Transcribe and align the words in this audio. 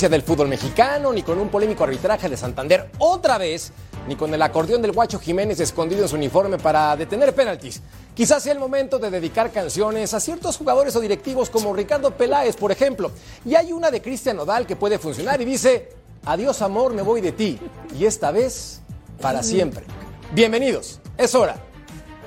Del 0.00 0.22
fútbol 0.22 0.48
mexicano, 0.48 1.12
ni 1.12 1.22
con 1.22 1.38
un 1.38 1.48
polémico 1.48 1.84
arbitraje 1.84 2.28
de 2.28 2.36
Santander 2.36 2.90
otra 2.98 3.38
vez, 3.38 3.70
ni 4.08 4.16
con 4.16 4.34
el 4.34 4.42
acordeón 4.42 4.82
del 4.82 4.90
Guacho 4.90 5.20
Jiménez 5.20 5.60
escondido 5.60 6.02
en 6.02 6.08
su 6.08 6.16
uniforme 6.16 6.58
para 6.58 6.96
detener 6.96 7.32
penaltis. 7.32 7.80
Quizás 8.12 8.42
sea 8.42 8.52
el 8.52 8.58
momento 8.58 8.98
de 8.98 9.10
dedicar 9.10 9.52
canciones 9.52 10.12
a 10.12 10.18
ciertos 10.18 10.56
jugadores 10.56 10.96
o 10.96 11.00
directivos 11.00 11.48
como 11.48 11.72
Ricardo 11.72 12.10
Peláez, 12.10 12.56
por 12.56 12.72
ejemplo. 12.72 13.12
Y 13.44 13.54
hay 13.54 13.72
una 13.72 13.92
de 13.92 14.02
Cristian 14.02 14.36
Nodal 14.36 14.66
que 14.66 14.74
puede 14.74 14.98
funcionar 14.98 15.40
y 15.40 15.44
dice, 15.44 15.90
adiós 16.24 16.60
amor, 16.60 16.92
me 16.92 17.02
voy 17.02 17.20
de 17.20 17.30
ti. 17.30 17.60
Y 17.96 18.04
esta 18.04 18.32
vez, 18.32 18.80
para 19.20 19.44
siempre. 19.44 19.84
Bienvenidos, 20.32 20.98
es 21.16 21.36
hora 21.36 21.54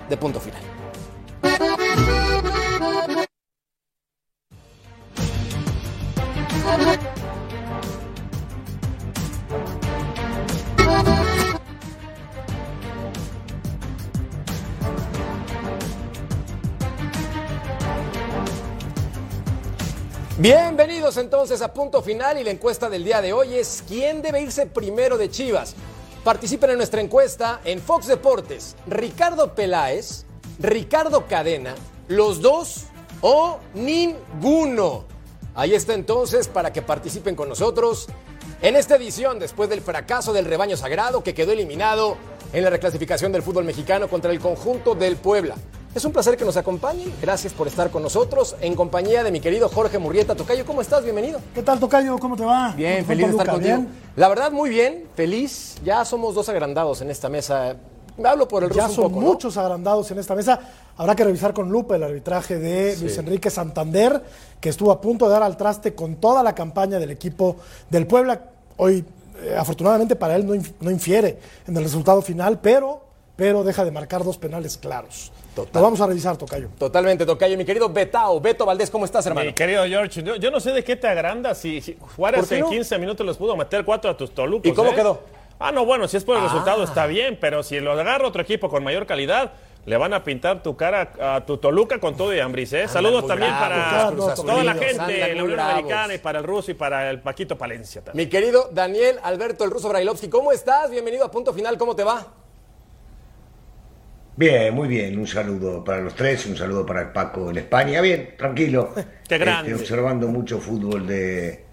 de 0.09 0.15
punto 0.15 0.39
final. 0.39 0.63
Bienvenidos 20.39 21.17
entonces 21.17 21.63
a 21.63 21.73
punto 21.73 22.03
final 22.03 22.37
y 22.37 22.43
la 22.43 22.51
encuesta 22.51 22.91
del 22.91 23.03
día 23.03 23.23
de 23.23 23.33
hoy 23.33 23.55
es 23.55 23.83
¿quién 23.87 24.21
debe 24.21 24.39
irse 24.39 24.67
primero 24.67 25.17
de 25.17 25.31
Chivas? 25.31 25.73
Participen 26.23 26.69
en 26.69 26.77
nuestra 26.77 27.01
encuesta 27.01 27.59
en 27.65 27.81
Fox 27.81 28.05
Deportes. 28.05 28.75
Ricardo 28.85 29.55
Peláez, 29.55 30.25
Ricardo 30.59 31.25
Cadena, 31.25 31.73
los 32.07 32.39
dos 32.39 32.83
o 33.21 33.57
ninguno. 33.73 35.05
Ahí 35.55 35.73
está 35.73 35.95
entonces 35.95 36.47
para 36.47 36.71
que 36.71 36.83
participen 36.83 37.35
con 37.35 37.49
nosotros 37.49 38.05
en 38.61 38.75
esta 38.75 38.95
edición 38.97 39.39
después 39.39 39.71
del 39.71 39.81
fracaso 39.81 40.33
del 40.33 40.45
rebaño 40.45 40.77
sagrado 40.77 41.23
que 41.23 41.33
quedó 41.33 41.51
eliminado 41.51 42.15
en 42.53 42.63
la 42.63 42.69
reclasificación 42.69 43.31
del 43.31 43.41
fútbol 43.41 43.65
mexicano 43.65 44.07
contra 44.07 44.29
el 44.29 44.39
conjunto 44.39 44.93
del 44.93 45.15
Puebla. 45.15 45.55
Es 45.95 46.05
un 46.05 46.11
placer 46.11 46.37
que 46.37 46.45
nos 46.45 46.57
acompañen. 46.57 47.11
Gracias 47.21 47.53
por 47.53 47.67
estar 47.67 47.89
con 47.89 48.03
nosotros 48.03 48.55
en 48.61 48.75
compañía 48.75 49.23
de 49.23 49.31
mi 49.31 49.39
querido 49.39 49.67
Jorge 49.67 49.97
Murrieta. 49.97 50.35
Tocayo, 50.35 50.63
¿cómo 50.63 50.81
estás? 50.81 51.03
Bienvenido. 51.03 51.39
¿Qué 51.55 51.63
tal, 51.63 51.79
Tocayo? 51.79 52.19
¿Cómo 52.19 52.35
te 52.35 52.45
va? 52.45 52.71
Bien, 52.77 52.97
¿Cómo 52.97 53.07
feliz 53.07 53.25
de 53.25 53.31
estar 53.31 53.49
contigo. 53.49 53.75
¿Bien? 53.77 53.89
La 54.15 54.27
verdad, 54.27 54.51
muy 54.51 54.69
bien, 54.69 55.05
feliz. 55.15 55.75
Ya 55.83 56.05
somos 56.05 56.35
dos 56.35 56.49
agrandados 56.49 57.01
en 57.01 57.09
esta 57.09 57.29
mesa. 57.29 57.75
Me 58.15 58.29
hablo 58.29 58.47
por 58.47 58.63
el 58.63 58.71
Ya 58.71 58.83
ruso 58.83 58.95
son 58.95 59.05
un 59.05 59.09
poco, 59.11 59.21
¿no? 59.21 59.27
muchos 59.31 59.57
agrandados 59.57 60.11
en 60.11 60.19
esta 60.19 60.35
mesa. 60.35 60.59
Habrá 60.97 61.15
que 61.15 61.23
revisar 61.23 61.51
con 61.53 61.69
lupa 61.69 61.95
el 61.95 62.03
arbitraje 62.03 62.59
de 62.59 62.95
Luis 62.97 63.17
Enrique 63.17 63.49
Santander, 63.49 64.21
que 64.59 64.69
estuvo 64.69 64.91
a 64.91 65.01
punto 65.01 65.25
de 65.25 65.31
dar 65.31 65.43
al 65.43 65.57
traste 65.57 65.95
con 65.95 66.17
toda 66.17 66.43
la 66.43 66.53
campaña 66.53 66.99
del 66.99 67.09
equipo 67.09 67.55
del 67.89 68.05
Puebla. 68.05 68.39
Hoy, 68.77 69.03
eh, 69.41 69.55
afortunadamente 69.57 70.15
para 70.15 70.35
él, 70.35 70.45
no, 70.45 70.53
inf- 70.53 70.73
no 70.79 70.91
infiere 70.91 71.39
en 71.67 71.75
el 71.75 71.83
resultado 71.83 72.21
final, 72.21 72.59
pero, 72.59 73.01
pero 73.35 73.63
deja 73.63 73.83
de 73.83 73.89
marcar 73.91 74.23
dos 74.23 74.37
penales 74.37 74.77
claros. 74.77 75.31
Total. 75.57 75.73
Lo 75.73 75.81
vamos 75.81 75.99
a 76.01 76.05
revisar, 76.05 76.37
Tocayo. 76.37 76.69
Totalmente, 76.77 77.25
Tocayo. 77.25 77.57
Mi 77.57 77.65
querido 77.65 77.89
Betao, 77.89 78.39
Beto 78.39 78.63
Valdés, 78.63 78.91
¿cómo 78.91 79.05
estás, 79.05 79.25
hermano? 79.25 79.47
Mi 79.47 79.53
querido 79.53 79.83
George, 79.85 80.21
yo, 80.21 80.35
yo 80.35 80.51
no 80.51 80.59
sé 80.59 80.71
de 80.71 80.83
qué 80.83 80.95
te 80.95 81.07
agrandas. 81.07 81.57
Si, 81.57 81.81
si 81.81 81.97
Juárez 82.15 82.41
¿Por 82.41 82.49
qué 82.49 82.55
en 82.57 82.61
no? 82.61 82.69
15 82.69 82.97
minutos 82.99 83.25
les 83.25 83.37
pudo 83.37 83.55
meter 83.57 83.83
cuatro 83.83 84.11
a 84.11 84.15
tus 84.15 84.29
tolucos. 84.35 84.71
¿Y 84.71 84.75
cómo 84.75 84.91
¿eh? 84.91 84.95
quedó? 84.95 85.19
Ah, 85.59 85.71
no, 85.71 85.83
bueno, 85.83 86.07
si 86.07 86.17
es 86.17 86.23
por 86.23 86.37
el 86.37 86.43
Ah. 86.43 86.45
resultado 86.45 86.83
está 86.83 87.07
bien, 87.07 87.39
pero 87.41 87.63
si 87.63 87.79
lo 87.79 87.93
agarra 87.93 88.27
otro 88.27 88.43
equipo 88.43 88.69
con 88.69 88.83
mayor 88.83 89.07
calidad, 89.07 89.53
le 89.87 89.97
van 89.97 90.13
a 90.13 90.23
pintar 90.23 90.61
tu 90.61 90.77
cara 90.77 91.13
a 91.19 91.43
tu 91.45 91.57
Toluca 91.57 91.99
con 91.99 92.15
todo 92.15 92.35
y 92.35 92.39
ambris. 92.39 92.73
¿eh? 92.73 92.87
Saludos 92.87 93.25
también 93.25 93.51
para 93.51 94.11
toda 94.35 94.63
la 94.63 94.75
gente 94.75 95.11
de 95.11 95.33
la 95.33 95.43
Unión 95.43 95.53
bravos. 95.53 95.73
Americana 95.73 96.13
y 96.13 96.17
para 96.19 96.37
el 96.37 96.45
ruso 96.45 96.69
y 96.69 96.75
para 96.75 97.09
el 97.09 97.19
Paquito 97.21 97.57
Palencia 97.57 98.03
también. 98.03 98.27
Mi 98.27 98.29
querido 98.29 98.69
Daniel 98.71 99.17
Alberto 99.23 99.63
el 99.63 99.71
Ruso 99.71 99.89
Brailovsky, 99.89 100.29
¿cómo 100.29 100.51
estás? 100.51 100.91
Bienvenido 100.91 101.25
a 101.25 101.31
Punto 101.31 101.51
Final, 101.51 101.79
¿cómo 101.79 101.95
te 101.95 102.03
va? 102.03 102.27
Bien, 104.37 104.71
muy 104.71 104.87
bien. 104.87 105.17
Un 105.17 105.25
saludo 105.25 105.83
para 105.83 105.99
los 105.99 106.13
tres, 106.13 106.45
un 106.45 106.55
saludo 106.55 106.85
para 106.85 107.01
el 107.01 107.07
Paco 107.09 107.49
en 107.49 107.57
España. 107.57 108.01
Bien, 108.01 108.35
tranquilo. 108.37 108.93
Qué 109.27 109.39
grande. 109.39 109.71
Este, 109.71 109.81
observando 109.81 110.27
mucho 110.27 110.59
fútbol 110.59 111.07
de, 111.07 111.65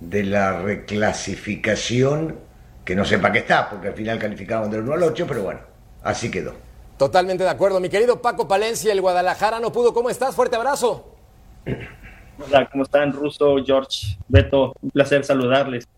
de 0.00 0.24
la 0.24 0.60
reclasificación, 0.60 2.36
que 2.84 2.94
no 2.94 3.06
sé 3.06 3.18
para 3.18 3.32
qué 3.32 3.38
está, 3.38 3.70
porque 3.70 3.88
al 3.88 3.94
final 3.94 4.18
calificaban 4.18 4.70
del 4.70 4.82
1 4.82 4.92
al 4.92 5.02
8, 5.02 5.24
pero 5.26 5.44
bueno, 5.44 5.60
así 6.02 6.30
quedó. 6.30 6.52
Totalmente 6.98 7.42
de 7.42 7.50
acuerdo. 7.50 7.80
Mi 7.80 7.88
querido 7.88 8.20
Paco 8.20 8.46
Palencia, 8.46 8.92
el 8.92 9.00
Guadalajara 9.00 9.58
no 9.58 9.72
pudo. 9.72 9.94
¿Cómo 9.94 10.10
estás? 10.10 10.36
Fuerte 10.36 10.56
abrazo. 10.56 11.16
Hola, 12.46 12.68
¿cómo 12.70 12.82
están? 12.82 13.14
Russo, 13.14 13.56
George, 13.64 14.18
Beto, 14.28 14.74
un 14.82 14.90
placer 14.90 15.24
saludarles. 15.24 15.88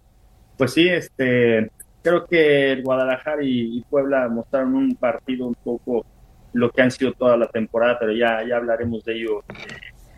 Pues 0.56 0.72
sí, 0.72 0.88
este, 0.88 1.68
creo 2.02 2.26
que 2.26 2.72
el 2.72 2.82
Guadalajara 2.82 3.42
y, 3.44 3.78
y 3.78 3.80
Puebla 3.88 4.28
mostraron 4.28 4.74
un 4.74 4.94
partido 4.96 5.46
un 5.46 5.54
poco 5.54 6.04
lo 6.52 6.70
que 6.70 6.82
han 6.82 6.90
sido 6.90 7.12
toda 7.12 7.36
la 7.36 7.48
temporada, 7.48 7.96
pero 7.98 8.12
ya, 8.12 8.40
ya 8.46 8.56
hablaremos 8.56 9.04
de 9.04 9.14
ello 9.14 9.40
eh, 9.48 9.54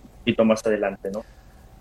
un 0.03 0.19
poquito 0.21 0.45
más 0.45 0.67
adelante, 0.67 1.11
¿no? 1.13 1.25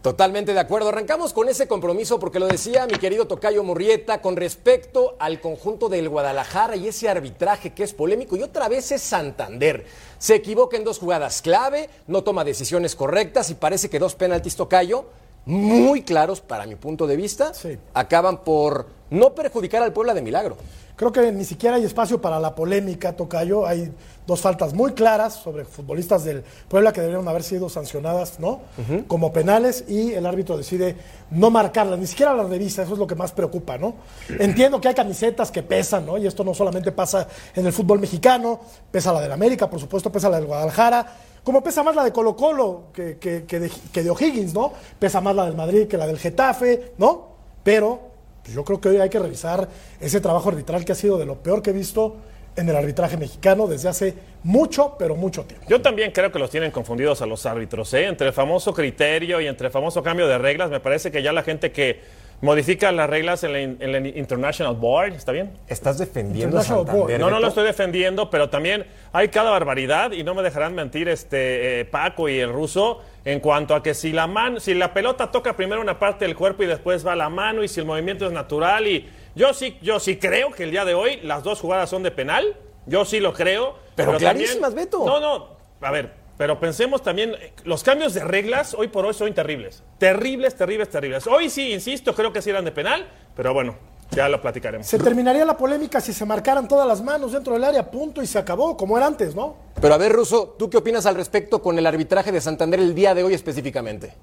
Totalmente 0.04 0.54
de 0.54 0.60
acuerdo. 0.60 0.90
Arrancamos 0.90 1.32
con 1.32 1.48
ese 1.48 1.66
compromiso 1.66 2.20
porque 2.20 2.38
lo 2.38 2.48
decía 2.48 2.86
mi 2.88 2.98
querido 2.98 3.26
Tocayo 3.26 3.64
Murrieta 3.64 4.22
con 4.22 4.36
respecto 4.36 5.16
al 5.18 5.40
conjunto 5.40 5.88
del 5.88 6.10
Guadalajara 6.10 6.76
y 6.76 6.90
ese 6.90 7.08
arbitraje 7.08 7.70
que 7.74 7.84
es 7.84 7.94
polémico. 7.94 8.36
Y 8.36 8.44
otra 8.44 8.68
vez 8.68 8.92
es 8.92 9.02
Santander. 9.02 9.86
Se 10.18 10.36
equivoca 10.36 10.76
en 10.76 10.84
dos 10.84 11.00
jugadas 11.00 11.42
clave, 11.42 11.90
no 12.08 12.22
toma 12.22 12.44
decisiones 12.44 12.98
correctas 12.98 13.50
y 13.50 13.54
parece 13.56 13.90
que 13.90 13.98
dos 13.98 14.14
penaltis 14.16 14.58
Tocayo, 14.58 15.06
muy 15.46 16.02
claros 16.04 16.42
para 16.42 16.66
mi 16.66 16.76
punto 16.76 17.08
de 17.08 17.16
vista, 17.16 17.54
Sí. 17.54 17.78
acaban 17.94 18.42
por 18.44 18.88
no 19.14 19.34
perjudicar 19.34 19.82
al 19.84 19.94
Puebla 19.94 20.14
de 20.14 20.22
milagro. 20.22 20.58
Creo 20.96 21.12
que 21.12 21.32
ni 21.32 21.44
siquiera 21.44 21.78
hay 21.78 21.84
espacio 21.86 22.22
para 22.22 22.40
la 22.40 22.54
polémica, 22.54 23.14
Tocayo. 23.16 23.66
Hay 23.66 23.92
dos 24.28 24.42
faltas 24.42 24.74
muy 24.74 24.94
claras 24.94 25.34
sobre 25.34 25.66
futbolistas 25.66 26.24
del 26.24 26.44
Puebla 26.68 26.94
que 26.94 27.02
deberían 27.02 27.28
haber 27.28 27.42
sido 27.44 27.68
sancionadas, 27.68 28.40
¿no? 28.40 28.62
Como 29.08 29.34
penales 29.34 29.86
y 29.88 30.14
el 30.14 30.26
árbitro 30.26 30.56
decide 30.56 30.96
no 31.32 31.50
marcarlas, 31.50 31.98
ni 31.98 32.06
siquiera 32.08 32.34
las 32.36 32.48
revisa, 32.48 32.84
eso 32.84 32.94
es 32.94 33.00
lo 33.00 33.08
que 33.08 33.16
más 33.16 33.32
preocupa, 33.32 33.78
¿no? 33.78 33.96
Entiendo 34.40 34.80
que 34.80 34.88
hay 34.88 34.94
camisetas 34.94 35.50
que 35.52 35.64
pesan, 35.64 36.06
¿no? 36.06 36.18
Y 36.20 36.28
esto 36.28 36.44
no 36.44 36.54
solamente 36.54 36.92
pasa 36.92 37.28
en 37.56 37.66
el 37.66 37.74
fútbol 37.74 38.00
mexicano, 38.00 38.60
pesa 38.92 39.12
la 39.12 39.20
del 39.22 39.32
América, 39.32 39.68
por 39.70 39.80
supuesto, 39.80 40.12
pesa 40.12 40.30
la 40.30 40.38
del 40.38 40.46
Guadalajara, 40.46 41.08
como 41.44 41.62
pesa 41.64 41.82
más 41.84 41.96
la 41.96 42.04
de 42.04 42.14
Colo 42.14 42.36
Colo 42.36 42.84
que, 42.94 43.18
que- 43.18 43.46
que 43.46 43.60
de, 43.60 43.72
que 43.92 44.04
de 44.04 44.10
O'Higgins, 44.12 44.54
¿no? 44.54 44.72
Pesa 45.00 45.22
más 45.22 45.36
la 45.36 45.46
del 45.46 45.56
Madrid 45.56 45.88
que 45.88 45.98
la 45.98 46.06
del 46.08 46.20
Getafe, 46.20 46.94
¿no? 47.00 47.34
Pero 47.64 48.13
pues 48.44 48.54
yo 48.56 48.64
creo 48.64 48.80
que 48.82 48.90
hoy 48.90 48.98
hay 48.98 49.10
que 49.10 49.20
revisar 49.20 49.68
ese 50.00 50.20
trabajo 50.22 50.50
arbitral 50.50 50.84
que 50.86 50.92
ha 50.92 50.96
sido 50.96 51.18
de 51.18 51.26
lo 51.26 51.36
peor 51.36 51.62
que 51.62 51.70
he 51.70 51.74
visto 51.74 52.18
en 52.56 52.70
el 52.70 52.76
arbitraje 52.76 53.18
mexicano 53.18 53.66
desde 53.68 53.90
hace 53.90 54.14
mucho, 54.44 54.96
pero 55.00 55.16
mucho 55.16 55.44
tiempo. 55.44 55.66
Yo 55.68 55.82
también 55.82 56.12
creo 56.12 56.32
que 56.32 56.38
los 56.38 56.52
tienen 56.52 56.70
confundidos 56.70 57.22
a 57.24 57.26
los 57.26 57.46
árbitros, 57.48 57.92
¿eh? 57.96 58.06
Entre 58.06 58.28
el 58.28 58.34
famoso 58.34 58.74
criterio 58.74 59.42
y 59.42 59.48
entre 59.48 59.68
el 59.68 59.74
famoso 59.74 60.04
cambio 60.04 60.28
de 60.28 60.38
reglas, 60.38 60.70
me 60.70 60.80
parece 60.80 61.10
que 61.12 61.24
ya 61.24 61.34
la 61.34 61.42
gente 61.42 61.72
que 61.72 62.02
modifica 62.42 62.92
las 62.92 63.10
reglas 63.10 63.44
en 63.44 63.54
la, 63.54 63.62
in- 63.62 63.78
en 63.80 63.92
la 63.94 63.98
International 64.08 64.76
Board, 64.76 65.14
¿está 65.14 65.32
bien? 65.32 65.52
Estás 65.68 65.98
defendiendo 65.98 66.60
a 66.60 66.64
Santander, 66.64 67.20
No, 67.20 67.32
no 67.32 67.40
lo 67.40 67.48
estoy 67.48 67.64
defendiendo, 67.66 68.30
pero 68.30 68.50
también 68.50 68.86
hay 69.14 69.30
cada 69.30 69.50
barbaridad 69.50 70.12
y 70.12 70.24
no 70.24 70.36
me 70.36 70.44
dejarán 70.44 70.76
mentir 70.76 71.08
este 71.08 71.80
eh, 71.80 71.86
Paco 71.86 72.28
y 72.30 72.38
el 72.40 72.52
ruso 72.52 73.00
en 73.26 73.40
cuanto 73.40 73.76
a 73.76 73.82
que 73.82 73.94
si 73.94 74.12
la 74.12 74.28
mano, 74.28 74.60
si 74.60 74.74
la 74.74 74.94
pelota 74.94 75.32
toca 75.32 75.56
primero 75.56 75.82
una 75.82 75.98
parte 76.00 76.26
del 76.26 76.36
cuerpo 76.36 76.64
y 76.64 76.68
después 76.68 77.06
va 77.06 77.16
la 77.16 77.30
mano 77.30 77.64
y 77.64 77.68
si 77.68 77.80
el 77.80 77.86
movimiento 77.86 78.26
es 78.26 78.32
natural 78.32 78.88
y 78.88 79.10
yo 79.36 79.54
sí, 79.54 79.78
yo 79.82 80.00
sí 80.00 80.18
creo 80.18 80.52
que 80.52 80.64
el 80.64 80.72
día 80.72 80.86
de 80.86 80.94
hoy 80.94 81.20
las 81.24 81.44
dos 81.44 81.60
jugadas 81.62 81.90
son 81.90 82.04
de 82.04 82.12
penal, 82.12 82.56
yo 82.86 83.06
sí 83.06 83.20
lo 83.20 83.34
creo. 83.34 83.78
Pero 83.96 84.18
clarísimas, 84.18 84.76
Beto. 84.76 85.06
No, 85.06 85.20
no, 85.20 85.50
a 85.82 85.92
ver, 85.92 86.12
pero 86.38 86.60
pensemos 86.60 87.02
también, 87.02 87.36
los 87.64 87.84
cambios 87.84 88.14
de 88.14 88.24
reglas 88.24 88.74
hoy 88.74 88.90
por 88.90 89.06
hoy 89.06 89.14
son 89.14 89.34
terribles. 89.34 89.84
Terribles, 89.98 90.56
terribles, 90.56 90.90
terribles. 90.90 91.28
Hoy 91.28 91.50
sí, 91.50 91.72
insisto, 91.72 92.14
creo 92.14 92.34
que 92.34 92.42
sí 92.42 92.50
eran 92.50 92.66
de 92.66 92.72
penal, 92.72 93.08
pero 93.36 93.54
bueno, 93.54 93.78
ya 94.16 94.30
lo 94.30 94.42
platicaremos. 94.42 94.88
Se 94.88 94.98
terminaría 95.00 95.46
la 95.46 95.58
polémica 95.58 96.00
si 96.02 96.14
se 96.14 96.26
marcaran 96.26 96.68
todas 96.68 96.88
las 96.88 97.02
manos 97.02 97.32
dentro 97.32 97.54
del 97.54 97.64
área, 97.64 97.90
punto, 97.90 98.22
y 98.22 98.28
se 98.28 98.38
acabó, 98.38 98.78
como 98.78 98.98
era 98.98 99.08
antes, 99.08 99.36
¿no? 99.36 99.56
Pero 99.80 99.94
a 99.94 99.98
ver, 99.98 100.12
Russo, 100.12 100.56
¿tú 100.58 100.70
qué 100.70 100.78
opinas 100.78 101.06
al 101.06 101.16
respecto 101.16 101.62
con 101.62 101.78
el 101.78 101.86
arbitraje 101.86 102.32
de 102.32 102.42
Santander 102.42 102.80
el 102.80 102.96
día 102.96 103.14
de 103.14 103.24
hoy 103.24 103.34
específicamente? 103.34 104.14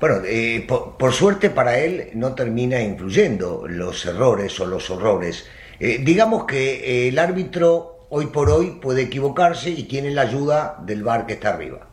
Bueno, 0.00 0.16
eh, 0.26 0.64
por, 0.68 0.96
por 0.96 1.12
suerte 1.12 1.50
para 1.50 1.78
él 1.78 2.10
no 2.14 2.34
termina 2.34 2.80
influyendo 2.80 3.64
los 3.66 4.04
errores 4.04 4.58
o 4.60 4.66
los 4.66 4.90
horrores. 4.90 5.46
Eh, 5.80 5.98
digamos 6.02 6.44
que 6.44 7.06
eh, 7.06 7.08
el 7.08 7.18
árbitro 7.18 8.06
hoy 8.10 8.26
por 8.26 8.50
hoy 8.50 8.78
puede 8.82 9.02
equivocarse 9.02 9.70
y 9.70 9.84
tiene 9.84 10.10
la 10.10 10.22
ayuda 10.22 10.76
del 10.84 11.02
VAR 11.02 11.26
que 11.26 11.34
está 11.34 11.50
arriba. 11.50 11.88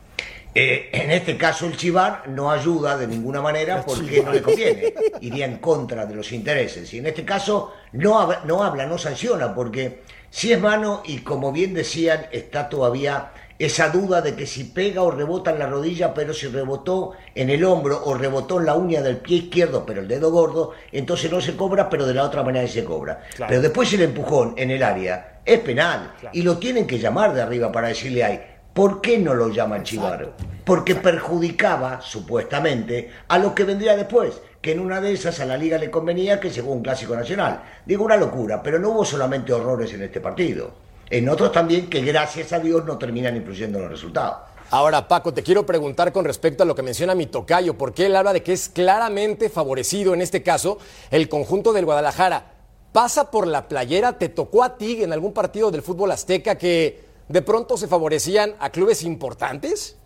Eh, 0.53 0.89
en 0.92 1.12
este 1.12 1.38
caso 1.38 1.65
el 1.65 1.77
Chivar 1.77 2.24
no 2.27 2.51
ayuda 2.51 2.98
de 2.98 3.07
ninguna 3.07 3.42
manera 3.42 3.83
porque 3.86 4.21
no 4.21 4.33
le 4.33 4.42
conviene, 4.42 4.94
iría 5.21 5.45
en 5.45 5.57
contra 5.59 6.06
de 6.06 6.13
los 6.15 6.31
intereses. 6.33 6.94
Y 6.94 6.98
en 7.00 7.06
este 7.07 7.24
caso 7.24 7.71
no, 7.94 8.19
hab- 8.19 8.44
no 8.44 8.62
habla, 8.63 8.86
no 8.86 8.98
sanciona, 8.98 9.56
porque 9.56 10.01
si 10.30 10.51
es 10.51 10.59
mano 10.59 11.03
y 11.06 11.19
como 11.19 11.51
bien 11.53 11.74
decían, 11.74 12.25
está 12.33 12.68
todavía 12.68 13.31
esa 13.59 13.89
duda 13.89 14.21
de 14.21 14.36
que 14.36 14.45
si 14.48 14.63
pega 14.65 15.03
o 15.03 15.12
rebota 15.12 15.51
en 15.51 15.59
la 15.59 15.68
rodilla, 15.68 16.13
pero 16.13 16.33
si 16.33 16.48
rebotó 16.48 17.12
en 17.36 17.50
el 17.51 17.63
hombro 17.63 18.01
o 18.03 18.15
rebotó 18.15 18.59
en 18.59 18.65
la 18.65 18.74
uña 18.75 19.01
del 19.01 19.18
pie 19.18 19.38
izquierdo, 19.38 19.86
pero 19.86 20.01
el 20.01 20.07
dedo 20.07 20.31
gordo, 20.31 20.71
entonces 20.92 21.31
no 21.31 21.39
se 21.39 21.56
cobra, 21.56 21.88
pero 21.88 22.06
de 22.07 22.13
la 22.15 22.24
otra 22.24 22.42
manera 22.44 22.68
se 22.68 22.83
cobra. 22.83 23.21
Claro. 23.36 23.50
Pero 23.50 23.62
después 23.62 23.94
el 23.94 24.01
empujón 24.01 24.56
en 24.57 24.71
el 24.71 24.81
área 24.83 25.39
es 25.45 25.59
penal 25.59 26.12
y 26.33 26.42
lo 26.42 26.57
tienen 26.57 26.88
que 26.88 26.98
llamar 27.00 27.33
de 27.36 27.42
arriba 27.44 27.71
para 27.71 27.89
decirle 27.89 28.24
ahí, 28.24 28.42
¿por 28.73 29.01
qué 29.01 29.18
no 29.18 29.33
lo 29.33 29.50
llaman 29.50 29.83
Chivaro? 29.83 30.33
Porque 30.65 30.95
perjudicaba, 30.95 32.01
supuestamente, 32.01 33.12
a 33.27 33.38
lo 33.38 33.53
que 33.53 33.63
vendría 33.63 33.95
después, 33.95 34.41
que 34.62 34.71
en 34.71 34.79
una 34.79 35.01
de 35.01 35.13
esas 35.13 35.39
a 35.39 35.45
la 35.45 35.57
liga 35.57 35.77
le 35.77 35.91
convenía 35.91 36.39
que 36.39 36.50
se 36.50 36.62
juegue 36.62 36.77
un 36.77 36.83
clásico 36.83 37.15
nacional. 37.15 37.63
Digo 37.85 38.06
una 38.06 38.18
locura, 38.18 38.62
pero 38.62 38.79
no 38.79 38.89
hubo 38.89 39.06
solamente 39.06 39.53
horrores 39.53 39.94
en 39.94 40.03
este 40.03 40.21
partido. 40.21 40.71
En 41.09 41.27
otros 41.27 41.51
también 41.51 41.89
que 41.89 42.01
gracias 42.01 42.53
a 42.53 42.59
Dios 42.59 42.85
no 42.85 42.97
terminan 42.97 43.35
influyendo 43.35 43.79
en 43.79 43.83
los 43.83 43.91
resultados. 43.91 44.38
Ahora, 44.69 45.06
Paco, 45.09 45.33
te 45.33 45.44
quiero 45.44 45.65
preguntar 45.65 46.13
con 46.13 46.24
respecto 46.24 46.63
a 46.63 46.65
lo 46.65 46.75
que 46.75 46.83
menciona 46.83 47.13
mi 47.13 47.25
tocayo, 47.25 47.77
porque 47.77 48.06
él 48.06 48.15
habla 48.15 48.31
de 48.31 48.41
que 48.41 48.53
es 48.53 48.69
claramente 48.69 49.50
favorecido 49.50 50.13
en 50.13 50.21
este 50.21 50.44
caso 50.44 50.77
el 51.09 51.27
conjunto 51.27 51.74
del 51.74 51.83
Guadalajara. 51.83 52.53
¿Pasa 52.94 53.31
por 53.31 53.47
la 53.47 53.67
playera? 53.67 54.17
¿Te 54.17 54.29
tocó 54.29 54.63
a 54.63 54.77
ti 54.77 55.03
en 55.03 55.12
algún 55.12 55.33
partido 55.33 55.71
del 55.71 55.81
fútbol 55.81 56.12
azteca 56.12 56.57
que 56.57 57.10
de 57.31 57.41
pronto 57.41 57.77
se 57.77 57.87
favorecían 57.87 58.53
a 58.59 58.69
clubes 58.69 59.03
importantes? 59.03 59.97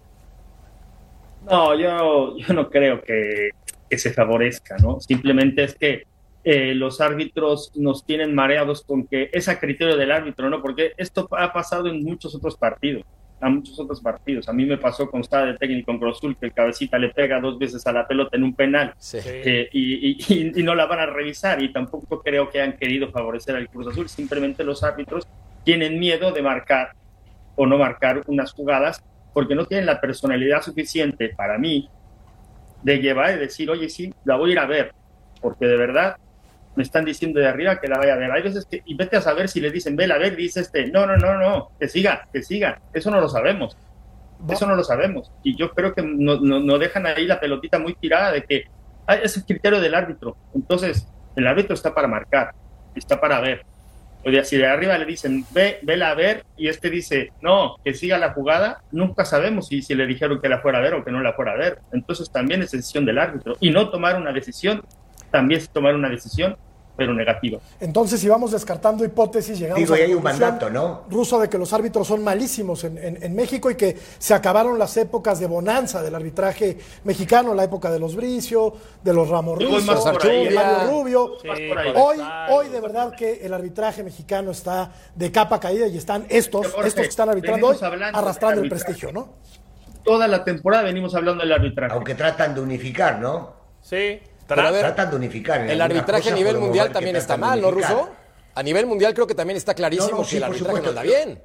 No, 1.50 1.76
yo, 1.80 2.36
yo 2.38 2.54
no 2.54 2.70
creo 2.70 3.02
que, 3.02 3.50
que 3.90 3.98
se 3.98 4.12
favorezca, 4.14 4.78
¿no? 4.78 5.00
Simplemente 5.00 5.64
es 5.64 5.76
que 5.76 6.04
eh, 6.44 6.74
los 6.76 7.02
árbitros 7.02 7.72
nos 7.76 8.04
tienen 8.06 8.34
mareados 8.34 8.84
con 8.84 9.08
que 9.08 9.30
es 9.32 9.48
a 9.48 9.60
criterio 9.60 9.98
del 9.98 10.12
árbitro, 10.12 10.50
¿no? 10.50 10.62
Porque 10.62 10.94
esto 10.98 11.28
ha 11.32 11.52
pasado 11.54 11.88
en 11.88 12.04
muchos 12.04 12.34
otros 12.36 12.56
partidos, 12.58 13.04
a 13.42 13.50
muchos 13.50 13.80
otros 13.80 14.02
partidos. 14.02 14.48
A 14.50 14.54
mí 14.54 14.66
me 14.66 14.78
pasó 14.78 15.10
con 15.10 15.22
estaba 15.22 15.46
de 15.48 15.58
técnico 15.58 15.92
en 15.92 16.00
Cruz 16.00 16.18
Azul 16.18 16.36
que 16.40 16.48
el 16.48 16.54
cabecita 16.54 16.98
le 16.98 17.10
pega 17.10 17.40
dos 17.40 17.58
veces 17.60 17.86
a 17.88 17.92
la 17.92 18.08
pelota 18.08 18.38
en 18.38 18.44
un 18.44 18.54
penal 18.56 18.94
Sí. 18.98 19.20
eh, 19.24 19.70
y, 19.72 20.18
y- 20.34 20.60
y 20.60 20.64
no 20.64 20.74
la 20.76 20.86
van 20.88 21.00
a 21.00 21.06
revisar 21.08 21.62
y 21.62 21.72
tampoco 21.72 22.22
creo 22.22 22.50
que 22.50 22.62
hayan 22.62 22.78
querido 22.78 23.10
favorecer 23.12 23.56
al 23.56 23.68
Cruz 23.70 23.88
Azul. 23.88 24.10
Simplemente 24.10 24.64
los 24.64 24.84
árbitros 24.84 25.28
tienen 25.64 26.00
miedo 26.00 26.32
de 26.32 26.42
marcar 26.44 26.92
o 27.56 27.66
no 27.66 27.78
marcar 27.78 28.24
unas 28.28 28.52
jugadas 28.54 29.04
porque 29.34 29.56
no 29.56 29.66
tienen 29.66 29.86
la 29.86 30.00
personalidad 30.00 30.62
suficiente 30.62 31.30
para 31.30 31.58
mí 31.58 31.90
de 32.84 32.98
llevar 33.00 33.36
y 33.36 33.40
decir, 33.40 33.70
oye, 33.70 33.90
sí, 33.90 34.14
la 34.24 34.38
voy 34.38 34.52
a 34.52 34.54
ir 34.54 34.60
a 34.60 34.66
ver, 34.66 34.94
porque 35.42 35.66
de 35.66 35.76
verdad 35.76 36.18
me 36.76 36.84
están 36.84 37.06
diciendo 37.06 37.40
de 37.40 37.48
arriba 37.48 37.80
que 37.80 37.88
la 37.88 37.98
vaya 37.98 38.14
a 38.14 38.18
ver. 38.18 38.32
Hay 38.32 38.42
veces 38.42 38.66
que, 38.66 38.82
y 38.86 38.96
vete 38.96 39.18
a 39.18 39.22
saber 39.22 39.50
si 39.50 39.62
le 39.62 39.72
dicen, 39.72 39.96
vela 39.96 40.16
a 40.16 40.20
ver, 40.20 40.36
dice 40.36 40.60
este, 40.60 40.88
no, 40.88 41.06
no, 41.06 41.18
no, 41.18 41.38
no, 41.38 41.72
que 41.80 41.88
siga, 41.88 42.28
que 42.32 42.44
siga. 42.44 42.82
Eso 42.94 43.10
no 43.12 43.20
lo 43.20 43.30
sabemos. 43.30 43.78
Eso 44.50 44.68
no 44.68 44.76
lo 44.76 44.84
sabemos. 44.84 45.32
Y 45.44 45.56
yo 45.56 45.72
creo 45.72 45.94
que 45.94 46.02
no, 46.02 46.40
no, 46.40 46.60
no 46.60 46.78
dejan 46.78 47.06
ahí 47.08 47.26
la 47.26 47.40
pelotita 47.40 47.80
muy 47.80 47.96
tirada 47.96 48.32
de 48.32 48.44
que 48.44 48.66
ah, 49.08 49.16
es 49.16 49.38
el 49.38 49.46
criterio 49.46 49.80
del 49.80 49.96
árbitro. 49.96 50.36
Entonces, 50.54 51.08
el 51.36 51.48
árbitro 51.48 51.74
está 51.74 51.94
para 51.94 52.08
marcar, 52.08 52.54
está 52.94 53.20
para 53.20 53.40
ver. 53.40 53.66
O 54.26 54.32
sea, 54.32 54.44
si 54.44 54.58
de 54.58 54.66
arriba 54.66 54.98
le 54.98 55.06
dicen, 55.06 55.46
ve, 55.52 55.78
vela 55.84 56.10
a 56.10 56.16
ver, 56.16 56.44
y 56.58 56.68
este 56.68 56.90
dice, 56.90 57.32
no, 57.42 57.76
que 57.86 57.94
siga 57.94 58.18
la 58.18 58.34
jugada, 58.34 58.82
nunca 58.92 59.24
sabemos 59.24 59.68
si, 59.68 59.84
si 59.84 59.94
le 59.94 60.08
dijeron 60.08 60.42
que 60.42 60.50
la 60.50 60.62
fuera 60.62 60.80
a 60.80 60.82
ver 60.82 60.96
o 60.96 61.06
que 61.06 61.12
no 61.12 61.22
la 61.22 61.34
fuera 61.34 61.52
a 61.52 61.58
ver. 61.58 61.80
Entonces 61.92 62.32
también 62.32 62.64
es 62.64 62.72
decisión 62.72 63.06
del 63.06 63.20
árbitro. 63.20 63.56
Y 63.60 63.70
no 63.70 63.90
tomar 63.90 64.16
una 64.20 64.32
decisión, 64.32 64.82
también 65.30 65.62
es 65.62 65.70
tomar 65.70 65.94
una 65.94 66.10
decisión, 66.10 66.58
pero 66.96 67.14
negativa. 67.14 67.60
Entonces, 67.80 68.20
si 68.20 68.28
vamos 68.30 68.52
descartando 68.52 69.04
hipótesis, 69.04 69.60
llegamos 69.60 69.80
Digo, 69.80 69.94
a 69.94 69.98
la 69.98 70.04
hay 70.06 70.14
un 70.14 70.24
mandato, 70.24 70.70
¿no? 70.70 71.04
Ruso 71.10 71.40
de 71.40 71.50
que 71.50 71.58
los 71.58 71.72
árbitros 71.74 72.08
son 72.08 72.24
malísimos 72.24 72.84
en, 72.86 72.98
en- 72.98 73.22
en 73.22 73.36
México 73.36 73.70
y 73.70 73.76
que 73.76 73.98
se 74.18 74.34
acabaron 74.34 74.80
las 74.80 74.96
épocas 74.98 75.40
de 75.40 75.48
bonanza 75.48 76.02
del 76.02 76.16
arbitraje 76.16 76.78
mexicano, 77.04 77.54
la 77.54 77.64
época 77.66 77.92
de 77.92 78.00
los 78.00 78.16
Bricio, 78.16 78.74
de 79.04 79.14
los 79.14 79.28
Ramos 79.30 79.60
Russo, 79.62 80.18
¿eh? 80.24 80.50
Mario 80.54 80.90
Rubio. 80.92 81.32
Ahí. 81.52 81.70
Hoy, 81.96 82.18
hoy 82.50 82.70
de 82.70 82.80
verdad 82.82 83.14
que 83.16 83.46
el 83.46 83.54
arbitraje 83.54 84.04
mexicano 84.04 84.52
está 84.52 84.92
de 85.14 85.32
capa 85.32 85.60
caída 85.60 85.88
y 85.88 85.98
están 85.98 86.26
estos, 86.30 86.68
Jorge, 86.72 86.88
estos 86.88 87.02
que 87.04 87.10
están 87.10 87.30
arbitrando 87.30 87.68
hoy, 87.68 87.78
arrastrando 88.14 88.62
el 88.62 88.70
prestigio, 88.70 89.12
¿no? 89.12 89.30
Toda 90.04 90.28
la 90.28 90.44
temporada 90.44 90.84
venimos 90.84 91.16
hablando 91.16 91.42
del 91.44 91.52
arbitraje. 91.52 91.94
Aunque 91.94 92.16
tratan 92.16 92.54
de 92.56 92.62
unificar, 92.62 93.20
¿no? 93.20 93.54
Sí, 93.82 94.20
Pero 94.48 94.62
a 94.62 94.72
ver, 94.72 94.82
Tratan 94.82 95.10
de 95.12 95.16
unificar. 95.16 95.62
en 95.62 95.70
el 95.70 95.82
arbitraje 95.82 96.30
a 96.30 96.36
nivel 96.36 96.58
mundial 96.58 96.92
también 96.92 97.16
está 97.16 97.38
mal, 97.38 97.62
¿no. 97.62 97.72
Ruso? 97.72 98.10
A 98.54 98.64
nivel 98.64 98.86
mundial 98.86 99.14
creo 99.14 99.28
que 99.28 99.36
también 99.36 99.58
está 99.58 99.74
clarísimo 99.74 100.12
No, 100.12 100.18
no, 100.20 100.24
sí, 100.24 100.32
que 100.32 100.38
el 100.38 100.44
por 100.44 100.52
arbitraje 100.54 100.74
no 100.74 100.78
supuesto. 100.78 100.90
anda 100.90 101.02
bien. 101.04 101.42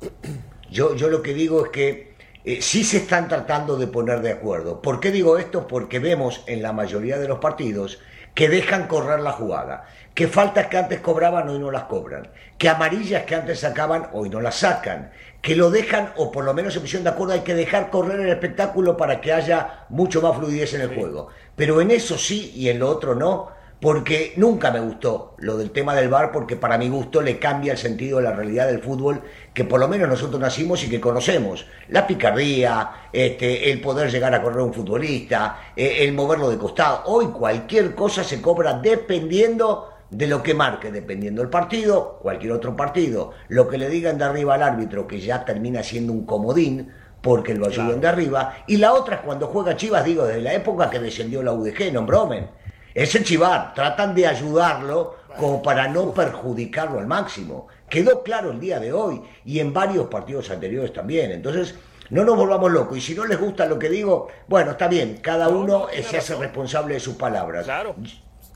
Yo, 0.70 0.94
yo 0.94 1.08
lo 1.08 1.22
que 1.22 1.32
digo 1.32 1.64
es 1.64 1.70
que 1.70 2.12
eh, 2.44 2.60
sí 2.60 2.84
se 2.84 2.98
están 2.98 3.26
tratando 3.26 3.76
de 3.76 3.86
poner 3.86 4.20
de 4.20 4.32
acuerdo. 4.32 4.82
¿Por 4.82 5.00
qué 5.00 5.10
digo 5.10 5.38
esto? 5.38 5.66
Porque 5.66 5.98
vemos 5.98 6.42
en 6.46 6.62
la 6.62 6.74
mayoría 6.74 7.18
de 7.18 7.26
los 7.26 7.38
partidos 7.38 7.98
que 8.34 8.48
dejan 8.48 8.86
correr 8.86 9.20
la 9.20 9.32
jugada, 9.32 9.86
que 10.14 10.28
faltas 10.28 10.66
que 10.66 10.76
antes 10.76 11.00
cobraban 11.00 11.48
hoy 11.48 11.58
no 11.58 11.70
las 11.70 11.84
cobran, 11.84 12.28
que 12.56 12.68
amarillas 12.68 13.24
que 13.24 13.34
antes 13.34 13.60
sacaban 13.60 14.10
hoy 14.12 14.28
no 14.28 14.40
las 14.40 14.56
sacan, 14.56 15.10
que 15.40 15.56
lo 15.56 15.70
dejan 15.70 16.12
o 16.16 16.30
por 16.30 16.44
lo 16.44 16.54
menos 16.54 16.74
se 16.74 16.80
pusieron 16.80 17.04
de 17.04 17.10
acuerdo 17.10 17.32
hay 17.32 17.40
que 17.40 17.54
dejar 17.54 17.90
correr 17.90 18.20
el 18.20 18.28
espectáculo 18.28 18.96
para 18.96 19.20
que 19.20 19.32
haya 19.32 19.86
mucho 19.88 20.20
más 20.20 20.36
fluidez 20.36 20.74
en 20.74 20.82
el 20.82 20.94
juego. 20.94 21.28
Pero 21.58 21.80
en 21.80 21.90
eso 21.90 22.16
sí 22.16 22.52
y 22.54 22.68
en 22.68 22.78
lo 22.78 22.88
otro 22.88 23.16
no, 23.16 23.48
porque 23.80 24.32
nunca 24.36 24.70
me 24.70 24.78
gustó 24.78 25.34
lo 25.38 25.56
del 25.56 25.72
tema 25.72 25.92
del 25.92 26.08
VAR, 26.08 26.30
porque 26.30 26.54
para 26.54 26.78
mi 26.78 26.88
gusto 26.88 27.20
le 27.20 27.40
cambia 27.40 27.72
el 27.72 27.78
sentido 27.78 28.18
de 28.18 28.22
la 28.22 28.32
realidad 28.32 28.68
del 28.68 28.80
fútbol, 28.80 29.22
que 29.52 29.64
por 29.64 29.80
lo 29.80 29.88
menos 29.88 30.08
nosotros 30.08 30.40
nacimos 30.40 30.84
y 30.84 30.88
que 30.88 31.00
conocemos. 31.00 31.66
La 31.88 32.06
picardía, 32.06 33.08
este, 33.12 33.72
el 33.72 33.80
poder 33.80 34.08
llegar 34.08 34.32
a 34.36 34.40
correr 34.40 34.60
un 34.60 34.72
futbolista, 34.72 35.72
eh, 35.74 35.96
el 36.00 36.12
moverlo 36.12 36.48
de 36.48 36.58
costado. 36.58 37.02
Hoy 37.06 37.26
cualquier 37.26 37.92
cosa 37.96 38.22
se 38.22 38.40
cobra 38.40 38.74
dependiendo 38.74 39.88
de 40.10 40.28
lo 40.28 40.44
que 40.44 40.54
marque, 40.54 40.92
dependiendo 40.92 41.42
del 41.42 41.50
partido, 41.50 42.20
cualquier 42.22 42.52
otro 42.52 42.76
partido. 42.76 43.32
Lo 43.48 43.66
que 43.66 43.78
le 43.78 43.88
digan 43.88 44.16
de 44.16 44.24
arriba 44.24 44.54
al 44.54 44.62
árbitro, 44.62 45.08
que 45.08 45.20
ya 45.20 45.44
termina 45.44 45.82
siendo 45.82 46.12
un 46.12 46.24
comodín, 46.24 46.92
porque 47.20 47.54
lo 47.54 47.66
ayudan 47.66 48.00
de 48.00 48.08
arriba. 48.08 48.64
Y 48.66 48.76
la 48.76 48.92
otra 48.92 49.16
es 49.16 49.22
cuando 49.22 49.48
juega 49.48 49.76
Chivas, 49.76 50.04
digo, 50.04 50.24
desde 50.24 50.40
la 50.40 50.54
época 50.54 50.90
que 50.90 51.00
descendió 51.00 51.42
la 51.42 51.52
UDG, 51.52 51.92
no 51.92 52.04
bromen. 52.04 52.48
Es 52.94 53.14
el 53.14 53.24
Chivar, 53.24 53.74
tratan 53.74 54.14
de 54.14 54.26
ayudarlo 54.26 55.16
como 55.38 55.62
para 55.62 55.88
no 55.88 56.12
perjudicarlo 56.12 56.98
al 56.98 57.06
máximo. 57.06 57.68
Quedó 57.88 58.22
claro 58.22 58.50
el 58.50 58.60
día 58.60 58.80
de 58.80 58.92
hoy 58.92 59.22
y 59.44 59.60
en 59.60 59.72
varios 59.72 60.08
partidos 60.08 60.50
anteriores 60.50 60.92
también. 60.92 61.30
Entonces, 61.30 61.74
no 62.10 62.24
nos 62.24 62.36
volvamos 62.36 62.72
locos. 62.72 62.98
Y 62.98 63.00
si 63.00 63.14
no 63.14 63.24
les 63.24 63.38
gusta 63.38 63.66
lo 63.66 63.78
que 63.78 63.88
digo, 63.88 64.28
bueno, 64.48 64.72
está 64.72 64.88
bien, 64.88 65.18
cada 65.22 65.48
uno 65.48 65.86
se 66.02 66.18
hace 66.18 66.34
responsable 66.36 66.94
de 66.94 67.00
sus 67.00 67.14
palabras. 67.14 67.64
Claro. 67.64 67.94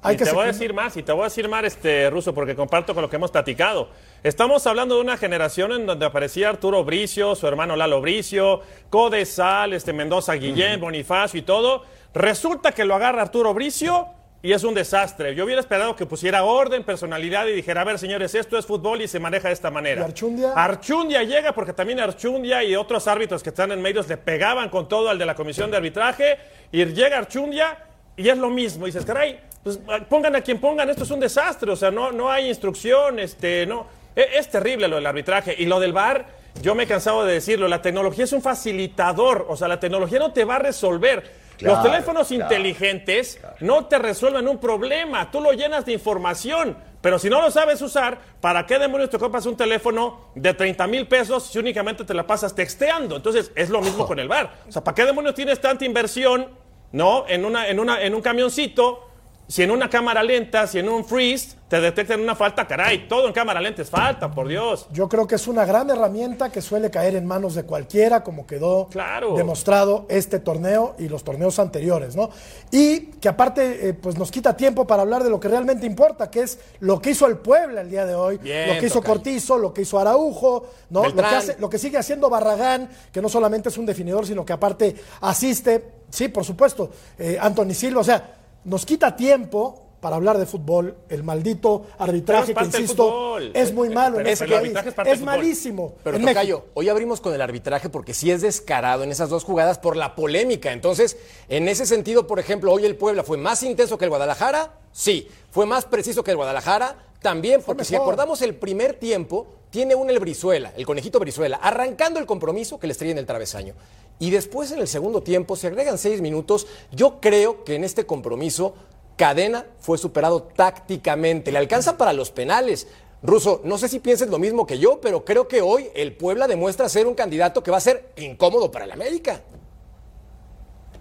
Hay 0.05 0.17
y 0.17 0.19
que 0.19 0.25
te 0.25 0.33
voy 0.33 0.43
a 0.43 0.47
decir 0.49 0.75
más, 0.75 0.97
y 0.97 1.03
te 1.05 1.13
voy 1.13 1.23
a 1.23 1.25
decir 1.25 1.49
más, 1.49 1.63
este, 1.63 2.11
Ruso, 2.11 2.35
porque 2.35 2.57
comparto 2.57 2.93
con 2.93 3.03
lo 3.03 3.09
que 3.09 3.17
hemos 3.17 3.31
platicado. 3.31 3.89
Estamos 4.25 4.67
hablando 4.67 4.97
de 4.97 5.01
una 5.01 5.17
generación 5.17 5.71
en 5.71 5.87
donde 5.87 6.05
aparecía 6.05 6.49
Arturo 6.49 6.83
Bricio, 6.83 7.37
su 7.37 7.47
hermano 7.47 7.77
Lalo 7.77 8.01
Bricio, 8.01 8.63
Codesal, 8.91 9.73
este 9.73 9.93
Mendoza 9.93 10.35
Guillén, 10.35 10.81
Bonifacio 10.81 11.39
y 11.39 11.43
todo. 11.43 11.85
Resulta 12.15 12.73
que 12.73 12.85
lo 12.85 12.97
agarra 12.97 13.23
Arturo 13.23 13.55
Bricio 13.55 14.09
y 14.43 14.53
es 14.53 14.65
un 14.65 14.75
desastre. 14.75 15.37
Yo 15.37 15.45
hubiera 15.45 15.61
esperado 15.61 15.95
que 15.95 16.05
pusiera 16.05 16.43
orden, 16.43 16.83
personalidad 16.83 17.47
y 17.47 17.53
dijera, 17.53 17.83
a 17.83 17.85
ver, 17.85 18.01
señores, 18.01 18.35
esto 18.35 18.59
es 18.59 18.67
fútbol 18.67 19.03
y 19.03 19.09
se 19.09 19.21
maneja 19.21 19.49
de 19.49 19.55
esta 19.55 19.71
manera. 19.71 20.03
¿Y 20.03 20.05
Archundia? 20.05 20.53
Archundia 20.57 21.23
llega 21.23 21.53
porque 21.53 21.73
también 21.73 22.01
Archundia 22.01 22.65
y 22.65 22.75
otros 22.75 23.07
árbitros 23.07 23.41
que 23.41 23.51
están 23.51 23.71
en 23.71 23.81
medios 23.81 24.09
le 24.09 24.17
pegaban 24.17 24.69
con 24.69 24.89
todo 24.89 25.11
al 25.11 25.19
de 25.19 25.27
la 25.27 25.37
comisión 25.37 25.71
de 25.71 25.77
arbitraje 25.77 26.39
y 26.73 26.85
llega 26.87 27.19
Archundia 27.19 27.79
y 28.17 28.29
es 28.29 28.39
lo 28.39 28.51
mismo. 28.51 28.87
Dices, 28.87 29.05
caray, 29.05 29.41
pues 29.63 29.81
pongan 30.09 30.37
a 30.37 30.41
quien 30.41 30.59
pongan, 30.59 30.91
esto 30.91 31.05
es 31.05 31.11
un 31.11 31.21
desastre, 31.21 31.71
o 31.71 31.77
sea, 31.77 31.91
no, 31.91 32.13
no 32.13 32.31
hay 32.31 32.49
instrucción, 32.49 33.19
este, 33.19 33.67
no. 33.67 33.87
Es, 34.15 34.27
es 34.35 34.51
terrible 34.51 34.89
lo 34.89 34.97
del 34.97 35.07
arbitraje 35.07 35.55
y 35.59 35.67
lo 35.67 35.81
del 35.81 35.93
VAR. 35.93 36.27
Yo 36.61 36.75
me 36.75 36.83
he 36.83 36.87
cansado 36.87 37.25
de 37.25 37.35
decirlo, 37.35 37.67
la 37.69 37.81
tecnología 37.81 38.25
es 38.25 38.33
un 38.33 38.43
facilitador, 38.43 39.47
o 39.49 39.57
sea, 39.57 39.69
la 39.69 39.81
tecnología 39.81 40.19
no 40.19 40.33
te 40.33 40.45
va 40.45 40.57
a 40.57 40.59
resolver. 40.59 41.43
Los 41.61 41.83
teléfonos 41.83 42.29
claro, 42.29 42.43
inteligentes 42.43 43.41
no 43.61 43.87
te 43.87 43.99
resuelven 43.99 44.49
un 44.49 44.59
problema, 44.59 45.31
tú 45.31 45.41
lo 45.41 45.53
llenas 45.53 45.87
de 45.87 45.93
información, 45.93 46.77
pero 47.01 47.19
si 47.19 47.29
no 47.29 47.41
lo 47.41 47.51
sabes 47.51 47.81
usar, 47.83 48.19
¿para 48.41 48.67
qué 48.67 48.79
demonios 48.79 49.11
te 49.11 49.19
compras 49.19 49.47
un 49.47 49.57
teléfono 49.57 50.29
de 50.35 50.55
30 50.55 50.87
mil 50.87 51.07
pesos 51.07 51.47
si 51.47 51.59
únicamente 51.59 52.05
te 52.05 52.15
la 52.15 52.27
pasas 52.27 52.55
texteando? 52.55 53.17
Entonces 53.17 53.53
es 53.55 53.71
lo 53.71 53.81
mismo 53.81 54.07
con 54.07 54.19
el 54.19 54.29
bar. 54.29 54.53
O 54.69 54.73
sea, 54.73 54.83
¿para 54.83 54.95
qué 54.95 55.05
demonios 55.05 55.35
tienes 55.35 55.61
tanta 55.61 55.85
inversión, 55.85 56.49
no, 56.93 57.25
en 57.29 57.45
una, 57.45 57.69
en 57.69 57.79
una, 57.81 58.03
en 58.03 58.15
un 58.15 58.23
camioncito? 58.23 59.12
Si 59.49 59.63
en 59.63 59.71
una 59.71 59.91
cámara 59.91 60.23
lenta, 60.23 60.67
si 60.67 60.79
en 60.79 60.89
un 60.89 61.05
freeze 61.05 61.57
te 61.69 61.79
detectan 61.81 62.21
una 62.21 62.35
falta, 62.35 62.67
caray, 62.67 63.07
todo 63.07 63.27
en 63.27 63.35
cámara 63.35 63.61
lenta 63.61 63.83
es 63.83 63.91
falta, 63.91 64.31
por 64.31 64.49
Dios. 64.49 64.87
Yo 64.93 65.09
creo 65.11 65.27
que 65.27 65.35
es 65.35 65.47
una 65.47 65.67
gran 65.67 65.91
herramienta 65.91 66.51
que 66.51 66.63
suele 66.63 66.91
caer 66.91 67.17
en 67.17 67.27
manos 67.27 67.55
de 67.55 67.65
cualquiera, 67.65 68.23
como 68.23 68.47
quedó 68.47 68.89
Claro. 68.89 69.35
demostrado 69.37 70.07
este 70.09 70.39
torneo 70.39 70.95
y 70.99 71.09
los 71.09 71.23
torneos 71.23 71.59
anteriores, 71.59 72.17
¿no? 72.17 72.31
Y 72.71 73.01
que 73.21 73.29
aparte, 73.29 73.89
eh, 73.89 73.95
pues 73.95 74.17
nos 74.17 74.31
quita 74.31 74.57
tiempo 74.57 74.87
para 74.87 75.03
hablar 75.03 75.23
de 75.23 75.29
lo 75.29 75.39
que 75.39 75.49
realmente 75.49 75.85
importa, 75.87 76.31
que 76.31 76.41
es 76.41 76.59
lo 76.81 77.01
que 77.03 77.11
hizo 77.11 77.27
el 77.27 77.37
Puebla 77.37 77.83
el 77.83 77.91
día 77.91 78.07
de 78.07 78.15
hoy, 78.15 78.39
Bien, 78.39 78.69
lo 78.75 78.81
que 78.81 78.87
hizo 78.87 79.01
tocayo. 79.01 79.15
Cortizo, 79.15 79.59
lo 79.59 79.75
que 79.75 79.83
hizo 79.83 79.99
Araujo, 79.99 80.67
¿no? 80.89 81.05
Lo 81.05 81.15
que, 81.15 81.21
hace- 81.23 81.57
lo 81.59 81.69
que 81.69 81.79
sigue 81.79 81.99
haciendo 81.99 82.31
Barragán, 82.31 82.89
que 83.13 83.21
no 83.21 83.29
solamente 83.29 83.69
es 83.69 83.77
un 83.77 83.85
definidor, 83.85 84.27
sino 84.27 84.47
que 84.47 84.53
aparte 84.55 84.95
asiste, 85.21 85.85
sí, 86.09 86.29
por 86.29 86.45
supuesto, 86.45 86.91
eh, 87.19 87.37
Anthony 87.41 87.75
Silva, 87.75 88.01
o 88.01 88.05
sea, 88.05 88.37
nos 88.65 88.87
quita 88.87 89.17
tiempo 89.17 89.79
para 90.01 90.17
hablar 90.17 90.37
de 90.37 90.47
fútbol, 90.47 90.97
el 91.09 91.23
maldito 91.23 91.87
arbitraje 91.97 92.53
que, 92.53 92.65
insisto, 92.65 93.05
fútbol. 93.05 93.53
es 93.55 93.73
muy 93.73 93.89
malo 93.89 94.19
en 94.19 94.25
Pero 94.25 94.57
este 94.59 94.93
país. 94.93 95.07
es 95.15 95.23
malísimo. 95.23 95.95
Pero 96.03 96.17
en 96.17 96.25
Tocayo, 96.27 96.57
México. 96.57 96.71
hoy 96.75 96.89
abrimos 96.89 97.21
con 97.21 97.33
el 97.35 97.41
arbitraje 97.41 97.89
porque 97.89 98.13
sí 98.13 98.29
es 98.33 98.43
descarado 98.43 99.05
en 99.05 99.13
esas 99.13 99.31
dos 99.31 99.45
jugadas 99.45 99.79
por 99.79 99.97
la 99.97 100.17
polémica. 100.17 100.73
Entonces, 100.73 101.17
en 101.49 101.69
ese 101.69 101.87
sentido, 101.87 102.27
por 102.27 102.41
ejemplo, 102.41 102.73
hoy 102.73 102.85
el 102.85 102.97
Puebla 102.97 103.23
fue 103.23 103.39
más 103.39 103.63
intenso 103.63 103.97
que 103.97 104.07
el 104.07 104.11
Guadalajara, 104.11 104.75
sí. 104.91 105.29
Fue 105.53 105.67
más 105.67 105.85
preciso 105.85 106.25
que 106.25 106.33
el 106.33 106.37
Guadalajara, 106.37 106.97
también, 107.23 107.63
porque 107.65 107.85
si 107.85 107.95
acordamos 107.95 108.43
el 108.43 108.55
primer 108.55 108.95
tiempo, 108.95 109.47
tiene 109.71 109.95
un 109.95 110.11
el 110.11 110.19
Brizuela, 110.19 110.73
el 110.77 110.85
conejito 110.85 111.19
Brizuela, 111.19 111.57
arrancando 111.57 112.21
el 112.21 112.27
compromiso 112.27 112.79
que 112.79 112.87
le 112.87 112.93
estrella 112.93 113.13
en 113.13 113.19
el 113.19 113.27
travesaño. 113.27 113.75
Y 114.19 114.31
después 114.31 114.71
en 114.73 114.81
el 114.81 114.89
segundo 114.89 115.23
tiempo 115.23 115.57
se 115.57 115.69
agregan 115.69 115.99
seis 115.99 116.21
minutos. 116.21 116.67
Yo 116.91 117.21
creo 117.21 117.65
que 117.65 117.75
en 117.77 117.85
este 117.85 118.05
compromiso 118.05 118.75
Cadena 119.17 119.67
fue 119.81 119.99
superado 119.99 120.43
tácticamente. 120.43 121.53
Le 121.53 121.59
alcanza 121.59 121.97
para 121.97 122.13
los 122.13 122.31
penales. 122.31 122.87
Ruso, 123.23 123.61
no 123.65 123.79
sé 123.79 123.89
si 123.89 124.01
pienses 124.01 124.29
lo 124.29 124.39
mismo 124.39 124.67
que 124.67 124.79
yo, 124.79 125.01
pero 125.01 125.25
creo 125.25 125.49
que 125.49 125.63
hoy 125.63 125.89
el 125.95 126.13
Puebla 126.13 126.49
demuestra 126.49 126.89
ser 126.89 127.07
un 127.07 127.15
candidato 127.15 127.63
que 127.63 127.71
va 127.71 127.77
a 127.77 127.81
ser 127.81 128.11
incómodo 128.17 128.71
para 128.71 128.85
el 128.85 128.91
América. 128.91 129.43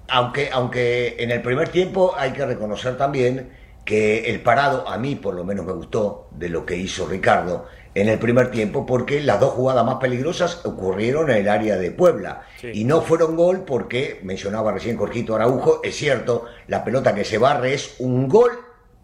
Aunque, 0.07 0.49
aunque 0.51 1.15
en 1.19 1.31
el 1.31 1.41
primer 1.41 1.69
tiempo 1.69 2.13
hay 2.15 2.31
que 2.33 2.45
reconocer 2.45 2.97
también 2.97 3.51
que 3.85 4.29
el 4.29 4.41
parado, 4.41 4.87
a 4.87 4.97
mí 4.97 5.15
por 5.15 5.33
lo 5.33 5.43
menos 5.43 5.65
me 5.65 5.73
gustó 5.73 6.27
de 6.31 6.49
lo 6.49 6.65
que 6.65 6.77
hizo 6.77 7.07
Ricardo 7.07 7.65
en 7.93 8.07
el 8.07 8.19
primer 8.19 8.51
tiempo, 8.51 8.85
porque 8.85 9.21
las 9.21 9.39
dos 9.39 9.51
jugadas 9.51 9.85
más 9.85 9.95
peligrosas 9.95 10.65
ocurrieron 10.65 11.29
en 11.29 11.37
el 11.37 11.49
área 11.49 11.77
de 11.77 11.91
Puebla. 11.91 12.43
Y 12.61 12.85
no 12.85 13.01
fueron 13.01 13.35
gol 13.35 13.65
porque, 13.65 14.21
mencionaba 14.23 14.71
recién 14.71 14.97
Jorgito 14.97 15.35
Araujo, 15.35 15.81
es 15.83 15.95
cierto, 15.95 16.45
la 16.67 16.85
pelota 16.85 17.13
que 17.13 17.25
se 17.25 17.37
barre 17.37 17.73
es 17.73 17.95
un 17.99 18.29
gol 18.29 18.51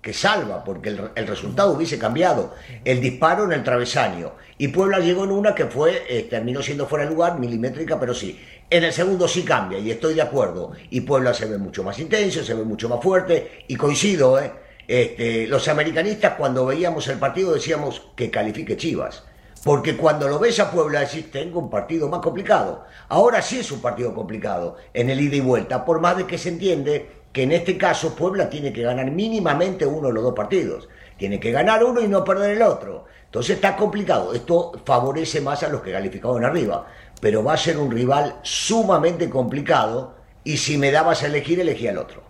que 0.02 0.14
salva, 0.14 0.64
porque 0.64 0.90
el, 0.90 1.02
el 1.16 1.28
resultado 1.28 1.74
hubiese 1.74 2.00
cambiado. 2.00 2.54
El 2.86 3.02
disparo 3.02 3.44
en 3.44 3.52
el 3.52 3.64
travesaño. 3.64 4.32
Y 4.58 4.70
Puebla 4.70 5.00
llegó 5.00 5.26
en 5.26 5.32
una 5.32 5.54
que 5.54 5.66
fue, 5.66 6.04
eh, 6.08 6.24
terminó 6.30 6.62
siendo 6.62 6.88
fuera 6.88 7.04
de 7.04 7.12
lugar, 7.12 7.40
milimétrica, 7.40 8.00
pero 8.00 8.14
sí. 8.14 8.40
En 8.70 8.86
el 8.86 8.94
segundo 8.94 9.28
sí 9.28 9.44
cambia, 9.44 9.80
y 9.80 9.92
estoy 9.92 10.14
de 10.14 10.22
acuerdo. 10.22 10.72
Y 10.92 11.02
Puebla 11.02 11.34
se 11.34 11.46
ve 11.46 11.58
mucho 11.58 11.84
más 11.84 12.00
intenso, 12.00 12.42
se 12.42 12.54
ve 12.54 12.64
mucho 12.64 12.88
más 12.88 13.04
fuerte, 13.04 13.66
y 13.68 13.76
coincido, 13.76 14.40
¿eh? 14.40 14.52
Este, 14.88 15.48
los 15.48 15.68
americanistas 15.68 16.36
cuando 16.36 16.66
veíamos 16.66 17.08
el 17.10 17.20
partido 17.20 17.54
decíamos 17.54 18.04
que 18.16 18.32
califique 18.32 18.78
Chivas. 18.78 19.24
Porque 19.64 19.98
cuando 19.98 20.30
lo 20.30 20.40
ves 20.40 20.60
a 20.60 20.72
Puebla 20.72 21.02
decís, 21.02 21.30
tengo 21.30 21.60
un 21.60 21.70
partido 21.70 22.08
más 22.08 22.22
complicado. 22.22 22.86
Ahora 23.10 23.42
sí 23.42 23.60
es 23.60 23.72
un 23.72 23.82
partido 23.82 24.14
complicado 24.14 24.78
en 24.94 25.10
el 25.10 25.20
ida 25.20 25.36
y 25.36 25.42
vuelta, 25.42 25.84
por 25.84 26.00
más 26.00 26.16
de 26.16 26.26
que 26.26 26.38
se 26.38 26.50
entiende 26.50 27.10
que 27.34 27.44
en 27.44 27.52
este 27.52 27.78
caso 27.78 28.16
Puebla 28.16 28.50
tiene 28.50 28.72
que 28.72 28.84
ganar 28.84 29.12
mínimamente 29.12 29.86
uno 29.86 30.08
de 30.08 30.14
los 30.14 30.24
dos 30.24 30.34
partidos. 30.34 30.88
Tiene 31.18 31.40
que 31.40 31.52
ganar 31.52 31.84
uno 31.84 32.00
y 32.00 32.08
no 32.08 32.24
perder 32.24 32.52
el 32.52 32.62
otro. 32.62 33.06
Entonces 33.26 33.56
está 33.56 33.76
complicado. 33.76 34.34
Esto 34.34 34.72
favorece 34.86 35.42
más 35.42 35.64
a 35.64 35.70
los 35.70 35.82
que 35.82 35.92
calificaron 35.92 36.46
arriba. 36.46 36.88
Pero 37.20 37.44
va 37.44 37.54
a 37.54 37.58
ser 37.58 37.78
un 37.78 37.92
rival 37.92 38.40
sumamente 38.44 39.30
complicado 39.30 40.16
y 40.44 40.58
si 40.58 40.78
me 40.78 40.92
dabas 40.92 41.24
a 41.24 41.26
elegir, 41.26 41.60
elegí 41.60 41.88
al 41.88 41.98
otro. 41.98 42.24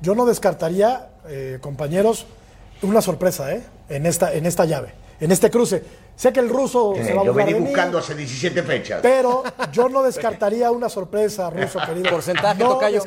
Yo 0.00 0.14
no 0.14 0.26
descartaría, 0.26 1.10
eh, 1.28 1.58
compañeros, 1.60 2.26
una 2.82 3.00
sorpresa 3.02 3.52
¿eh? 3.54 3.62
en, 3.88 4.06
esta, 4.06 4.32
en 4.34 4.46
esta 4.46 4.64
llave, 4.64 4.92
en 5.20 5.32
este 5.32 5.50
cruce. 5.50 5.82
Sé 6.16 6.32
que 6.32 6.40
el 6.40 6.48
ruso 6.48 6.94
se 6.96 7.12
va 7.12 7.22
a 7.22 7.24
Lo 7.24 7.34
vení 7.34 7.52
de 7.52 7.60
mí, 7.60 7.66
buscando 7.66 7.98
hace 7.98 8.14
17 8.14 8.62
fechas. 8.62 9.00
pero 9.02 9.42
yo 9.72 9.88
no 9.88 10.02
descartaría 10.02 10.70
una 10.70 10.88
sorpresa, 10.88 11.50
ruso 11.50 11.78
querido. 11.86 12.10
Porcentaje, 12.10 12.62
No 12.62 12.70
tocayo. 12.70 13.02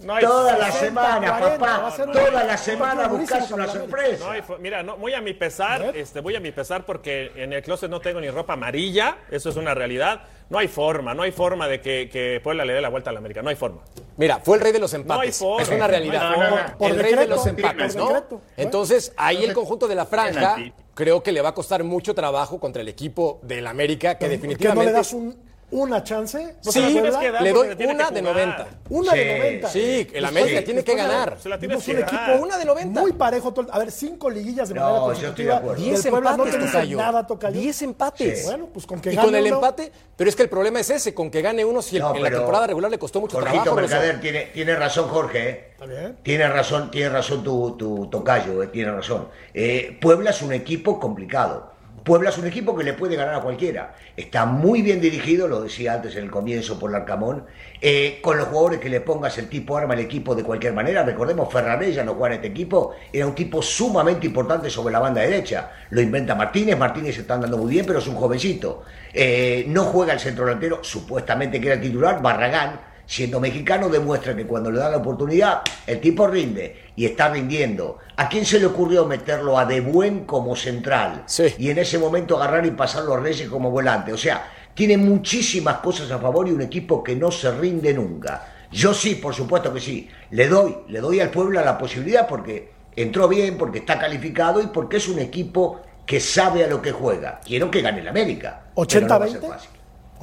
No 0.00 0.14
hay- 0.14 0.24
Toda 0.24 0.58
la 0.58 0.66
60, 0.72 0.80
semana, 0.86 1.38
40, 1.38 1.64
va 1.66 1.90
papá. 1.96 2.12
Toda 2.12 2.44
la 2.44 2.56
semana 2.58 3.06
buscas 3.08 3.50
una 3.52 3.68
sorpresa. 3.68 4.24
No 4.24 4.30
hay 4.32 4.40
fo- 4.42 4.58
mira, 4.58 4.82
no, 4.82 4.96
muy 4.96 5.14
a 5.14 5.20
mi 5.20 5.32
pesar, 5.34 5.92
este, 5.94 6.20
voy 6.20 6.34
a 6.34 6.40
mi 6.40 6.50
pesar 6.50 6.84
porque 6.84 7.30
en 7.36 7.52
el 7.52 7.62
closet 7.62 7.88
no 7.88 8.00
tengo 8.00 8.20
ni 8.20 8.28
ropa 8.28 8.54
amarilla, 8.54 9.18
eso 9.30 9.48
es 9.50 9.56
una 9.56 9.72
realidad. 9.72 10.22
No 10.50 10.58
hay 10.58 10.68
forma, 10.68 11.14
no 11.14 11.22
hay 11.22 11.32
forma 11.32 11.66
de 11.66 11.80
que, 11.80 12.08
que 12.10 12.40
Puebla 12.42 12.64
le 12.64 12.74
dé 12.74 12.80
la 12.80 12.90
vuelta 12.90 13.10
a 13.10 13.12
la 13.12 13.18
América, 13.18 13.42
no 13.42 13.48
hay 13.48 13.56
forma. 13.56 13.80
Mira, 14.16 14.38
fue 14.40 14.56
el 14.58 14.62
rey 14.62 14.72
de 14.72 14.78
los 14.78 14.92
empates. 14.94 15.38
forma. 15.38 15.62
es 15.62 15.68
una 15.70 15.86
realidad. 15.86 16.36
No 16.36 16.42
hay. 16.56 16.62
Por 16.78 16.90
el 16.90 17.00
rey 17.00 17.14
de 17.14 17.26
los 17.26 17.46
empates, 17.46 17.96
¿no? 17.96 18.08
decreto. 18.08 18.40
Entonces, 18.56 19.12
ahí 19.16 19.42
el 19.44 19.52
conjunto 19.54 19.88
de 19.88 19.94
la 19.94 20.06
franja 20.06 20.56
creo 20.94 21.22
que 21.22 21.32
le 21.32 21.40
va 21.40 21.48
a 21.50 21.54
costar 21.54 21.82
mucho 21.82 22.14
trabajo 22.14 22.60
contra 22.60 22.82
el 22.82 22.88
equipo 22.88 23.40
del 23.42 23.66
América, 23.66 24.16
que 24.18 24.26
¿Por 24.26 24.28
qué 24.30 24.36
no 24.36 24.42
definitivamente... 24.42 24.86
le 24.86 24.92
das 24.92 25.12
un- 25.12 25.53
una 25.74 26.04
chance? 26.04 26.54
Sí, 26.60 26.70
se 26.72 26.80
la 26.80 26.86
tienes 26.88 27.16
que 27.16 27.30
dar 27.32 27.42
le 27.42 27.52
doy 27.52 27.74
tiene 27.76 27.94
una 27.94 28.10
de 28.10 28.20
jugar. 28.20 28.34
90. 28.36 28.66
Una 28.90 29.10
Sí, 29.12 29.18
de 29.18 29.38
90. 29.38 29.68
Sí, 29.68 30.08
el 30.14 30.24
América 30.24 30.64
tiene 30.64 30.84
que 30.84 30.92
de- 30.92 30.98
ganar. 30.98 31.36
Se 31.40 31.48
la 31.48 31.56
Vimos 31.56 31.82
que 31.84 31.90
un 31.92 31.98
equipo 31.98 32.20
Una 32.40 32.58
de 32.58 32.64
90. 32.64 33.00
Muy 33.00 33.12
parejo. 33.12 33.52
todo- 33.52 33.66
A 33.72 33.78
ver, 33.80 33.90
cinco 33.90 34.30
liguillas 34.30 34.68
de 34.68 34.74
No, 34.76 34.80
manera 34.82 34.98
yo 35.00 35.12
estoy 35.12 35.14
de 35.14 35.28
consecutiva. 35.28 35.56
acuerdo. 35.56 35.80
Y 35.82 35.84
el 35.88 35.90
10 35.96 36.06
Puebla 36.10 36.30
no 36.36 36.44
empates, 36.44 36.60
te 36.60 36.66
Tocayo. 36.72 36.96
nada, 36.96 37.26
Tocayo. 37.26 37.60
10 37.60 37.82
empates. 37.82 38.44
Bueno, 38.46 38.68
pues 38.72 38.86
con 38.86 39.00
que 39.00 39.12
y 39.12 39.16
gane 39.16 39.26
con 39.26 39.34
el 39.34 39.46
uno- 39.46 39.54
empate, 39.56 39.92
pero 40.16 40.30
es 40.30 40.36
que 40.36 40.42
el 40.44 40.48
problema 40.48 40.78
es 40.80 40.90
ese, 40.90 41.12
con 41.12 41.30
que 41.30 41.42
gane 41.42 41.64
uno 41.64 41.82
si 41.82 41.96
el- 41.96 42.02
en 42.04 42.22
la 42.22 42.30
temporada 42.30 42.66
regular 42.68 42.90
le 42.90 42.98
costó 42.98 43.20
mucho 43.20 43.36
Jorgito 43.38 43.62
trabajo. 43.64 43.80
Mercader 43.80 44.20
tiene, 44.20 44.42
tiene 44.54 44.76
razón, 44.76 45.08
Jorge. 45.08 45.48
¿eh? 45.48 45.68
Está 45.72 45.86
bien. 45.86 46.16
Tiene 46.22 46.48
razón, 46.48 46.90
tiene 46.92 47.08
razón 47.08 47.42
tu, 47.42 47.72
tu 47.76 48.06
tocayo, 48.08 48.62
eh, 48.62 48.68
tiene 48.68 48.92
razón. 48.92 49.28
Eh, 49.52 49.98
Puebla 50.00 50.30
es 50.30 50.40
un 50.42 50.52
equipo 50.52 51.00
complicado. 51.00 51.73
Puebla 52.04 52.28
es 52.28 52.36
un 52.36 52.46
equipo 52.46 52.76
que 52.76 52.84
le 52.84 52.92
puede 52.92 53.16
ganar 53.16 53.34
a 53.34 53.40
cualquiera. 53.40 53.94
Está 54.14 54.44
muy 54.44 54.82
bien 54.82 55.00
dirigido, 55.00 55.48
lo 55.48 55.62
decía 55.62 55.94
antes 55.94 56.14
en 56.16 56.24
el 56.24 56.30
comienzo 56.30 56.78
por 56.78 56.92
Larcamón. 56.92 57.46
Eh, 57.80 58.18
con 58.20 58.36
los 58.36 58.48
jugadores 58.48 58.78
que 58.78 58.90
le 58.90 59.00
pongas, 59.00 59.38
el 59.38 59.48
tipo 59.48 59.74
arma 59.74 59.94
el 59.94 60.00
equipo 60.00 60.34
de 60.34 60.42
cualquier 60.44 60.74
manera. 60.74 61.02
Recordemos, 61.02 61.50
Ferrarella 61.50 62.04
no 62.04 62.12
jugaba 62.12 62.34
en 62.34 62.40
este 62.40 62.48
equipo. 62.48 62.94
Era 63.10 63.26
un 63.26 63.34
tipo 63.34 63.62
sumamente 63.62 64.26
importante 64.26 64.68
sobre 64.68 64.92
la 64.92 64.98
banda 64.98 65.22
derecha. 65.22 65.72
Lo 65.90 66.02
inventa 66.02 66.34
Martínez. 66.34 66.76
Martínez 66.76 67.14
se 67.14 67.22
está 67.22 67.34
andando 67.34 67.56
muy 67.56 67.70
bien, 67.70 67.86
pero 67.86 68.00
es 68.00 68.06
un 68.06 68.16
jovencito. 68.16 68.82
Eh, 69.14 69.64
no 69.68 69.84
juega 69.84 70.12
el 70.12 70.20
centro 70.20 70.44
delantero, 70.44 70.84
supuestamente 70.84 71.58
que 71.58 71.68
era 71.68 71.80
titular, 71.80 72.20
Barragán 72.20 72.93
siendo 73.06 73.40
mexicano, 73.40 73.88
demuestra 73.88 74.34
que 74.34 74.46
cuando 74.46 74.70
le 74.70 74.78
da 74.78 74.90
la 74.90 74.98
oportunidad, 74.98 75.62
el 75.86 76.00
tipo 76.00 76.26
rinde 76.26 76.84
y 76.96 77.04
está 77.04 77.28
rindiendo. 77.28 77.98
¿A 78.16 78.28
quién 78.28 78.44
se 78.44 78.58
le 78.58 78.66
ocurrió 78.66 79.04
meterlo 79.06 79.58
a 79.58 79.64
De 79.64 79.80
Buen 79.80 80.24
como 80.24 80.56
central? 80.56 81.24
Sí. 81.26 81.54
Y 81.58 81.70
en 81.70 81.78
ese 81.78 81.98
momento 81.98 82.36
agarrar 82.36 82.64
y 82.66 82.70
pasarlo 82.70 83.14
a 83.14 83.20
Reyes 83.20 83.48
como 83.48 83.70
volante. 83.70 84.12
O 84.12 84.18
sea, 84.18 84.50
tiene 84.74 84.96
muchísimas 84.96 85.78
cosas 85.78 86.10
a 86.10 86.18
favor 86.18 86.48
y 86.48 86.52
un 86.52 86.62
equipo 86.62 87.02
que 87.02 87.14
no 87.14 87.30
se 87.30 87.50
rinde 87.50 87.94
nunca. 87.94 88.52
Yo 88.70 88.92
sí, 88.92 89.14
por 89.14 89.34
supuesto 89.34 89.72
que 89.72 89.80
sí. 89.80 90.08
Le 90.30 90.48
doy, 90.48 90.76
le 90.88 91.00
doy 91.00 91.20
al 91.20 91.30
pueblo 91.30 91.60
la 91.64 91.78
posibilidad 91.78 92.26
porque 92.26 92.72
entró 92.96 93.28
bien, 93.28 93.56
porque 93.56 93.78
está 93.78 93.98
calificado 93.98 94.60
y 94.60 94.66
porque 94.66 94.96
es 94.96 95.08
un 95.08 95.20
equipo 95.20 95.80
que 96.04 96.20
sabe 96.20 96.64
a 96.64 96.66
lo 96.66 96.82
que 96.82 96.92
juega. 96.92 97.40
Quiero 97.44 97.70
que 97.70 97.82
gane 97.82 98.00
el 98.00 98.08
América. 98.08 98.64
pero 98.74 99.06
no 99.06 99.18
va 99.18 99.24
a 99.24 99.28
ser 99.28 99.40
80-20. 99.40 99.58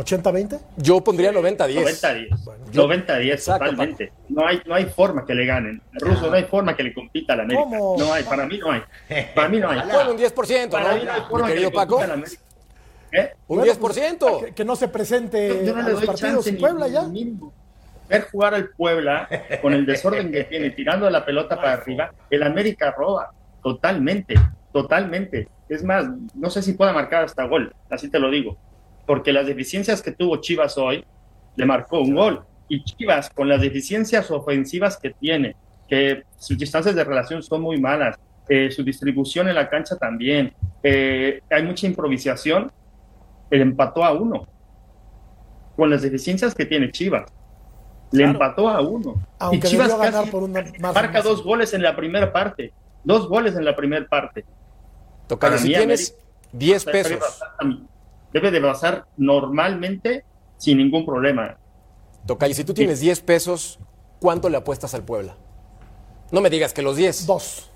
Fácil. 0.03 0.22
¿80-20? 0.24 0.60
Yo 0.77 1.03
pondría 1.03 1.31
90-10. 1.31 1.84
90-10. 1.84 2.29
yo- 2.72 2.88
90-10, 2.88 3.31
Exacto, 3.34 3.65
totalmente. 3.70 4.12
No 4.29 4.46
hay, 4.48 4.62
no 4.65 4.75
hay 4.75 4.86
forma 4.86 5.25
que 5.25 5.34
le 5.36 5.46
ganen. 5.46 5.81
El 5.93 6.00
ruso 6.01 6.27
no 6.27 6.34
hay 6.34 6.43
forma 6.46 6.75
que 6.75 6.84
le 6.84 6.93
compita 6.93 7.34
a 7.34 7.38
la 7.38 7.43
América. 7.43 7.63
¿Cómo? 7.63 7.96
No 7.98 8.13
hay, 8.13 8.24
para 8.24 8.46
mí 8.46 8.58
no 8.58 8.72
hay. 8.72 8.81
Para 9.36 9.50
mí 9.50 9.60
no 9.60 9.70
hay. 9.70 9.81
Bueno, 9.91 10.12
un 10.12 10.17
10%, 10.17 10.70
Para 10.70 10.93
mí 10.93 11.00
¿no? 11.00 11.05
no 11.05 11.12
hay 11.13 11.22
forma 11.29 11.48
que 11.48 11.53
querido 11.53 11.70
le 11.70 11.75
Paco. 11.75 11.89
compita 11.96 12.05
a 12.05 12.08
la 12.08 12.13
América. 12.22 12.41
¿Eh? 13.13 13.31
Un 13.48 13.58
Bueno, 13.58 13.74
pues, 13.79 13.98
10%. 13.98 14.46
que, 14.46 14.51
que 14.53 14.65
no 14.65 14.75
se 14.77 14.88
presente 14.88 15.65
Yo 15.65 15.74
no 15.74 15.81
a 15.81 15.84
le 15.84 15.91
los 15.91 16.00
doy 16.00 16.08
partidos 16.08 16.34
chance 16.46 16.50
en 16.50 16.55
ni- 16.55 16.62
Puebla 16.62 16.88
ya. 16.88 17.03
ni 17.03 17.10
mínimo. 17.25 17.53
Ver 18.08 18.27
jugar 18.31 18.53
al 18.53 18.70
Puebla 18.70 19.27
con 19.62 19.74
el 19.74 19.86
desorden 19.86 20.31
que 20.31 20.43
tiene, 20.46 20.70
tirando 20.72 21.10
la 21.10 21.24
pelota 21.25 21.55
para 21.55 21.74
arriba, 21.74 22.12
el 22.29 22.43
América 22.43 22.91
roba. 22.91 23.31
Totalmente, 23.63 24.34
totalmente. 24.74 25.48
Es 25.70 25.84
más, 25.84 26.05
no 26.34 26.50
sé 26.50 26.62
si 26.62 26.74
pueda 26.74 26.91
marcar 26.93 27.24
hasta 27.24 27.46
gol, 27.46 27.74
así 27.89 28.10
te 28.10 28.20
lo 28.20 28.29
digo. 28.29 28.58
Porque 29.12 29.34
las 29.34 29.46
deficiencias 29.46 30.01
que 30.01 30.13
tuvo 30.13 30.38
Chivas 30.38 30.77
hoy, 30.77 31.03
le 31.58 31.65
marcó 31.65 32.00
un 32.00 32.15
gol. 32.15 32.46
Y 32.70 32.82
Chivas, 32.86 33.30
con 33.30 33.50
las 33.50 33.60
deficiencias 33.60 34.32
ofensivas 34.32 34.96
que 34.96 35.10
tiene, 35.10 35.58
que 35.89 36.24
sus 36.38 36.58
distancias 36.58 36.96
de 36.96 37.03
relación 37.03 37.44
son 37.44 37.62
muy 37.62 37.77
malas, 37.77 38.18
eh, 38.48 38.72
su 38.72 38.86
distribución 38.86 39.50
en 39.50 39.56
la 39.56 39.70
cancha 39.70 39.98
también, 39.98 40.53
eh, 40.82 41.41
hay 41.50 41.63
mucha 41.63 41.88
improvisación, 41.88 42.72
el 43.50 43.60
empató 43.60 44.06
a 44.06 44.13
uno 44.13 44.48
con 45.75 45.89
las 45.89 46.03
deficiencias 46.03 46.56
que 46.56 46.65
tiene 46.65 46.89
Chivas. 46.89 47.30
Le 48.13 48.20
Claro. 48.24 48.32
empató 48.32 48.70
a 48.70 48.80
uno. 48.80 49.15
Aunque 49.39 49.68
y 49.68 49.72
Chivas 49.72 49.89
ganar 49.89 50.13
casi 50.13 50.32
por 50.32 50.44
una 50.44 50.63
marca 50.80 51.12
más. 51.12 51.24
dos 51.25 51.44
goles 51.44 51.74
en 51.74 51.84
la 51.84 51.98
primera 51.98 52.32
parte. 52.32 52.72
Dos 53.03 53.27
goles 53.27 53.58
en 53.58 53.65
la 53.65 53.75
primera 53.75 54.08
parte. 54.08 54.46
Tocayo, 55.27 55.58
si 55.58 55.68
mí, 55.68 55.75
tienes 55.75 56.15
10 56.53 56.86
Debe 56.86 57.03
pesos, 57.03 57.41
Debe 58.34 58.52
de 58.52 58.60
basar 58.60 59.06
normalmente 59.18 60.24
sin 60.58 60.78
ningún 60.78 61.06
problema. 61.06 61.58
Tocayo, 62.26 62.54
si 62.54 62.64
tú 62.64 62.74
tienes 62.74 63.00
10 63.00 63.22
pesos, 63.22 63.80
¿cuánto 64.20 64.48
le 64.50 64.58
apuestas 64.58 64.94
al 64.94 65.04
Puebla? 65.04 65.36
No 66.32 66.40
me 66.42 66.50
digas 66.50 66.72
que 66.74 66.82
los 66.82 66.96
10. 66.96 67.26
Dos. 67.26 67.68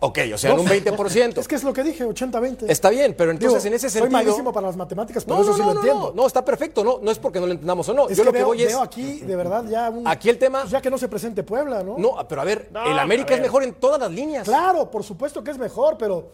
Ok, 0.00 0.18
o 0.34 0.36
sea, 0.38 0.52
en 0.52 0.58
un 0.58 0.66
Dos. 0.66 0.74
20%. 0.74 1.38
Es 1.40 1.48
que 1.48 1.54
es 1.54 1.64
lo 1.64 1.72
que 1.72 1.82
dije, 1.82 2.04
80-20. 2.06 2.66
Está 2.68 2.90
bien, 2.90 3.14
pero 3.16 3.30
entonces 3.30 3.62
Digo, 3.62 3.72
en 3.72 3.76
ese 3.76 3.88
Soy 3.88 4.02
sentido... 4.02 4.22
malísimo 4.22 4.52
para 4.52 4.66
las 4.66 4.76
matemáticas, 4.76 5.24
pero 5.24 5.36
No, 5.36 5.42
eso 5.42 5.50
no, 5.52 5.56
sí 5.56 5.62
no, 5.62 5.68
lo 5.68 5.74
no, 5.74 5.80
entiendo. 5.80 6.12
no, 6.14 6.26
está 6.26 6.44
perfecto, 6.44 6.84
no, 6.84 6.98
no 7.00 7.10
es 7.10 7.18
porque 7.18 7.40
no 7.40 7.46
lo 7.46 7.52
entendamos 7.52 7.88
o 7.88 7.94
no. 7.94 8.08
Es 8.10 8.16
Yo 8.18 8.22
que 8.22 8.26
lo 8.26 8.32
que 8.32 8.38
veo, 8.38 8.46
voy 8.48 8.62
es... 8.62 8.68
veo 8.68 8.82
aquí, 8.82 9.20
de 9.20 9.34
verdad, 9.36 9.64
ya 9.66 9.88
un... 9.88 10.06
Aquí 10.06 10.28
el 10.28 10.36
tema- 10.38 10.60
Pues 10.60 10.72
ya 10.72 10.82
que 10.82 10.90
no 10.90 10.98
se 10.98 11.08
presente 11.08 11.42
Puebla, 11.42 11.82
¿no? 11.82 11.96
No, 11.96 12.16
pero 12.28 12.42
a 12.42 12.44
ver, 12.44 12.68
No, 12.70 12.84
el 12.84 12.98
América 12.98 13.34
es 13.34 13.40
mejor 13.40 13.62
en 13.64 13.72
todas 13.74 13.98
las 13.98 14.10
líneas. 14.10 14.44
Claro, 14.46 14.90
por 14.90 15.02
supuesto 15.02 15.42
que 15.42 15.52
es 15.52 15.58
mejor, 15.58 15.96
pero 15.98 16.28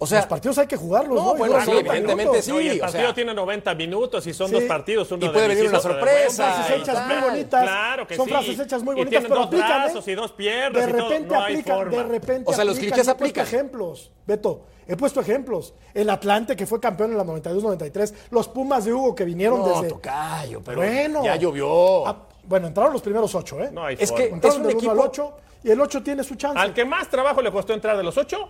O 0.00 0.06
sea, 0.06 0.18
los 0.18 0.26
partidos 0.28 0.56
hay 0.58 0.68
que 0.68 0.76
jugarlos, 0.76 1.16
No, 1.16 1.30
¿no? 1.30 1.34
Y 1.34 1.38
bueno, 1.38 1.52
duran 1.54 1.64
sí, 1.66 1.70
90 1.72 1.90
evidentemente 1.96 2.22
minutos. 2.24 2.44
sí. 2.44 2.50
No, 2.52 2.60
y 2.60 2.68
el 2.68 2.76
o 2.76 2.80
partido 2.82 3.02
sea- 3.02 3.14
tiene 3.14 3.34
90 3.34 3.74
minutos 3.74 4.26
y 4.28 4.32
son 4.34 4.46
Sí. 4.48 4.54
dos 4.54 4.62
partidos. 4.64 5.10
Uno 5.10 5.26
Y 5.26 5.28
puede 5.28 5.48
de 5.48 5.54
venir 5.56 5.68
una 5.70 5.80
sorpresa. 5.80 6.28
Son 6.28 6.54
frases 6.54 6.70
y 6.70 6.80
hechas 6.82 7.06
muy 7.08 7.16
bonitas. 7.30 7.62
Claro 7.64 8.06
que 8.06 8.14
son 8.16 8.24
sí. 8.26 8.30
frases 8.30 8.60
hechas 8.60 8.82
muy 8.84 8.92
Y 8.94 8.98
bonitas, 8.98 9.10
tienen 9.10 9.28
pero 9.28 9.40
dos 9.40 9.46
aplican, 9.48 9.70
¿eh? 9.70 9.84
brazos 9.84 10.08
y 10.08 10.14
dos 10.14 10.32
piernas 10.32 10.84
De 10.84 10.90
y 10.90 10.92
todo. 10.94 11.08
repente 11.08 11.34
hay 11.34 11.42
aplican, 11.42 11.76
forma. 11.78 11.96
de 11.96 12.02
repente 12.04 12.44
O 12.50 12.54
sea, 12.54 12.64
los 12.64 12.76
aplican. 12.76 12.92
clichés 12.94 13.08
aplican. 13.08 13.44
ejemplos, 13.46 14.12
Beto. 14.24 14.66
He 14.86 14.96
puesto 14.96 15.20
ejemplos. 15.20 15.74
El 15.92 16.08
Atlante, 16.10 16.54
que 16.54 16.64
fue 16.66 16.78
campeón 16.80 17.10
en 17.10 17.18
la 17.18 17.24
92-93. 17.24 18.14
Los 18.30 18.46
Pumas 18.48 18.84
de 18.84 18.94
Hugo, 18.94 19.14
que 19.16 19.24
vinieron 19.24 19.58
No, 19.60 19.68
desde... 19.68 19.88
Tocayo, 19.88 20.62
pero 20.64 20.78
bueno. 20.78 21.24
ya 21.24 21.34
llovió. 21.36 22.06
Ah, 22.06 22.16
bueno, 22.44 22.68
entraron 22.68 22.92
los 22.92 23.02
primeros 23.02 23.34
ocho, 23.34 23.60
¿eh? 23.60 23.68
No 23.72 23.84
hay 23.84 23.96
Es 23.98 24.08
forma. 24.10 24.24
que- 24.24 24.30
entraron 24.30 24.50
es 24.52 24.56
un 24.62 24.66
del 24.68 24.76
uno 24.76 24.90
al 24.92 24.96
equipo- 24.98 25.08
ocho, 25.08 25.36
y 25.64 25.70
el 25.72 25.80
8 25.80 26.02
tiene 26.04 26.22
su 26.22 26.36
chance. 26.36 26.56
Al 26.58 26.72
que 26.72 26.84
más 26.84 27.08
trabajo 27.10 27.42
le 27.42 27.50
costó 27.50 27.72
entrar 27.74 27.96
de 27.96 28.02
los 28.04 28.16
ocho 28.16 28.48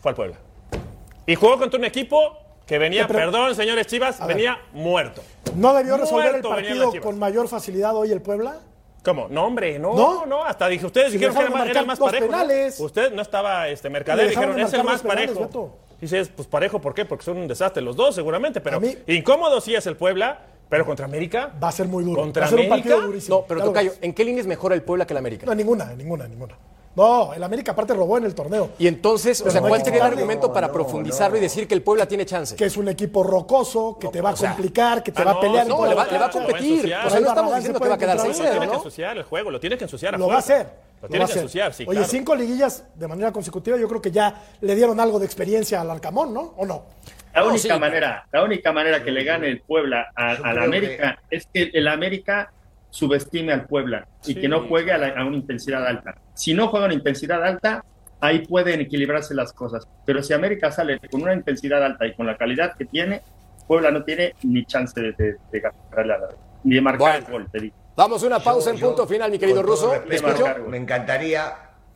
fue 0.00 0.10
al 0.10 0.14
Puebla. 0.14 0.36
Y 1.26 1.34
jugó 1.34 1.58
contra 1.58 1.78
un 1.78 1.84
equipo 1.84 2.38
que 2.66 2.78
venía, 2.78 3.06
pre- 3.06 3.18
perdón, 3.18 3.54
señores 3.54 3.86
Chivas, 3.86 4.20
A 4.20 4.26
ver. 4.26 4.36
venía 4.36 4.58
muerto. 4.72 5.22
¿No 5.54 5.72
debió 5.74 5.96
resolver 5.96 6.26
el 6.26 6.42
Muerto 6.42 6.50
venían 6.56 6.78
partido 6.78 7.02
con 7.02 7.18
mayor 7.18 7.48
facilidad 7.48 7.96
hoy 7.96 8.10
el 8.12 8.20
Puebla? 8.22 8.58
¿Cómo? 9.04 9.28
No, 9.30 9.44
hombre, 9.44 9.78
no, 9.78 9.94
¿No? 9.94 10.26
no, 10.26 10.44
hasta 10.44 10.66
dije, 10.66 10.84
ustedes 10.84 11.12
Si 11.12 11.18
dijeron 11.18 11.34
que 11.36 11.70
era, 11.70 11.80
el 11.80 11.86
más 11.86 11.98
parejo. 11.98 12.24
¿no? 12.26 12.30
penales. 12.32 12.80
Usted 12.80 13.12
no 13.12 13.22
estaba 13.22 13.68
este 13.68 13.88
mercader, 13.88 14.28
dijeron, 14.28 14.58
es 14.58 14.72
el 14.72 14.82
más 14.82 15.00
penales, 15.02 15.26
parejo. 15.30 15.46
Beto. 15.46 15.76
Dices, 16.00 16.28
pues 16.34 16.48
parejo, 16.48 16.80
¿por 16.80 16.92
qué? 16.92 17.04
Porque 17.04 17.24
son 17.24 17.36
un 17.38 17.46
desastre 17.46 17.82
los 17.82 17.94
dos, 17.94 18.14
seguramente, 18.16 18.60
pero 18.60 18.78
A 18.78 18.80
mí- 18.80 18.96
incómodo 19.06 19.60
sí 19.60 19.74
es 19.76 19.86
el 19.86 19.96
Puebla, 19.96 20.40
pero 20.68 20.84
contra 20.84 21.06
América. 21.06 21.52
Va 21.62 21.68
a 21.68 21.72
ser 21.72 21.86
muy 21.86 22.02
duro. 22.04 22.20
¿Contra 22.20 22.40
Va 22.42 22.46
a 22.46 22.50
ser 22.50 22.58
un 22.58 22.66
América? 22.66 22.88
partido 22.88 23.06
durísimo. 23.06 23.36
No, 23.38 23.44
pero 23.46 23.60
lo 23.60 23.66
Tocayo. 23.66 23.92
¿en 24.00 24.12
qué 24.12 24.24
línea 24.24 24.40
es 24.40 24.46
mejor 24.48 24.72
el 24.72 24.82
Puebla 24.82 25.06
que 25.06 25.14
el 25.14 25.18
América? 25.18 25.46
No, 25.46 25.54
ninguna, 25.54 25.94
ninguna, 25.94 26.26
ninguna. 26.26 26.54
No, 26.96 27.34
el 27.34 27.42
América 27.42 27.72
aparte 27.72 27.92
robó 27.92 28.16
en 28.16 28.24
el 28.24 28.34
torneo. 28.34 28.70
Y 28.78 28.86
entonces, 28.86 29.42
o 29.42 29.50
sea, 29.50 29.60
¿cuál 29.60 29.84
sería 29.84 30.00
el 30.00 30.12
argumento 30.12 30.50
para 30.52 30.68
No, 30.68 30.72
profundizarlo 30.72 31.36
y 31.36 31.40
decir 31.40 31.68
que 31.68 31.74
el 31.74 31.82
Puebla 31.82 32.06
tiene 32.08 32.24
chance? 32.24 32.56
Que 32.56 32.64
es 32.64 32.76
un 32.78 32.88
equipo 32.88 33.22
rocoso, 33.22 33.98
que 34.00 34.08
te 34.08 34.20
va 34.22 34.30
a 34.30 34.32
o 34.32 34.36
sea, 34.36 34.50
complicar, 34.52 35.02
que 35.02 35.12
te 35.12 35.20
Ah, 35.20 35.26
va 35.26 35.30
a 35.32 35.40
pelear. 35.40 35.66
no, 35.66 35.84
le 35.86 35.94
va, 35.94 36.06
le 36.06 36.18
va 36.18 36.26
a 36.26 36.30
competir. 36.30 36.86
O 37.06 37.10
sea, 37.10 37.20
no 37.20 37.28
estamos 37.28 37.54
diciendo 37.54 37.78
que 37.80 37.88
va 37.88 37.94
a 37.94 37.98
quedar 37.98 38.16
encontrar 38.16 38.46
6-0, 38.48 38.50
Tiene 38.50 38.68
que 38.68 38.74
ensuciar 38.76 39.16
el 39.18 39.22
juego, 39.24 39.50
lo 39.50 39.60
tiene 39.60 39.76
que 39.76 39.84
ensuciar 39.84 40.14
a 40.14 40.18
Lo 40.18 40.28
va 40.28 40.36
a 40.36 40.38
hacer. 40.38 40.66
Lo 40.96 41.02
lo 41.02 41.08
tiene 41.08 41.24
que 41.26 41.30
hacer. 41.32 41.42
ensuciar, 41.42 41.74
sí, 41.74 41.84
Oye, 41.86 41.98
claro. 41.98 42.10
cinco 42.10 42.34
liguillas 42.34 42.84
de 42.94 43.06
manera 43.06 43.30
consecutiva, 43.30 43.76
yo 43.76 43.86
creo 43.88 44.00
que 44.00 44.10
ya 44.10 44.42
le 44.62 44.74
dieron 44.74 44.98
algo 44.98 45.18
de 45.18 45.26
experiencia 45.26 45.82
al 45.82 45.90
Arcamón, 45.90 46.32
¿no? 46.32 46.54
¿O 46.56 46.64
no? 46.64 46.82
La 47.34 47.42
No, 47.42 47.48
única 47.48 47.74
sí. 47.74 47.78
manera, 47.78 48.26
la 48.32 48.42
única 48.42 48.72
manera 48.72 49.04
que 49.04 49.10
le 49.10 49.22
gane 49.22 49.48
el 49.48 49.60
Puebla 49.60 50.06
a, 50.16 50.36
Yo 50.36 50.44
a 50.44 50.48
la 50.48 50.52
creo 50.54 50.64
América 50.64 51.18
es 51.30 51.46
que 51.52 51.70
el 51.74 51.86
América 51.88 52.50
subestime 52.96 53.52
al 53.52 53.66
Puebla 53.66 54.06
y 54.24 54.32
Sí, 54.32 54.40
que 54.40 54.48
no 54.48 54.66
juegue 54.66 54.90
a, 54.92 54.98
la- 54.98 55.08
a 55.20 55.24
una 55.26 55.36
intensidad 55.36 55.86
alta. 55.86 56.14
Si 56.34 56.54
no 56.54 56.68
juega 56.68 56.86
a 56.86 56.88
una 56.88 56.94
intensidad 56.94 57.44
alta, 57.44 57.84
ahí 58.20 58.46
pueden 58.46 58.80
equilibrarse 58.80 59.34
las 59.34 59.52
cosas. 59.52 59.86
Pero 60.06 60.22
si 60.22 60.32
América 60.32 60.72
sale 60.72 60.98
con 61.10 61.22
una 61.22 61.34
intensidad 61.34 61.84
alta 61.84 62.06
y 62.06 62.14
con 62.14 62.26
la 62.26 62.36
calidad 62.38 62.74
que 62.76 62.86
tiene, 62.86 63.20
Puebla 63.68 63.90
no 63.90 64.02
tiene 64.04 64.34
ni 64.44 64.64
chance 64.64 64.98
de, 65.00 65.36
la- 65.52 66.28
ni 66.64 66.74
de 66.76 66.80
marcar 66.80 66.98
Bueno. 67.20 67.26
el 67.26 67.32
gol, 67.32 67.48
te 67.52 67.60
digo. 67.60 67.74
Vamos 67.96 68.22
a 68.22 68.26
una 68.26 68.38
pausa 68.40 68.70
en 68.70 68.76
Yo- 68.76 68.86
punto 68.88 69.02
yo, 69.02 69.08
final, 69.08 69.30
mi 69.30 69.38
querido 69.38 69.62
Ruso. 69.62 69.92
¿Le 69.92 70.18
respeto. 70.18 70.46
Me 70.68 70.76
encantaría. 70.78 71.52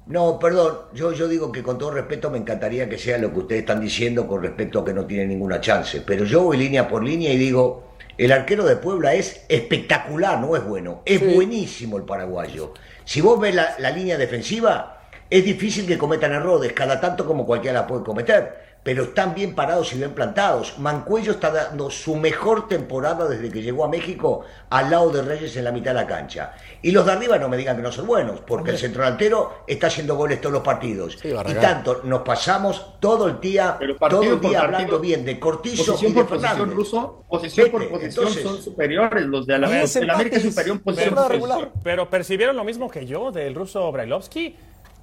No, 0.07 0.39
perdón, 0.39 0.79
yo, 0.95 1.13
yo 1.13 1.29
digo 1.29 1.53
que 1.53 1.63
con 1.63 1.79
todo 1.79 1.93
respeto 1.93 2.31
me 2.31 2.39
encantaría 2.39 2.89
que 2.89 2.99
sea 2.99 3.17
lo 3.19 3.33
que 3.33 3.39
ustedes 3.41 3.61
están 3.61 3.81
diciendo 3.81 4.27
con 4.27 4.43
respecto 4.43 4.81
a 4.81 4.85
que 4.85 4.93
no 4.93 5.05
tiene 5.07 5.27
ninguna 5.27 5.61
chance. 5.61 6.03
Pero 6.05 6.25
yo 6.25 6.43
voy 6.43 6.57
línea 6.57 6.89
por 6.89 7.05
línea 7.05 7.33
y 7.33 7.37
digo, 7.39 7.90
el 8.25 8.33
arquero 8.33 8.65
de 8.65 8.77
Puebla 8.77 9.15
es 9.15 9.45
espectacular, 9.49 10.39
no 10.41 10.55
es 10.57 10.65
bueno. 10.65 11.03
Es 11.07 11.21
Sí. 11.21 11.27
buenísimo 11.35 11.97
el 11.97 12.05
paraguayo. 12.05 12.75
Si 13.05 13.21
vos 13.21 13.41
ves 13.41 13.55
la, 13.55 13.75
la 13.79 13.91
línea 13.91 14.19
defensiva, 14.19 15.01
es 15.31 15.45
difícil 15.45 15.87
que 15.87 15.97
cometan 15.97 16.33
errores, 16.33 16.73
cada 16.73 17.01
tanto 17.01 17.25
como 17.25 17.47
cualquiera 17.47 17.81
la 17.81 17.87
puede 17.87 18.05
cometer. 18.05 18.60
Pero 18.83 19.05
están 19.05 19.35
bien 19.35 19.55
parados 19.55 19.93
y 19.93 19.99
bien 19.99 20.13
plantados. 20.13 20.79
Mancuello 20.79 21.33
está 21.33 21.51
dando 21.51 21.91
su 21.91 22.17
mejor 22.17 22.67
temporada 22.67 23.29
desde 23.29 23.51
que 23.51 23.61
llegó 23.61 23.85
a 23.85 23.89
México 23.89 24.43
al 24.71 24.91
lado 24.91 25.11
de 25.11 25.21
Reyes 25.21 25.55
en 25.57 25.65
la 25.65 25.73
mitad 25.73 25.91
de 25.91 26.01
la 26.01 26.07
cancha. 26.07 26.55
Y 26.81 26.91
los 26.91 27.05
de 27.05 27.13
arriba 27.13 27.39
no 27.39 27.49
me 27.49 27.59
digan 27.59 27.77
que 27.77 27.83
no 27.83 27.93
son 27.93 28.07
buenos, 28.07 28.41
porque 28.41 28.71
el 28.71 28.79
centrodelantero 28.79 29.65
está 29.67 29.89
haciendo 29.89 30.17
goles 30.17 30.41
todos 30.41 30.55
los 30.55 30.63
partidos. 30.63 31.19
Sí, 31.21 31.29
y 31.29 31.55
tanto 31.55 32.01
nos 32.05 32.23
pasamos 32.23 32.99
todo 33.01 33.29
el 33.29 33.39
día, 33.39 33.79
todo 34.09 34.23
el 34.23 34.41
día 34.41 34.41
partido, 34.41 34.61
hablando 34.61 34.99
bien 34.99 35.27
de 35.27 35.39
Cortizo 35.39 35.83
y 35.83 35.87
Posición 35.87 36.15
de 36.15 36.25
por 36.25 36.39
posición 36.41 36.71
ruso, 36.71 37.25
posición 37.29 37.71
por 37.71 37.89
posición 37.89 38.29
entonces- 38.29 38.43
son 38.43 38.63
superiores 38.63 39.27
los 39.27 39.47
de 39.47 39.83
es 39.83 39.97
el 39.97 40.09
América 40.09 40.37
es 40.37 40.43
superior 40.43 40.77
en 40.77 40.83
posición 40.83 41.29
regular. 41.29 41.73
Pero 41.83 42.09
percibieron 42.09 42.57
lo 42.57 42.65
mismo 42.65 42.91
que 42.91 43.05
yo 43.05 43.31
del 43.31 43.55
ruso 43.55 43.91
Brailovsky. 43.93 44.57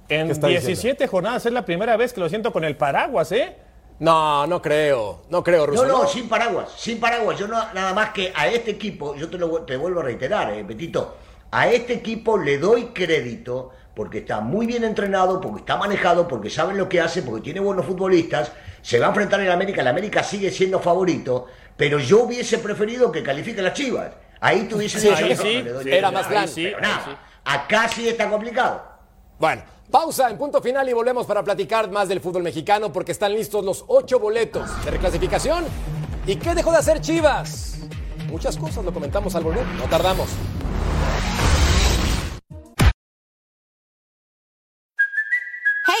En 0.08 0.26
¿Qué 0.26 0.32
está 0.32 0.46
17 0.48 1.06
jornadas 1.06 1.44
es 1.44 1.52
la 1.52 1.64
primera 1.64 1.96
vez 1.96 2.12
que 2.12 2.20
lo 2.20 2.28
siento 2.28 2.50
con 2.50 2.64
el 2.64 2.76
paraguas, 2.76 3.30
¿eh? 3.30 3.56
No, 4.00 4.46
no 4.46 4.62
creo. 4.62 5.22
No 5.28 5.42
creo, 5.42 5.66
Ruso. 5.66 5.86
No, 5.86 6.02
no, 6.02 6.08
sin 6.08 6.28
paraguas, 6.28 6.70
sin 6.76 7.00
paraguas. 7.00 7.38
Yo 7.38 7.48
no, 7.48 7.56
nada 7.72 7.92
más 7.94 8.10
que 8.10 8.32
a 8.34 8.46
este 8.48 8.72
equipo, 8.72 9.14
yo 9.16 9.28
te 9.28 9.38
lo 9.38 9.62
te 9.62 9.76
vuelvo 9.76 10.00
a 10.00 10.04
reiterar, 10.04 10.52
eh, 10.52 10.62
Betito, 10.62 11.16
a 11.50 11.68
este 11.68 11.94
equipo 11.94 12.38
le 12.38 12.58
doy 12.58 12.86
crédito 12.86 13.72
porque 13.94 14.18
está 14.18 14.40
muy 14.40 14.66
bien 14.66 14.84
entrenado, 14.84 15.40
porque 15.40 15.60
está 15.60 15.76
manejado, 15.76 16.28
porque 16.28 16.50
saben 16.50 16.78
lo 16.78 16.88
que 16.88 17.00
hace, 17.00 17.22
porque 17.22 17.42
tiene 17.42 17.58
buenos 17.58 17.84
futbolistas. 17.84 18.52
Se 18.80 19.00
va 19.00 19.06
a 19.06 19.08
enfrentar 19.08 19.40
en 19.40 19.50
América, 19.50 19.80
el 19.80 19.88
América 19.88 20.22
sigue 20.22 20.52
siendo 20.52 20.78
favorito, 20.78 21.46
pero 21.76 21.98
yo 21.98 22.22
hubiese 22.22 22.58
preferido 22.58 23.10
que 23.10 23.24
califique 23.24 23.60
las 23.60 23.74
Chivas. 23.74 24.12
Ahí 24.40 24.68
tuviese 24.68 25.00
Sí, 25.00 25.08
ahí 25.08 25.30
no, 25.30 25.42
sí, 25.42 25.56
no 25.58 25.64
le 25.64 25.72
doy 25.72 25.82
sí, 25.84 25.90
era 25.90 26.10
crédito. 26.10 26.34
más 26.34 26.50
sí, 26.50 26.66
sí. 26.66 27.10
acá 27.44 27.88
sí 27.88 28.08
está 28.08 28.30
complicado. 28.30 28.84
Bueno, 29.40 29.62
pausa 29.90 30.28
en 30.28 30.36
punto 30.36 30.60
final 30.60 30.88
y 30.88 30.92
volvemos 30.92 31.26
para 31.26 31.42
platicar 31.42 31.90
más 31.90 32.08
del 32.08 32.20
fútbol 32.20 32.42
mexicano 32.42 32.92
porque 32.92 33.12
están 33.12 33.32
listos 33.32 33.64
los 33.64 33.84
ocho 33.88 34.18
boletos 34.18 34.68
de 34.84 34.90
reclasificación. 34.90 35.64
¿Y 36.26 36.36
qué 36.36 36.54
dejó 36.54 36.70
de 36.72 36.78
hacer 36.78 37.00
Chivas? 37.00 37.78
Muchas 38.30 38.56
cosas, 38.58 38.84
lo 38.84 38.92
comentamos 38.92 39.34
al 39.34 39.44
volver, 39.44 39.66
no 39.78 39.84
tardamos. 39.84 40.28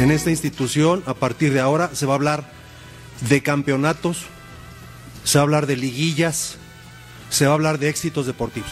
En 0.00 0.10
esta 0.10 0.30
institución, 0.30 1.02
a 1.04 1.12
partir 1.12 1.52
de 1.52 1.60
ahora, 1.60 1.90
se 1.92 2.06
va 2.06 2.14
a 2.14 2.16
hablar 2.16 2.44
de 3.28 3.42
campeonatos, 3.42 4.24
se 5.24 5.36
va 5.36 5.42
a 5.42 5.44
hablar 5.44 5.66
de 5.66 5.76
liguillas, 5.76 6.56
se 7.28 7.44
va 7.44 7.50
a 7.50 7.54
hablar 7.54 7.78
de 7.78 7.90
éxitos 7.90 8.24
deportivos. 8.24 8.70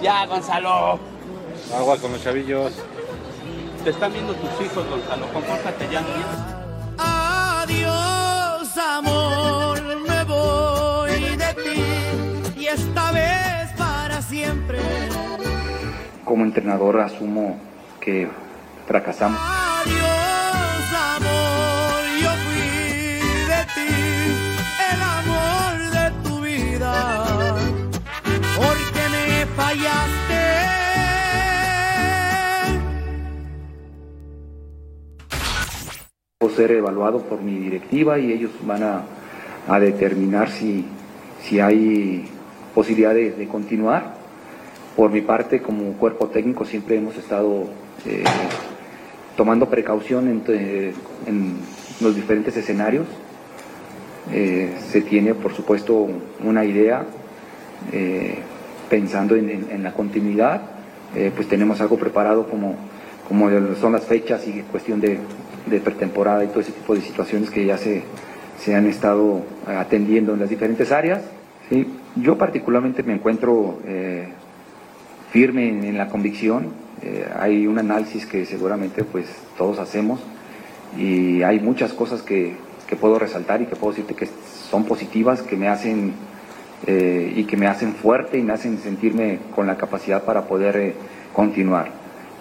Ya, 0.00 0.24
Gonzalo. 0.26 1.00
Agua 1.76 1.98
con 1.98 2.12
los 2.12 2.22
chavillos. 2.22 2.72
Te 3.82 3.90
están 3.90 4.12
viendo 4.12 4.34
tus 4.36 4.50
hijos, 4.64 4.88
Gonzalo. 4.88 5.26
Compórtate 5.32 5.88
ya. 5.90 6.04
Adiós, 6.96 8.76
amor, 8.76 9.82
me 10.06 10.22
voy 10.22 11.36
de 11.36 11.54
ti 11.54 12.60
y 12.60 12.66
esta 12.66 13.10
vez 13.10 13.72
para 13.76 14.22
siempre. 14.22 14.78
Como 16.24 16.44
entrenador 16.44 17.00
asumo 17.00 17.58
que 18.00 18.28
fracasamos. 18.86 19.38
Adiós, 19.40 20.04
amor, 21.16 22.02
yo 22.22 22.30
fui 22.44 22.70
de 23.50 23.60
ti, 23.74 23.92
el 24.92 25.00
amor 25.02 25.72
de 25.92 26.04
tu 26.22 26.40
vida, 26.40 26.94
porque 28.56 29.02
me 29.12 29.46
fallaste. 29.54 30.42
Puedo 36.38 36.56
ser 36.56 36.70
evaluado 36.72 37.20
por 37.20 37.42
mi 37.42 37.58
directiva 37.58 38.18
y 38.18 38.32
ellos 38.32 38.50
van 38.62 38.82
a, 38.82 39.02
a 39.68 39.78
determinar 39.78 40.50
si, 40.50 40.86
si 41.42 41.60
hay 41.60 42.30
posibilidad 42.74 43.12
de, 43.14 43.32
de 43.32 43.46
continuar. 43.46 44.23
Por 44.96 45.10
mi 45.10 45.22
parte, 45.22 45.60
como 45.60 45.94
cuerpo 45.94 46.28
técnico, 46.28 46.64
siempre 46.64 46.96
hemos 46.96 47.16
estado 47.16 47.64
eh, 48.06 48.22
tomando 49.36 49.68
precaución 49.68 50.28
en, 50.28 50.42
eh, 50.48 50.92
en 51.26 51.56
los 52.00 52.14
diferentes 52.14 52.56
escenarios. 52.56 53.06
Eh, 54.32 54.72
se 54.92 55.00
tiene, 55.00 55.34
por 55.34 55.52
supuesto, 55.52 56.06
una 56.44 56.64
idea 56.64 57.04
pensando 58.88 59.34
en, 59.36 59.82
la 59.82 59.92
continuidad. 59.92 60.62
Pues 61.34 61.48
tenemos 61.48 61.80
algo 61.80 61.98
preparado 61.98 62.48
como, 62.48 62.76
como 63.28 63.50
son 63.80 63.92
las 63.92 64.04
fechas 64.04 64.46
y 64.46 64.62
cuestión 64.62 65.00
de, 65.00 65.18
pretemporada 65.80 66.44
y 66.44 66.48
todo 66.48 66.60
ese 66.60 66.72
tipo 66.72 66.94
de 66.94 67.00
situaciones 67.02 67.50
que 67.50 67.66
ya 67.66 67.76
se, 67.76 68.04
se 68.58 68.74
han 68.74 68.86
estado 68.86 69.42
atendiendo 69.66 70.34
en 70.34 70.40
las 70.40 70.48
diferentes 70.48 70.92
áreas. 70.92 71.22
¿sí? 71.68 71.86
Yo 72.16 72.38
particularmente 72.38 73.02
me 73.02 73.12
encuentro 73.12 73.78
firme 75.34 75.68
en, 75.68 75.98
la 75.98 76.06
convicción. 76.06 76.68
Eh, 77.02 77.26
hay 77.36 77.66
un 77.66 77.76
análisis 77.80 78.24
que 78.24 78.46
seguramente 78.46 79.02
pues 79.02 79.26
todos 79.58 79.80
hacemos 79.80 80.20
y 80.96 81.42
hay 81.42 81.58
muchas 81.58 81.92
cosas 81.92 82.22
que, 82.22 82.54
que 82.86 82.94
puedo 82.94 83.18
resaltar 83.18 83.60
y 83.60 83.66
que 83.66 83.74
puedo 83.74 83.92
decirte 83.92 84.14
que 84.14 84.28
son 84.70 84.84
positivas, 84.84 85.42
que 85.42 85.56
me 85.56 85.66
hacen 85.66 86.12
eh, 86.86 87.32
y 87.34 87.44
que 87.46 87.56
me 87.56 87.66
hacen 87.66 87.94
fuerte 87.94 88.38
y 88.38 88.42
me 88.44 88.52
hacen 88.52 88.78
sentirme 88.78 89.40
con 89.56 89.66
la 89.66 89.76
capacidad 89.76 90.22
para 90.22 90.42
poder 90.42 90.76
eh, 90.76 90.94
continuar. 91.32 91.90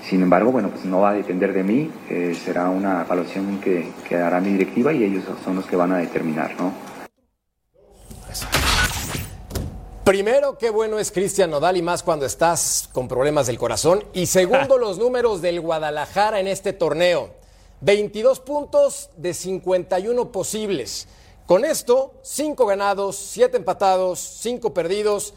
Sin 0.04 0.22
embargo, 0.22 0.52
bueno, 0.52 0.70
pues 0.70 0.86
no 0.86 1.00
va 1.00 1.10
a 1.10 1.14
depender 1.14 1.52
de 1.52 1.64
mí, 1.64 1.90
será 2.34 2.70
una 2.70 3.02
evaluación 3.02 3.60
que, 3.60 3.88
que 4.08 4.18
hará 4.18 4.40
mi 4.42 4.52
directiva 4.52 4.92
y 4.92 5.04
ellos 5.04 5.24
son 5.44 5.56
los 5.56 5.66
que 5.66 5.78
van 5.78 5.94
a 5.94 5.98
determinar, 5.98 6.52
¿no? 6.60 6.74
Primero, 10.04 10.58
qué 10.58 10.70
bueno 10.70 11.00
es 11.00 11.14
Cristian 11.14 11.50
Nodal 11.50 11.78
y 11.78 11.82
más 11.82 12.04
cuando 12.04 12.26
estás 12.26 12.90
con 12.92 13.08
problemas 13.08 13.48
del 13.48 13.58
corazón. 13.58 14.04
Y 14.12 14.26
segundo, 14.26 14.78
los 14.78 14.98
números 14.98 15.42
del 15.42 15.62
Guadalajara 15.62 16.42
en 16.42 16.50
este 16.50 16.74
torneo. 16.74 17.30
22 17.80 18.42
puntos 18.42 19.12
de 19.16 19.34
51 19.34 20.30
posibles. 20.30 21.08
Con 21.46 21.64
esto, 21.64 22.16
5 22.22 22.66
ganados, 22.66 23.16
7 23.16 23.56
empatados, 23.56 24.20
5 24.20 24.74
perdidos. 24.74 25.36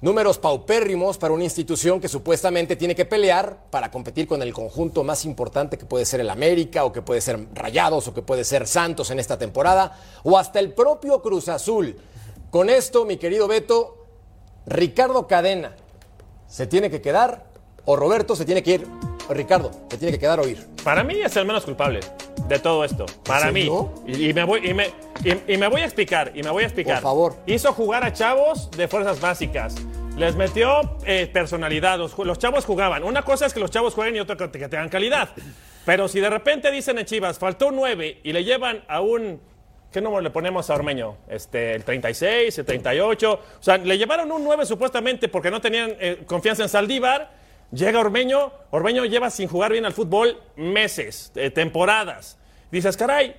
Números 0.00 0.38
paupérrimos 0.38 1.16
para 1.16 1.32
una 1.32 1.44
institución 1.44 2.00
que 2.00 2.08
supuestamente 2.08 2.74
tiene 2.74 2.96
que 2.96 3.04
pelear 3.04 3.70
para 3.70 3.88
competir 3.88 4.26
con 4.26 4.42
el 4.42 4.52
conjunto 4.52 5.04
más 5.04 5.24
importante 5.26 5.78
que 5.78 5.86
puede 5.86 6.04
ser 6.04 6.18
el 6.18 6.30
América 6.30 6.84
o 6.84 6.92
que 6.92 7.02
puede 7.02 7.20
ser 7.20 7.46
Rayados 7.54 8.08
o 8.08 8.14
que 8.14 8.22
puede 8.22 8.42
ser 8.42 8.66
Santos 8.66 9.12
en 9.12 9.20
esta 9.20 9.38
temporada 9.38 9.96
o 10.24 10.36
hasta 10.36 10.58
el 10.58 10.72
propio 10.72 11.22
Cruz 11.22 11.48
Azul. 11.48 11.96
Con 12.50 12.70
esto, 12.70 13.04
mi 13.04 13.18
querido 13.18 13.46
Beto, 13.46 13.97
Ricardo 14.68 15.26
Cadena 15.26 15.72
se 16.46 16.66
tiene 16.66 16.90
que 16.90 17.00
quedar 17.00 17.44
o 17.84 17.96
Roberto 17.96 18.36
se 18.36 18.44
tiene 18.44 18.62
que 18.62 18.72
ir. 18.72 18.86
O 19.28 19.34
Ricardo, 19.34 19.70
se 19.90 19.98
tiene 19.98 20.12
que 20.12 20.18
quedar 20.18 20.40
o 20.40 20.48
ir. 20.48 20.66
Para 20.82 21.04
mí 21.04 21.20
es 21.20 21.36
el 21.36 21.44
menos 21.44 21.64
culpable 21.64 22.00
de 22.48 22.58
todo 22.58 22.82
esto. 22.84 23.04
Para 23.24 23.52
mí. 23.52 23.68
Y, 24.06 24.30
y 24.30 24.32
me 24.32 24.44
voy, 24.44 24.66
y, 24.66 24.72
me, 24.74 24.90
y- 25.46 25.56
me 25.58 25.68
voy 25.68 25.82
a 25.82 25.84
explicar, 25.84 26.32
y 26.34 26.42
me 26.42 26.50
voy 26.50 26.62
a 26.62 26.66
explicar. 26.66 26.94
Por 26.96 27.02
favor. 27.02 27.36
Hizo 27.46 27.72
jugar 27.74 28.04
a 28.04 28.12
chavos 28.14 28.70
de 28.70 28.88
fuerzas 28.88 29.20
básicas. 29.20 29.74
Les 30.16 30.34
metió 30.34 30.96
eh, 31.04 31.28
personalidad. 31.30 31.98
Los 31.98 32.38
chavos 32.38 32.64
jugaban. 32.64 33.04
Una 33.04 33.22
cosa 33.22 33.44
es 33.46 33.52
que 33.52 33.60
los 33.60 33.70
chavos 33.70 33.92
jueguen 33.94 34.16
y 34.16 34.20
otra 34.20 34.36
que, 34.36 34.50
que 34.50 34.68
tengan 34.68 34.88
calidad. 34.88 35.28
Pero 35.84 36.08
si 36.08 36.20
de 36.20 36.30
repente 36.30 36.70
dicen 36.70 36.98
en 36.98 37.04
Chivas, 37.04 37.38
faltó 37.38 37.68
un 37.68 37.76
9 37.76 38.20
y 38.24 38.32
le 38.32 38.44
llevan 38.44 38.82
a 38.88 39.00
un. 39.02 39.40
¿Qué 39.92 40.02
número 40.02 40.20
le 40.20 40.28
ponemos 40.28 40.68
a 40.68 40.74
Ormeño? 40.74 41.16
Este, 41.28 41.74
el 41.74 41.82
36, 41.82 42.58
el 42.58 42.66
38. 42.66 43.32
O 43.32 43.62
sea, 43.62 43.78
le 43.78 43.96
llevaron 43.96 44.30
un 44.30 44.44
9 44.44 44.66
supuestamente 44.66 45.28
porque 45.28 45.50
no 45.50 45.62
tenían 45.62 45.96
eh, 45.98 46.24
confianza 46.26 46.62
en 46.62 46.68
Saldívar. 46.68 47.30
Llega 47.72 47.98
Ormeño. 47.98 48.52
Ormeño 48.70 49.06
lleva 49.06 49.30
sin 49.30 49.48
jugar 49.48 49.72
bien 49.72 49.86
al 49.86 49.94
fútbol 49.94 50.42
meses, 50.56 51.32
eh, 51.36 51.48
temporadas. 51.50 52.36
Dices, 52.70 52.98
caray, 52.98 53.34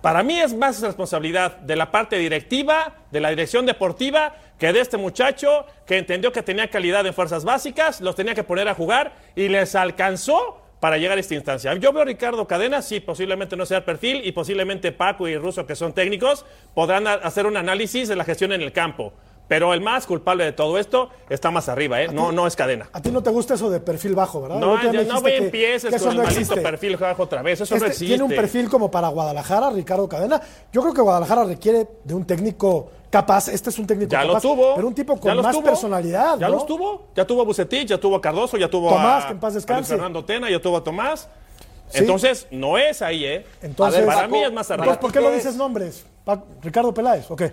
para 0.00 0.22
mí 0.22 0.38
es 0.38 0.54
más 0.54 0.80
responsabilidad 0.80 1.56
de 1.56 1.74
la 1.74 1.90
parte 1.90 2.16
directiva, 2.16 2.98
de 3.10 3.20
la 3.20 3.30
dirección 3.30 3.66
deportiva, 3.66 4.36
que 4.60 4.72
de 4.72 4.80
este 4.80 4.98
muchacho 4.98 5.66
que 5.84 5.98
entendió 5.98 6.30
que 6.30 6.42
tenía 6.42 6.70
calidad 6.70 7.04
en 7.06 7.12
fuerzas 7.12 7.44
básicas, 7.44 8.00
los 8.00 8.14
tenía 8.14 8.36
que 8.36 8.44
poner 8.44 8.68
a 8.68 8.74
jugar 8.74 9.14
y 9.34 9.48
les 9.48 9.74
alcanzó 9.74 10.61
para 10.82 10.98
llegar 10.98 11.16
a 11.16 11.20
esta 11.20 11.36
instancia. 11.36 11.72
Yo 11.74 11.92
veo 11.92 12.02
a 12.02 12.04
Ricardo 12.04 12.44
Cadena, 12.48 12.82
sí, 12.82 12.98
posiblemente 12.98 13.54
no 13.56 13.64
sea 13.66 13.78
el 13.78 13.84
perfil 13.84 14.20
y 14.24 14.32
posiblemente 14.32 14.90
Paco 14.90 15.28
y 15.28 15.36
Russo, 15.36 15.64
que 15.64 15.76
son 15.76 15.92
técnicos, 15.92 16.44
podrán 16.74 17.06
hacer 17.06 17.46
un 17.46 17.56
análisis 17.56 18.08
de 18.08 18.16
la 18.16 18.24
gestión 18.24 18.50
en 18.50 18.62
el 18.62 18.72
campo. 18.72 19.12
Pero 19.46 19.74
el 19.74 19.80
más 19.80 20.06
culpable 20.08 20.44
de 20.44 20.50
todo 20.50 20.78
esto 20.78 21.10
está 21.28 21.52
más 21.52 21.68
arriba, 21.68 22.02
¿eh? 22.02 22.08
No, 22.08 22.32
no 22.32 22.48
es 22.48 22.56
Cadena. 22.56 22.88
A 22.92 23.00
ti 23.00 23.12
no 23.12 23.22
te 23.22 23.30
gusta 23.30 23.54
eso 23.54 23.70
de 23.70 23.78
perfil 23.78 24.16
bajo, 24.16 24.42
¿verdad? 24.42 24.56
No, 24.58 24.82
ya 24.82 24.90
me 24.92 25.04
no 25.04 25.22
que- 25.22 25.36
empieces 25.36 25.94
que 25.94 26.00
con 26.00 26.10
el 26.10 26.16
maldito 26.16 26.40
existe. 26.40 26.60
perfil 26.60 26.96
bajo 26.96 27.22
otra 27.22 27.42
vez. 27.42 27.60
Eso 27.60 27.76
no 27.78 27.86
existe. 27.86 28.06
tiene 28.06 28.24
un 28.24 28.30
perfil 28.30 28.68
como 28.68 28.90
para 28.90 29.06
Guadalajara, 29.06 29.70
Ricardo 29.70 30.08
Cadena. 30.08 30.40
Yo 30.72 30.80
creo 30.82 30.92
que 30.94 31.00
Guadalajara 31.02 31.44
requiere 31.44 31.86
de 32.02 32.14
un 32.14 32.24
técnico 32.26 32.90
capaz. 33.12 33.46
Este 33.48 33.70
es 33.70 33.78
un 33.78 33.86
técnico 33.86 34.10
Ya 34.10 34.22
lo 34.24 34.30
capaz, 34.32 34.42
tuvo. 34.42 34.74
pero 34.74 34.88
un 34.88 34.94
tipo 34.94 35.16
con 35.20 35.36
más 35.40 35.52
tuvo. 35.54 35.62
personalidad. 35.64 36.38
Ya 36.38 36.48
¿no? 36.48 36.54
los 36.54 36.66
tuvo. 36.66 37.06
Ya 37.14 37.24
tuvo 37.24 37.42
a 37.42 37.44
Bucetich, 37.44 37.86
ya 37.88 37.98
tuvo 37.98 38.16
a 38.16 38.20
Cardoso, 38.20 38.56
ya 38.56 38.68
tuvo 38.68 38.88
Tomás, 38.88 39.24
a, 39.24 39.26
que 39.28 39.32
en 39.34 39.38
paz 39.40 39.52
a 39.52 39.56
descanse. 39.56 39.90
Fernando 39.94 40.24
Tena, 40.24 40.50
ya 40.50 40.60
tuvo 40.60 40.78
a 40.78 40.82
Tomás. 40.82 41.28
Sí. 41.88 41.98
Entonces, 41.98 42.46
no 42.50 42.78
es 42.78 43.02
ahí, 43.02 43.24
¿eh? 43.24 43.46
Entonces, 43.60 43.96
A 43.96 43.98
ver, 44.00 44.06
para 44.06 44.20
Paco, 44.22 44.32
mí 44.34 44.42
es 44.42 44.52
más 44.52 44.70
arriba. 44.70 44.84
entonces, 44.86 45.00
¿por 45.02 45.12
qué 45.12 45.20
no 45.20 45.30
dices 45.30 45.54
nombres? 45.56 46.06
Pa- 46.24 46.42
¿Ricardo 46.62 46.92
Peláez 46.94 47.30
o 47.30 47.36
qué? 47.36 47.52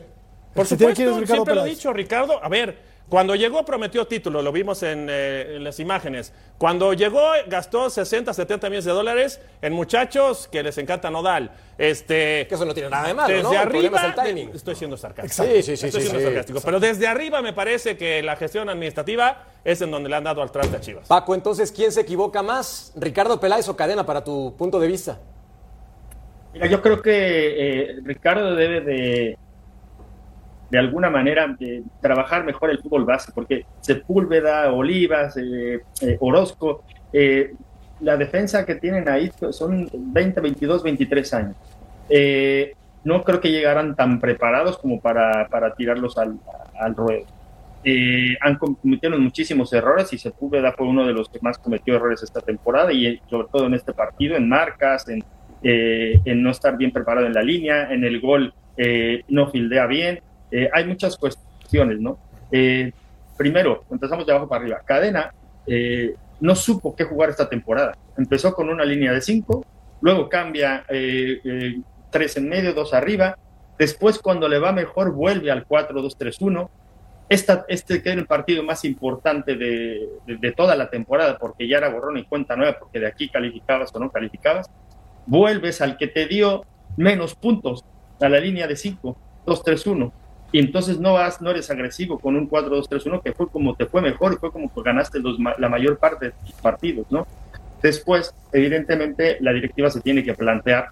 Por 0.53 0.65
tiene 0.65 0.79
supuesto, 0.95 1.19
Ricardo 1.19 1.25
siempre 1.27 1.55
lo 1.55 1.65
he 1.65 1.69
dicho, 1.69 1.91
Ricardo. 1.93 2.43
A 2.43 2.47
ver, 2.49 2.79
cuando 3.09 3.35
llegó 3.35 3.65
prometió 3.65 4.05
título, 4.05 4.41
lo 4.41 4.51
vimos 4.51 4.83
en, 4.83 5.07
eh, 5.09 5.55
en 5.55 5.63
las 5.63 5.79
imágenes. 5.79 6.31
Cuando 6.57 6.93
llegó 6.93 7.21
gastó 7.47 7.89
60, 7.89 8.33
70 8.33 8.69
millones 8.69 8.85
de 8.85 8.91
dólares 8.91 9.41
en 9.61 9.73
muchachos 9.73 10.47
que 10.47 10.61
les 10.61 10.77
encanta 10.77 11.09
Nodal. 11.09 11.51
Este, 11.77 12.45
Que 12.47 12.55
eso 12.55 12.65
no 12.65 12.73
tiene 12.73 12.89
nada 12.89 13.07
de 13.07 13.13
malo, 13.13 13.27
desde 13.29 13.43
¿no? 13.43 13.53
El 13.53 13.67
problema 13.69 13.97
arriba, 13.97 14.13
es 14.13 14.27
el 14.27 14.35
timing. 14.35 14.55
estoy 14.55 14.75
siendo 14.75 14.95
sarcástico. 14.95 15.47
Sí, 15.47 15.63
sí, 15.63 15.77
sí, 15.77 15.87
Estoy 15.87 16.01
sí, 16.01 16.07
siendo 16.07 16.19
sí. 16.19 16.25
sarcástico. 16.25 16.61
Pero 16.63 16.79
desde 16.79 17.07
arriba 17.07 17.41
me 17.41 17.53
parece 17.53 17.97
que 17.97 18.21
la 18.21 18.35
gestión 18.35 18.69
administrativa 18.69 19.45
es 19.63 19.81
en 19.81 19.89
donde 19.89 20.09
le 20.09 20.15
han 20.15 20.23
dado 20.23 20.41
al 20.41 20.51
traste 20.51 20.77
a 20.77 20.79
Chivas. 20.79 21.07
Paco, 21.07 21.33
entonces, 21.33 21.71
¿quién 21.71 21.91
se 21.91 22.01
equivoca 22.01 22.43
más? 22.43 22.93
¿Ricardo 22.95 23.39
Peláez 23.39 23.67
o 23.69 23.75
Cadena 23.75 24.05
para 24.05 24.23
tu 24.23 24.55
punto 24.55 24.79
de 24.79 24.87
vista? 24.87 25.19
Mira, 26.53 26.67
yo 26.67 26.81
creo 26.81 27.01
que 27.01 27.11
eh, 27.13 27.99
Ricardo 28.03 28.55
debe 28.55 28.81
de, 28.81 29.37
de 30.69 30.77
alguna 30.77 31.09
manera, 31.09 31.47
de 31.59 31.83
trabajar 32.01 32.43
mejor 32.43 32.69
el 32.69 32.79
fútbol 32.79 33.05
base, 33.05 33.31
porque 33.33 33.65
Sepúlveda, 33.81 34.71
Olivas, 34.71 35.35
eh, 35.37 35.81
eh, 36.01 36.17
Orozco, 36.19 36.83
eh, 37.11 37.53
la 38.01 38.17
defensa 38.17 38.65
que 38.65 38.75
tienen 38.75 39.09
ahí 39.09 39.31
son 39.51 39.89
20, 39.93 40.41
22, 40.41 40.83
23 40.83 41.33
años. 41.33 41.55
Eh, 42.09 42.73
no 43.03 43.23
creo 43.23 43.39
que 43.39 43.51
llegaran 43.51 43.95
tan 43.95 44.19
preparados 44.19 44.77
como 44.77 44.99
para, 44.99 45.47
para 45.49 45.73
tirarlos 45.73 46.17
al, 46.17 46.39
al 46.79 46.95
ruedo. 46.95 47.25
Eh, 47.83 48.35
han 48.41 48.57
cometido 48.57 49.17
muchísimos 49.17 49.71
errores 49.71 50.11
y 50.11 50.17
se 50.17 50.29
Sepúlveda 50.29 50.73
fue 50.73 50.85
uno 50.85 51.07
de 51.07 51.13
los 51.13 51.29
que 51.29 51.39
más 51.41 51.57
cometió 51.57 51.95
errores 51.95 52.21
esta 52.21 52.41
temporada 52.41 52.91
y 52.91 53.05
eh, 53.05 53.21
sobre 53.29 53.47
todo 53.47 53.67
en 53.67 53.73
este 53.73 53.93
partido, 53.93 54.35
en 54.35 54.49
marcas, 54.49 55.07
en, 55.07 55.23
eh, 55.63 56.19
en 56.25 56.43
no 56.43 56.51
estar 56.51 56.75
bien 56.77 56.91
preparado 56.91 57.25
en 57.25 57.33
la 57.33 57.41
línea, 57.41 57.91
en 57.93 58.03
el 58.03 58.19
gol 58.19 58.53
no 59.27 59.49
fildea 59.49 59.87
bien. 59.87 60.21
Hay 60.73 60.85
muchas 60.85 61.17
cuestiones, 61.17 61.99
¿no? 61.99 62.17
primero, 63.37 63.85
empezamos 63.89 64.25
de 64.25 64.33
abajo 64.33 64.49
para 64.49 64.61
arriba. 64.63 64.81
Cadena 64.83 65.33
no 66.39 66.55
supo 66.55 66.95
qué 66.95 67.03
jugar 67.03 67.29
esta 67.29 67.47
temporada. 67.47 67.97
Empezó 68.17 68.53
con 68.53 68.69
una 68.69 68.83
línea 68.83 69.13
de 69.13 69.21
cinco, 69.21 69.65
luego 70.01 70.27
cambia 70.27 70.85
tres 72.09 72.37
en 72.37 72.49
medio, 72.49 72.73
dos 72.73 72.93
arriba. 72.93 73.37
Después, 73.77 74.19
cuando 74.19 74.49
le 74.49 74.59
va 74.59 74.71
mejor, 74.71 75.13
vuelve 75.13 75.51
al 75.51 75.67
4-2-3-1 75.67 76.69
esta, 77.29 77.63
este 77.67 78.01
que 78.01 78.09
era 78.09 78.19
el 78.19 78.27
partido 78.27 78.63
más 78.63 78.83
importante 78.83 79.55
de, 79.55 80.09
de, 80.25 80.51
toda 80.51 80.75
la 80.75 80.89
temporada, 80.89 81.37
porque 81.37 81.67
ya 81.67 81.77
era 81.77 81.89
borrón 81.89 82.17
y 82.17 82.25
cuenta 82.25 82.55
nueva, 82.55 82.77
porque 82.79 82.99
de 82.99 83.05
aquí 83.05 83.29
calificabas 83.29 83.93
o 83.93 83.99
no 83.99 84.09
calificabas, 84.09 84.69
vuelves 85.27 85.79
al 85.81 85.95
que 85.95 86.07
te 86.07 86.25
dio 86.25 86.65
menos 86.97 87.35
puntos, 87.35 87.85
a 88.19 88.27
la 88.27 88.39
línea 88.39 88.67
de 88.67 88.75
5, 88.75 89.15
2-3-1, 89.45 90.11
y 90.51 90.59
entonces 90.59 90.99
no 90.99 91.13
vas, 91.13 91.41
no 91.41 91.51
eres 91.51 91.69
agresivo 91.69 92.19
con 92.19 92.35
un 92.35 92.49
4-2-3-1, 92.49 93.21
que 93.21 93.33
fue 93.33 93.47
como 93.47 93.75
te 93.75 93.85
fue 93.85 94.01
mejor 94.01 94.33
y 94.33 94.37
fue 94.37 94.51
como 94.51 94.73
que 94.73 94.81
ganaste 94.81 95.19
los, 95.19 95.37
la 95.57 95.69
mayor 95.69 95.97
parte 95.97 96.27
de 96.27 96.31
tus 96.31 96.53
partidos, 96.53 97.05
¿no? 97.11 97.27
Después, 97.81 98.33
evidentemente, 98.51 99.37
la 99.41 99.53
directiva 99.53 99.89
se 99.89 100.01
tiene 100.01 100.23
que 100.23 100.33
plantear 100.33 100.87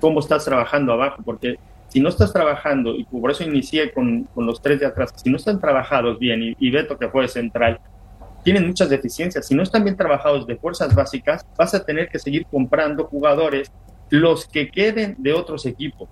cómo 0.00 0.20
estás 0.20 0.44
trabajando 0.44 0.92
abajo, 0.92 1.22
porque 1.24 1.58
si 1.88 2.00
no 2.00 2.08
estás 2.08 2.32
trabajando, 2.32 2.94
y 2.94 3.04
por 3.04 3.30
eso 3.30 3.42
inicié 3.44 3.92
con, 3.92 4.24
con 4.34 4.46
los 4.46 4.62
tres 4.62 4.80
de 4.80 4.86
atrás, 4.86 5.12
si 5.16 5.28
no 5.28 5.36
están 5.36 5.60
trabajados 5.60 6.18
bien, 6.18 6.42
y, 6.42 6.56
y, 6.58 6.70
Beto 6.70 6.98
que 6.98 7.08
fue 7.08 7.26
central, 7.28 7.80
tienen 8.44 8.66
muchas 8.66 8.88
deficiencias, 8.88 9.46
si 9.46 9.54
no 9.54 9.62
están 9.62 9.84
bien 9.84 9.96
trabajados 9.96 10.46
de 10.46 10.56
fuerzas 10.56 10.94
básicas, 10.94 11.44
vas 11.56 11.74
a 11.74 11.84
tener 11.84 12.08
que 12.08 12.18
seguir 12.18 12.46
comprando 12.46 13.04
jugadores, 13.04 13.72
los 14.10 14.46
que 14.46 14.70
queden 14.70 15.16
de 15.18 15.34
otros 15.34 15.66
equipos, 15.66 16.08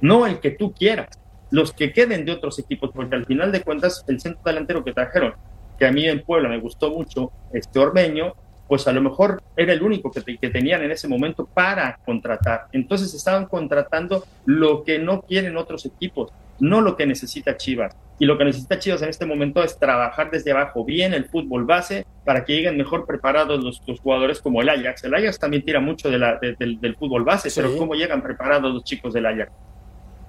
no 0.00 0.26
el 0.26 0.40
que 0.40 0.50
tú 0.50 0.72
quieras, 0.72 1.08
los 1.50 1.72
que 1.72 1.92
queden 1.92 2.24
de 2.24 2.32
otros 2.32 2.58
equipos, 2.58 2.90
porque 2.94 3.16
al 3.16 3.26
final 3.26 3.52
de 3.52 3.62
cuentas 3.62 4.04
el 4.08 4.20
centro 4.20 4.42
delantero 4.44 4.84
que 4.84 4.92
trajeron, 4.92 5.34
que 5.78 5.86
a 5.86 5.92
mí 5.92 6.06
en 6.06 6.22
Puebla 6.22 6.48
me 6.48 6.58
gustó 6.58 6.90
mucho, 6.90 7.32
este 7.52 7.78
Ormeño, 7.78 8.34
pues 8.66 8.86
a 8.86 8.92
lo 8.92 9.00
mejor 9.00 9.42
era 9.56 9.72
el 9.72 9.82
único 9.82 10.10
que, 10.10 10.22
que, 10.22 10.50
tenían 10.50 10.82
en 10.82 10.90
ese 10.90 11.08
momento 11.08 11.46
para 11.46 11.98
contratar. 12.04 12.66
Entonces 12.72 13.14
estaban 13.14 13.46
contratando 13.46 14.24
lo 14.44 14.84
que 14.84 14.98
no 14.98 15.22
quieren 15.22 15.56
otros 15.56 15.86
equipos, 15.86 16.30
no 16.60 16.82
lo 16.82 16.94
que 16.94 17.06
necesita 17.06 17.56
Chivas. 17.56 17.96
Y 18.18 18.26
lo 18.26 18.36
que 18.36 18.44
necesita 18.44 18.78
Chivas 18.78 19.00
en 19.00 19.08
este 19.08 19.24
momento 19.24 19.62
es 19.62 19.78
trabajar 19.78 20.30
desde 20.30 20.50
abajo 20.50 20.84
bien 20.84 21.14
el 21.14 21.24
fútbol 21.24 21.64
base 21.64 22.04
para 22.26 22.44
que 22.44 22.56
lleguen 22.56 22.76
mejor 22.76 23.06
preparados 23.06 23.64
los, 23.64 23.80
jugadores 24.02 24.40
como 24.40 24.60
el 24.60 24.68
Ajax. 24.68 25.04
El 25.04 25.14
Ajax 25.14 25.38
también 25.38 25.64
tira 25.64 25.80
mucho 25.80 26.10
de 26.10 26.18
la, 26.18 26.38
del 26.38 26.96
fútbol 26.98 27.24
base, 27.24 27.50
pero 27.54 27.74
¿cómo 27.74 27.94
llegan 27.94 28.22
preparados 28.22 28.74
los 28.74 28.84
chicos 28.84 29.14
del 29.14 29.24
Ajax? 29.24 29.50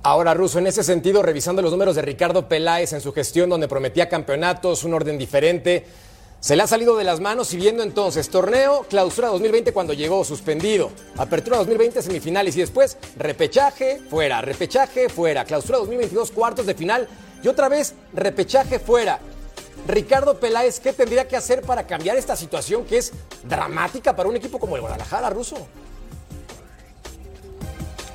Ahora, 0.02 0.34
Russo, 0.34 0.60
en 0.60 0.68
ese 0.68 0.82
sentido, 0.82 1.22
revisando 1.22 1.62
los 1.62 1.72
números 1.72 1.94
de 1.96 2.02
Ricardo 2.02 2.48
Peláez 2.48 2.94
en 2.94 3.02
su 3.02 3.12
gestión, 3.12 3.50
donde 3.50 3.68
prometía 3.68 4.08
campeonatos, 4.08 4.86
un 4.86 4.94
orden 4.94 5.18
diferente, 5.18 5.86
se 6.40 6.56
le 6.56 6.64
ha 6.64 6.68
salido 6.68 6.96
de 6.96 7.04
las 7.04 7.20
manos 7.20 7.54
y 7.54 7.58
viendo 7.58 7.84
entonces 7.84 8.30
torneo, 8.30 8.86
clausura 8.90 9.28
2020 9.28 9.74
cuando 9.74 9.92
llegó, 9.92 10.24
suspendido, 10.24 10.90
apertura 11.18 11.58
2020 11.58 12.02
semifinales 12.02 12.56
y 12.56 12.62
después 12.62 12.98
repechaje 13.18 14.00
fuera, 14.10 14.40
repechaje 14.40 15.10
fuera, 15.10 15.44
clausura 15.44 15.80
2022 15.80 16.32
cuartos 16.32 16.66
de 16.66 16.76
final 16.76 17.10
y 17.44 17.50
otra 17.50 17.68
vez 17.68 17.94
repechaje 18.14 18.80
fuera. 18.80 19.20
Ricardo 19.86 20.40
Peláez, 20.40 20.80
¿qué 20.80 20.94
tendría 20.94 21.28
que 21.28 21.36
hacer 21.36 21.62
para 21.62 21.86
cambiar 21.86 22.16
esta 22.16 22.38
situación 22.38 22.86
que 22.86 23.00
es 23.00 23.12
dramática 23.44 24.16
para 24.16 24.30
un 24.30 24.38
equipo 24.38 24.60
como 24.60 24.78
el 24.78 24.82
Guadalajara, 24.82 25.30
Ruso? 25.30 25.68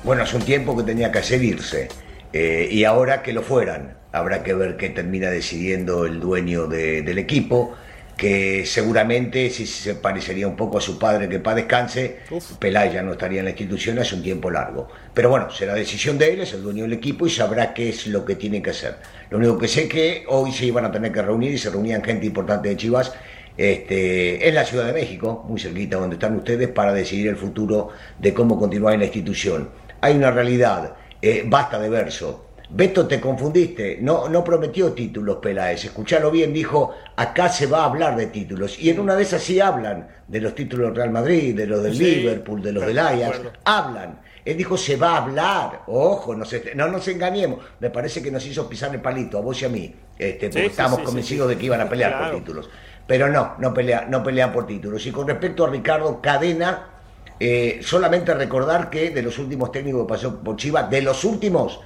Bueno, 0.05 0.21
hace 0.21 0.37
un 0.37 0.43
tiempo 0.43 0.77
que 0.77 0.83
tenía 0.83 1.11
que 1.11 1.17
hacer 1.17 1.43
irse 1.43 1.87
eh, 2.31 2.69
y 2.69 2.83
ahora 2.83 3.23
que 3.23 3.33
lo 3.33 3.41
fueran, 3.41 3.97
habrá 4.11 4.43
que 4.43 4.53
ver 4.53 4.77
qué 4.77 4.89
termina 4.89 5.31
decidiendo 5.31 6.05
el 6.05 6.19
dueño 6.19 6.67
del 6.67 7.17
equipo 7.17 7.73
que 8.15 8.67
seguramente 8.67 9.49
si 9.49 9.65
se 9.65 9.95
parecería 9.95 10.47
un 10.47 10.55
poco 10.55 10.77
a 10.77 10.81
su 10.81 10.99
padre 10.99 11.27
que 11.27 11.39
para 11.39 11.55
descanse, 11.55 12.19
Pelaya 12.59 13.01
no 13.01 13.13
estaría 13.13 13.39
en 13.39 13.45
la 13.45 13.49
institución 13.49 13.97
hace 13.97 14.13
un 14.13 14.21
tiempo 14.21 14.51
largo. 14.51 14.87
Pero 15.11 15.31
bueno, 15.31 15.49
será 15.49 15.73
decisión 15.73 16.19
de 16.19 16.33
él, 16.33 16.41
es 16.41 16.53
el 16.53 16.61
dueño 16.61 16.83
del 16.83 16.93
equipo 16.93 17.25
y 17.25 17.31
sabrá 17.31 17.73
qué 17.73 17.89
es 17.89 18.05
lo 18.05 18.23
que 18.23 18.35
tiene 18.35 18.61
que 18.61 18.69
hacer. 18.69 18.97
Lo 19.31 19.39
único 19.39 19.57
que 19.57 19.67
sé 19.67 19.85
es 19.85 19.89
que 19.89 20.25
hoy 20.27 20.51
se 20.51 20.67
iban 20.67 20.85
a 20.85 20.91
tener 20.91 21.11
que 21.11 21.23
reunir 21.23 21.51
y 21.51 21.57
se 21.57 21.71
reunían 21.71 22.03
gente 22.03 22.27
importante 22.27 22.69
de 22.69 22.77
Chivas 22.77 23.11
este, 23.57 24.47
en 24.47 24.53
la 24.53 24.65
Ciudad 24.65 24.85
de 24.85 24.93
México, 24.93 25.43
muy 25.47 25.59
cerquita 25.59 25.97
donde 25.97 26.17
están 26.17 26.35
ustedes, 26.35 26.67
para 26.67 26.93
decidir 26.93 27.29
el 27.29 27.37
futuro 27.37 27.89
de 28.19 28.35
cómo 28.35 28.59
continuar 28.59 28.93
en 28.93 28.99
la 28.99 29.05
institución. 29.05 29.69
Hay 30.05 30.15
una 30.17 30.29
realidad, 30.29 30.93
eh, 31.19 31.43
basta 31.47 31.79
de 31.79 31.89
verso. 31.89 32.45
Beto, 32.69 33.07
te 33.07 33.19
confundiste, 33.19 33.97
no, 33.99 34.29
no 34.29 34.43
prometió 34.43 34.93
títulos 34.93 35.37
Peláez, 35.37 35.85
escuchalo 35.85 36.29
bien, 36.29 36.53
dijo, 36.53 36.93
acá 37.15 37.49
se 37.49 37.65
va 37.65 37.79
a 37.79 37.85
hablar 37.85 38.15
de 38.15 38.27
títulos, 38.27 38.77
y 38.79 38.91
en 38.91 38.99
una 38.99 39.15
de 39.15 39.23
esas 39.23 39.41
sí 39.41 39.59
hablan 39.59 40.07
de 40.27 40.41
los 40.41 40.53
títulos 40.53 40.89
del 40.89 40.95
Real 40.95 41.09
Madrid, 41.09 41.55
de 41.55 41.65
los 41.65 41.81
del 41.81 41.97
Liverpool, 41.97 42.61
de 42.61 42.71
los 42.71 42.85
del 42.85 42.99
Ajax, 42.99 43.41
hablan. 43.63 44.21
Él 44.45 44.55
dijo, 44.57 44.77
se 44.77 44.95
va 44.95 45.15
a 45.15 45.23
hablar, 45.23 45.81
ojo, 45.87 46.35
no, 46.35 46.45
no 46.75 46.87
nos 46.87 47.07
engañemos, 47.07 47.65
me 47.79 47.89
parece 47.89 48.21
que 48.21 48.29
nos 48.29 48.45
hizo 48.45 48.69
pisar 48.69 48.93
el 48.93 49.01
palito, 49.01 49.39
a 49.39 49.41
vos 49.41 49.59
y 49.63 49.65
a 49.65 49.69
mí, 49.69 49.95
este, 50.19 50.49
porque 50.49 50.67
estábamos 50.67 50.99
convencidos 50.99 51.49
de 51.49 51.57
que 51.57 51.65
iban 51.65 51.81
a 51.81 51.89
pelear 51.89 52.19
por 52.19 52.39
títulos. 52.39 52.69
Pero 53.07 53.29
no, 53.29 53.55
no 53.57 53.73
pelean, 53.73 54.11
no 54.11 54.21
pelean 54.23 54.51
por 54.51 54.67
títulos. 54.67 55.03
Y 55.05 55.11
con 55.11 55.27
respecto 55.27 55.65
a 55.65 55.69
Ricardo 55.69 56.21
Cadena, 56.21 56.94
eh, 57.39 57.79
solamente 57.81 58.33
recordar 58.33 58.89
que 58.89 59.09
de 59.09 59.21
los 59.21 59.37
últimos 59.39 59.71
técnicos 59.71 60.03
que 60.03 60.09
pasó 60.09 60.39
por 60.39 60.55
Chivas, 60.55 60.89
de 60.89 61.01
los 61.01 61.23
últimos, 61.23 61.79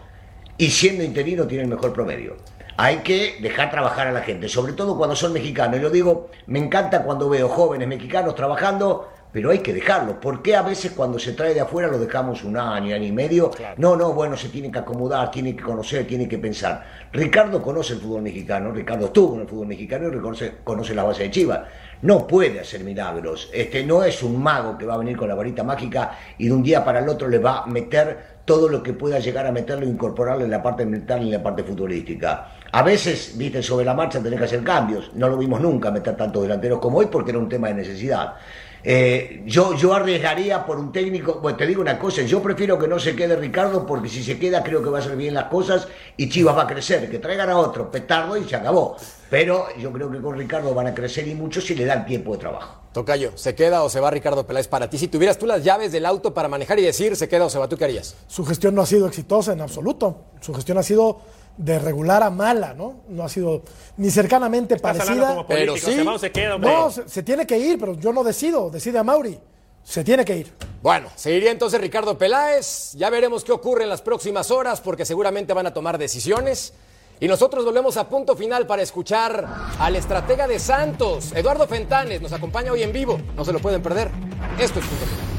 y 0.58 0.70
siendo 0.70 1.04
interino 1.04 1.48
tiene 1.48 1.64
el 1.64 1.70
mejor 1.70 1.94
promedio. 1.94 2.38
Hay 2.78 2.98
que 2.98 3.38
dejar 3.42 3.72
trabajar 3.72 4.08
a 4.08 4.12
la 4.12 4.22
gente, 4.22 4.48
sobre 4.48 4.74
todo 4.74 4.98
cuando 4.98 5.16
son 5.16 5.34
mexicanos. 5.34 5.80
Y 5.80 5.82
lo 5.82 5.90
digo, 5.90 6.30
me 6.48 6.60
encanta 6.60 7.04
cuando 7.04 7.30
veo 7.30 7.50
jóvenes 7.50 7.88
mexicanos 7.88 8.36
trabajando, 8.36 9.10
pero 9.32 9.52
hay 9.52 9.60
que 9.60 9.74
dejarlo. 9.74 10.20
¿Por 10.20 10.42
qué 10.42 10.56
a 10.56 10.62
veces 10.62 10.92
cuando 10.94 11.20
se 11.20 11.34
trae 11.34 11.54
de 11.54 11.62
afuera 11.62 11.88
lo 11.88 12.00
dejamos 12.00 12.44
un 12.44 12.58
año, 12.58 12.96
año 12.96 13.06
y 13.06 13.12
medio? 13.12 13.52
No, 13.78 13.96
no, 13.96 14.14
bueno, 14.14 14.36
se 14.38 14.50
tiene 14.50 14.72
que 14.72 14.80
acomodar, 14.80 15.30
tiene 15.30 15.56
que 15.56 15.64
conocer, 15.64 16.08
tiene 16.08 16.28
que 16.28 16.38
pensar. 16.38 16.86
Ricardo 17.12 17.62
conoce 17.62 17.94
el 17.94 18.00
fútbol 18.00 18.22
mexicano, 18.22 18.72
Ricardo 18.72 19.08
estuvo 19.08 19.36
en 19.36 19.42
el 19.42 19.48
fútbol 19.48 19.68
mexicano 19.68 20.08
y 20.08 20.20
conoce, 20.20 20.54
conoce 20.64 20.96
la 20.96 21.04
base 21.04 21.24
de 21.24 21.32
Chivas. 21.32 21.62
No 22.02 22.26
puede 22.26 22.62
hacer 22.62 22.84
milagros. 22.86 23.50
Este 23.54 23.84
no 23.84 24.04
es 24.04 24.24
un 24.24 24.42
mago 24.42 24.78
que 24.78 24.86
va 24.86 24.94
a 24.94 24.98
venir 24.98 25.18
con 25.18 25.28
la 25.28 25.36
varita 25.36 25.66
mágica 25.66 26.18
y 26.38 26.48
de 26.48 26.54
un 26.54 26.64
día 26.64 26.84
para 26.86 27.00
el 27.00 27.10
otro 27.10 27.28
le 27.28 27.40
va 27.40 27.64
a 27.64 27.66
meter 27.66 28.40
todo 28.46 28.70
lo 28.70 28.82
que 28.82 28.94
pueda 28.94 29.20
llegar 29.20 29.46
a 29.46 29.52
meterlo 29.52 29.86
e 29.86 29.90
incorporarlo 29.90 30.46
en 30.46 30.52
la 30.52 30.64
parte 30.64 30.86
mental 30.86 31.22
y 31.22 31.26
en 31.26 31.34
la 31.34 31.44
parte 31.44 31.62
futbolística. 31.64 32.54
A 32.72 32.84
veces, 32.84 33.34
viste, 33.38 33.62
sobre 33.62 33.84
la 33.84 33.94
marcha 33.94 34.24
tenés 34.24 34.40
que 34.40 34.46
hacer 34.46 34.64
cambios. 34.64 35.12
No 35.14 35.28
lo 35.28 35.38
vimos 35.38 35.60
nunca 35.60 35.92
meter 35.92 36.16
tantos 36.16 36.44
delanteros 36.44 36.80
como 36.80 37.00
hoy 37.00 37.08
porque 37.12 37.32
era 37.32 37.40
un 37.40 37.50
tema 37.50 37.68
de 37.68 37.74
necesidad. 37.74 38.36
Eh, 38.84 39.44
yo, 39.46 39.74
yo 39.76 39.94
arriesgaría 39.94 40.66
por 40.66 40.78
un 40.78 40.92
técnico, 40.92 41.42
pues 41.42 41.58
te 41.58 41.66
digo 41.66 41.82
una 41.82 42.00
cosa, 42.00 42.22
yo 42.22 42.42
prefiero 42.42 42.80
que 42.80 42.88
no 42.88 42.98
se 42.98 43.16
quede 43.16 43.36
Ricardo 43.36 43.86
porque 43.86 44.08
si 44.08 44.24
se 44.24 44.40
queda 44.40 44.64
creo 44.64 44.82
que 44.82 44.90
va 44.90 45.00
a 45.00 45.02
hacer 45.02 45.18
bien 45.18 45.34
las 45.34 45.46
cosas 45.46 45.88
y 46.16 46.30
Chivas 46.30 46.56
va 46.56 46.64
a 46.64 46.68
crecer, 46.68 47.10
que 47.10 47.20
traigan 47.20 47.50
a 47.50 47.58
otro 47.58 47.92
petardo 47.92 48.38
y 48.38 48.44
se 48.46 48.56
acabó. 48.56 48.96
Pero 49.30 49.68
yo 49.78 49.92
creo 49.92 50.10
que 50.10 50.20
con 50.20 50.38
Ricardo 50.38 50.74
van 50.74 50.88
a 50.88 50.96
crecer 50.96 51.28
y 51.28 51.36
mucho 51.36 51.62
si 51.62 51.76
le 51.76 51.86
dan 51.86 52.06
tiempo 52.06 52.32
de 52.34 52.40
trabajo. 52.40 52.80
Tocayo, 52.94 53.34
¿se 53.36 53.54
queda 53.54 53.84
o 53.84 53.90
se 53.90 54.00
va 54.00 54.10
Ricardo 54.10 54.48
Peláez 54.48 54.68
para 54.68 54.90
ti? 54.90 54.98
Si 54.98 55.08
tuvieras 55.08 55.38
tú 55.38 55.46
las 55.46 55.64
llaves 55.64 55.92
del 55.92 56.06
auto 56.08 56.34
para 56.34 56.48
manejar 56.48 56.80
y 56.80 56.82
decir 56.82 57.16
se 57.16 57.30
queda 57.30 57.46
o 57.46 57.50
se 57.50 57.60
va, 57.60 57.70
¿tú 57.70 57.78
qué 57.78 57.84
harías? 57.84 58.16
Su 58.28 58.44
gestión 58.46 58.74
no 58.74 58.82
ha 58.82 58.88
sido 58.88 59.08
exitosa 59.08 59.54
en 59.54 59.62
absoluto. 59.62 60.26
Su 60.42 60.54
gestión 60.56 60.80
ha 60.80 60.84
sido 60.84 61.20
de 61.58 61.80
regular 61.80 62.24
a 62.24 62.30
mala, 62.30 62.74
¿no? 62.74 63.02
No 63.10 63.24
ha 63.24 63.30
sido 63.30 63.64
ni 63.98 64.10
cercanamente 64.10 64.78
parecida. 64.78 65.46
pero 65.48 65.76
sí, 65.76 65.82
se, 65.82 66.20
se, 66.20 66.32
queda, 66.32 66.58
no, 66.58 66.90
se, 66.90 67.24
tiene 67.24 67.46
que 67.46 67.58
ir, 67.58 67.80
pero 67.80 67.96
yo 67.96 68.14
no 68.14 68.24
decido, 68.24 68.70
decide 68.70 69.00
a 69.00 69.04
Mauri. 69.04 69.40
Se 69.84 70.04
tiene 70.04 70.24
que 70.24 70.38
ir. 70.38 70.54
Bueno, 70.82 71.10
seguiría 71.16 71.52
entonces 71.52 71.82
Ricardo 71.82 72.18
Peláez. 72.18 72.94
Ya 72.94 73.10
veremos 73.10 73.44
qué 73.44 73.52
ocurre 73.52 73.84
en 73.84 73.90
las 73.90 74.02
próximas 74.02 74.52
horas, 74.52 74.82
porque 74.82 75.06
seguramente 75.06 75.54
van 75.54 75.68
a 75.68 75.74
tomar 75.74 75.98
decisiones. 75.98 76.74
Y 77.20 77.28
nosotros 77.28 77.66
volvemos 77.66 77.98
a 77.98 78.08
punto 78.08 78.36
final 78.36 78.66
para 78.66 78.82
escuchar 78.82 79.46
al 79.80 79.96
estratega 79.96 80.48
de 80.48 80.60
Santos, 80.60 81.34
Eduardo 81.34 81.68
Fentanes. 81.68 82.22
Nos 82.22 82.32
acompaña 82.32 82.72
hoy 82.72 82.84
en 82.84 82.94
vivo. 82.94 83.20
No 83.36 83.44
se 83.44 83.52
lo 83.52 83.60
pueden 83.60 83.82
perder. 83.82 84.10
Esto 84.58 84.80
es 84.80 84.86
punto 84.86 85.06
final. 85.06 85.39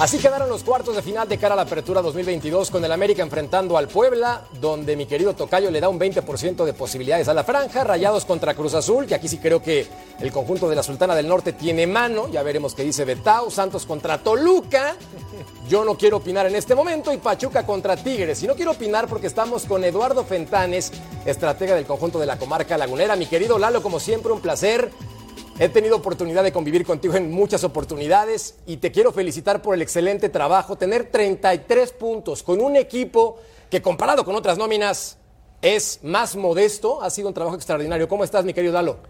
Así 0.00 0.16
quedaron 0.16 0.48
los 0.48 0.64
cuartos 0.64 0.96
de 0.96 1.02
final 1.02 1.28
de 1.28 1.36
cara 1.36 1.52
a 1.52 1.56
la 1.56 1.62
apertura 1.64 2.00
2022 2.00 2.70
con 2.70 2.82
el 2.82 2.90
América 2.90 3.22
enfrentando 3.22 3.76
al 3.76 3.86
Puebla, 3.86 4.44
donde 4.58 4.96
mi 4.96 5.04
querido 5.04 5.34
Tocayo 5.34 5.70
le 5.70 5.78
da 5.78 5.90
un 5.90 6.00
20% 6.00 6.64
de 6.64 6.72
posibilidades 6.72 7.28
a 7.28 7.34
la 7.34 7.44
franja, 7.44 7.84
Rayados 7.84 8.24
contra 8.24 8.54
Cruz 8.54 8.72
Azul, 8.72 9.04
que 9.04 9.14
aquí 9.14 9.28
sí 9.28 9.36
creo 9.36 9.62
que 9.62 9.86
el 10.18 10.32
conjunto 10.32 10.70
de 10.70 10.76
la 10.76 10.82
Sultana 10.82 11.14
del 11.14 11.28
Norte 11.28 11.52
tiene 11.52 11.86
mano, 11.86 12.30
ya 12.30 12.42
veremos 12.42 12.74
qué 12.74 12.82
dice 12.82 13.04
Betao, 13.04 13.50
Santos 13.50 13.84
contra 13.84 14.16
Toluca, 14.16 14.96
yo 15.68 15.84
no 15.84 15.98
quiero 15.98 16.16
opinar 16.16 16.46
en 16.46 16.56
este 16.56 16.74
momento, 16.74 17.12
y 17.12 17.18
Pachuca 17.18 17.66
contra 17.66 17.94
Tigres. 17.94 18.42
Y 18.42 18.46
no 18.46 18.54
quiero 18.54 18.70
opinar 18.70 19.06
porque 19.06 19.26
estamos 19.26 19.66
con 19.66 19.84
Eduardo 19.84 20.24
Fentanes, 20.24 20.92
estratega 21.26 21.74
del 21.74 21.84
conjunto 21.84 22.18
de 22.18 22.24
la 22.24 22.38
comarca 22.38 22.78
lagunera. 22.78 23.16
Mi 23.16 23.26
querido 23.26 23.58
Lalo, 23.58 23.82
como 23.82 24.00
siempre, 24.00 24.32
un 24.32 24.40
placer. 24.40 24.90
He 25.62 25.68
tenido 25.68 25.96
oportunidad 25.96 26.42
de 26.42 26.52
convivir 26.52 26.86
contigo 26.86 27.16
en 27.16 27.30
muchas 27.30 27.64
oportunidades 27.64 28.54
y 28.64 28.78
te 28.78 28.90
quiero 28.90 29.12
felicitar 29.12 29.60
por 29.60 29.74
el 29.74 29.82
excelente 29.82 30.30
trabajo. 30.30 30.76
Tener 30.76 31.10
33 31.10 31.92
puntos 31.92 32.42
con 32.42 32.62
un 32.62 32.76
equipo 32.76 33.36
que 33.68 33.82
comparado 33.82 34.24
con 34.24 34.34
otras 34.34 34.56
nóminas 34.56 35.18
es 35.60 36.00
más 36.02 36.34
modesto, 36.34 37.02
ha 37.02 37.10
sido 37.10 37.28
un 37.28 37.34
trabajo 37.34 37.56
extraordinario. 37.56 38.08
¿Cómo 38.08 38.24
estás, 38.24 38.42
mi 38.46 38.54
querido 38.54 38.72
Lalo? 38.72 39.00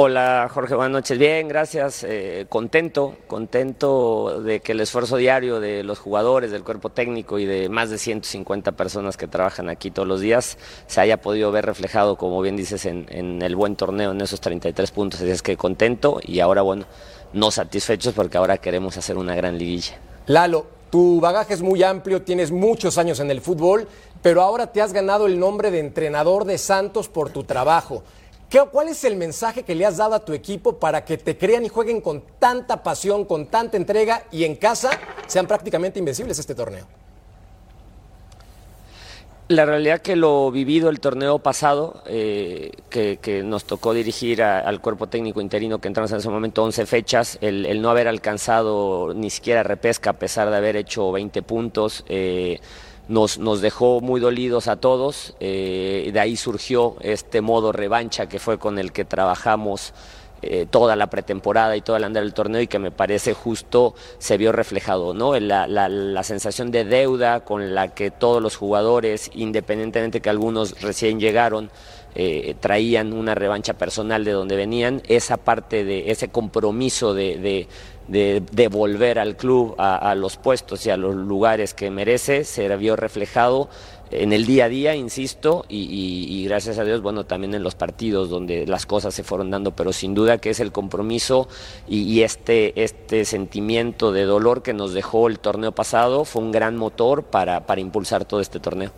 Hola 0.00 0.48
Jorge, 0.54 0.76
buenas 0.76 0.92
noches. 0.92 1.18
Bien, 1.18 1.48
gracias. 1.48 2.04
Eh, 2.04 2.46
contento, 2.48 3.16
contento 3.26 4.40
de 4.42 4.60
que 4.60 4.70
el 4.70 4.78
esfuerzo 4.78 5.16
diario 5.16 5.58
de 5.58 5.82
los 5.82 5.98
jugadores, 5.98 6.52
del 6.52 6.62
cuerpo 6.62 6.90
técnico 6.90 7.40
y 7.40 7.46
de 7.46 7.68
más 7.68 7.90
de 7.90 7.98
150 7.98 8.70
personas 8.76 9.16
que 9.16 9.26
trabajan 9.26 9.68
aquí 9.68 9.90
todos 9.90 10.06
los 10.06 10.20
días 10.20 10.56
se 10.86 11.00
haya 11.00 11.20
podido 11.20 11.50
ver 11.50 11.66
reflejado, 11.66 12.14
como 12.14 12.40
bien 12.40 12.54
dices, 12.54 12.86
en, 12.86 13.06
en 13.08 13.42
el 13.42 13.56
buen 13.56 13.74
torneo, 13.74 14.12
en 14.12 14.20
esos 14.20 14.40
33 14.40 14.88
puntos. 14.92 15.20
Así 15.20 15.30
es 15.30 15.42
que 15.42 15.56
contento 15.56 16.20
y 16.22 16.38
ahora, 16.38 16.62
bueno, 16.62 16.84
no 17.32 17.50
satisfechos 17.50 18.14
porque 18.14 18.38
ahora 18.38 18.58
queremos 18.58 18.96
hacer 18.96 19.18
una 19.18 19.34
gran 19.34 19.58
liguilla. 19.58 19.98
Lalo, 20.28 20.66
tu 20.90 21.20
bagaje 21.20 21.54
es 21.54 21.60
muy 21.60 21.82
amplio, 21.82 22.22
tienes 22.22 22.52
muchos 22.52 22.98
años 22.98 23.18
en 23.18 23.32
el 23.32 23.40
fútbol, 23.40 23.88
pero 24.22 24.42
ahora 24.42 24.68
te 24.68 24.80
has 24.80 24.92
ganado 24.92 25.26
el 25.26 25.40
nombre 25.40 25.72
de 25.72 25.80
entrenador 25.80 26.44
de 26.44 26.56
Santos 26.56 27.08
por 27.08 27.30
tu 27.30 27.42
trabajo. 27.42 28.04
¿Qué- 28.50 28.64
¿Cuál 28.72 28.88
es 28.88 29.04
el 29.04 29.16
mensaje 29.16 29.62
que 29.62 29.74
le 29.74 29.84
has 29.84 29.98
dado 29.98 30.14
a 30.14 30.24
tu 30.24 30.32
equipo 30.32 30.78
para 30.78 31.04
que 31.04 31.18
te 31.18 31.36
crean 31.36 31.64
y 31.66 31.68
jueguen 31.68 32.00
con 32.00 32.22
tanta 32.38 32.82
pasión, 32.82 33.24
con 33.26 33.46
tanta 33.46 33.76
entrega 33.76 34.24
y 34.32 34.44
en 34.44 34.56
casa 34.56 34.90
sean 35.26 35.46
prácticamente 35.46 35.98
invencibles 35.98 36.38
este 36.38 36.54
torneo? 36.54 36.86
La 39.48 39.64
realidad 39.64 40.00
que 40.00 40.14
lo 40.14 40.50
vivido 40.50 40.90
el 40.90 41.00
torneo 41.00 41.38
pasado, 41.38 42.02
eh, 42.06 42.70
que, 42.90 43.42
nos 43.42 43.64
tocó 43.64 43.94
dirigir 43.94 44.42
al 44.42 44.80
cuerpo 44.82 45.06
técnico 45.06 45.40
interino 45.40 45.78
que 45.78 45.88
entramos 45.88 46.10
en 46.12 46.18
ese 46.18 46.28
momento 46.28 46.62
11 46.64 46.84
fechas, 46.84 47.38
el, 47.40 47.64
el 47.64 47.80
no 47.80 47.88
haber 47.88 48.08
alcanzado 48.08 49.14
ni 49.14 49.30
siquiera 49.30 49.62
repesca 49.62 50.10
a 50.10 50.12
pesar 50.14 50.50
de 50.50 50.56
haber 50.58 50.76
hecho 50.76 51.10
20 51.12 51.40
puntos, 51.42 52.04
eh, 52.10 52.60
nos, 53.08 53.38
nos 53.38 53.60
dejó 53.60 54.00
muy 54.00 54.20
dolidos 54.20 54.68
a 54.68 54.76
todos. 54.76 55.34
eh, 55.40 56.10
de 56.12 56.20
ahí 56.20 56.36
surgió 56.36 56.96
este 57.00 57.40
modo 57.40 57.72
revancha 57.72 58.28
que 58.28 58.38
fue 58.38 58.58
con 58.58 58.78
el 58.78 58.92
que 58.92 59.04
trabajamos 59.04 59.92
eh, 60.40 60.66
toda 60.70 60.94
la 60.94 61.08
pretemporada 61.08 61.76
y 61.76 61.80
todo 61.80 61.96
el 61.96 62.04
andar 62.04 62.22
del 62.22 62.32
torneo 62.32 62.60
y 62.60 62.68
que 62.68 62.78
me 62.78 62.92
parece 62.92 63.34
justo 63.34 63.94
se 64.18 64.36
vio 64.36 64.52
reflejado, 64.52 65.12
¿no? 65.12 65.36
La, 65.40 65.66
la- 65.66 65.88
la 65.88 66.22
sensación 66.22 66.70
de 66.70 66.84
deuda 66.84 67.40
con 67.40 67.74
la 67.74 67.88
que 67.92 68.12
todos 68.12 68.40
los 68.40 68.54
jugadores, 68.56 69.32
independientemente 69.34 70.20
que 70.20 70.30
algunos 70.30 70.80
recién 70.80 71.18
llegaron, 71.18 71.70
eh, 72.14 72.54
traían 72.60 73.12
una 73.14 73.34
revancha 73.34 73.74
personal 73.74 74.24
de 74.24 74.30
donde 74.32 74.54
venían, 74.56 75.02
esa 75.08 75.38
parte 75.38 75.84
de 75.84 76.10
ese 76.12 76.28
compromiso 76.28 77.14
de, 77.14 77.36
de, 77.38 77.68
de 78.08 78.42
devolver 78.52 79.18
al 79.18 79.36
club 79.36 79.74
a, 79.78 80.14
los 80.14 80.36
puestos 80.36 80.84
y 80.86 80.90
a 80.90 80.96
los 80.96 81.14
lugares 81.14 81.74
que 81.74 81.90
merece, 81.90 82.44
se 82.44 82.74
vio 82.76 82.96
reflejado 82.96 83.68
en 84.10 84.32
el 84.32 84.46
día 84.46 84.64
a 84.64 84.68
día, 84.70 84.94
insisto, 84.94 85.66
y 85.68 86.44
gracias 86.46 86.78
a 86.78 86.84
Dios, 86.84 87.02
bueno, 87.02 87.26
también 87.26 87.54
en 87.54 87.62
los 87.62 87.74
partidos 87.74 88.30
donde 88.30 88.66
las 88.66 88.86
cosas 88.86 89.14
se 89.14 89.22
fueron 89.22 89.50
dando, 89.50 89.72
pero 89.72 89.92
sin 89.92 90.14
duda 90.14 90.38
que 90.38 90.50
es 90.50 90.60
el 90.60 90.72
compromiso 90.72 91.48
y, 91.86 92.02
y 92.02 92.22
este, 92.22 92.82
este 92.82 93.26
sentimiento 93.26 94.10
de 94.10 94.24
dolor 94.24 94.62
que 94.62 94.72
nos 94.72 94.94
dejó 94.94 95.28
el 95.28 95.38
torneo 95.38 95.72
pasado 95.72 96.24
fue 96.24 96.42
un 96.42 96.52
gran 96.52 96.76
motor 96.76 97.24
para, 97.24 97.66
para 97.66 97.80
impulsar 97.82 98.24
todo 98.24 98.40
este 98.40 98.60
torneo. 98.60 98.90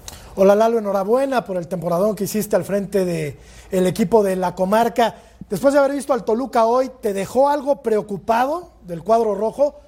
Hola 0.42 0.54
Lalo, 0.54 0.78
enhorabuena 0.78 1.44
por 1.44 1.58
el 1.58 1.68
temporadón 1.68 2.16
que 2.16 2.24
hiciste 2.24 2.56
al 2.56 2.64
frente 2.64 3.04
del 3.04 3.36
el 3.70 3.86
equipo 3.86 4.22
de 4.22 4.36
la 4.36 4.54
comarca. 4.54 5.14
Después 5.50 5.74
de 5.74 5.80
haber 5.80 5.92
visto 5.92 6.14
al 6.14 6.24
Toluca 6.24 6.64
hoy, 6.64 6.90
¿te 7.02 7.12
dejó 7.12 7.50
algo 7.50 7.82
preocupado 7.82 8.70
del 8.86 9.02
cuadro 9.02 9.34
rojo? 9.34 9.82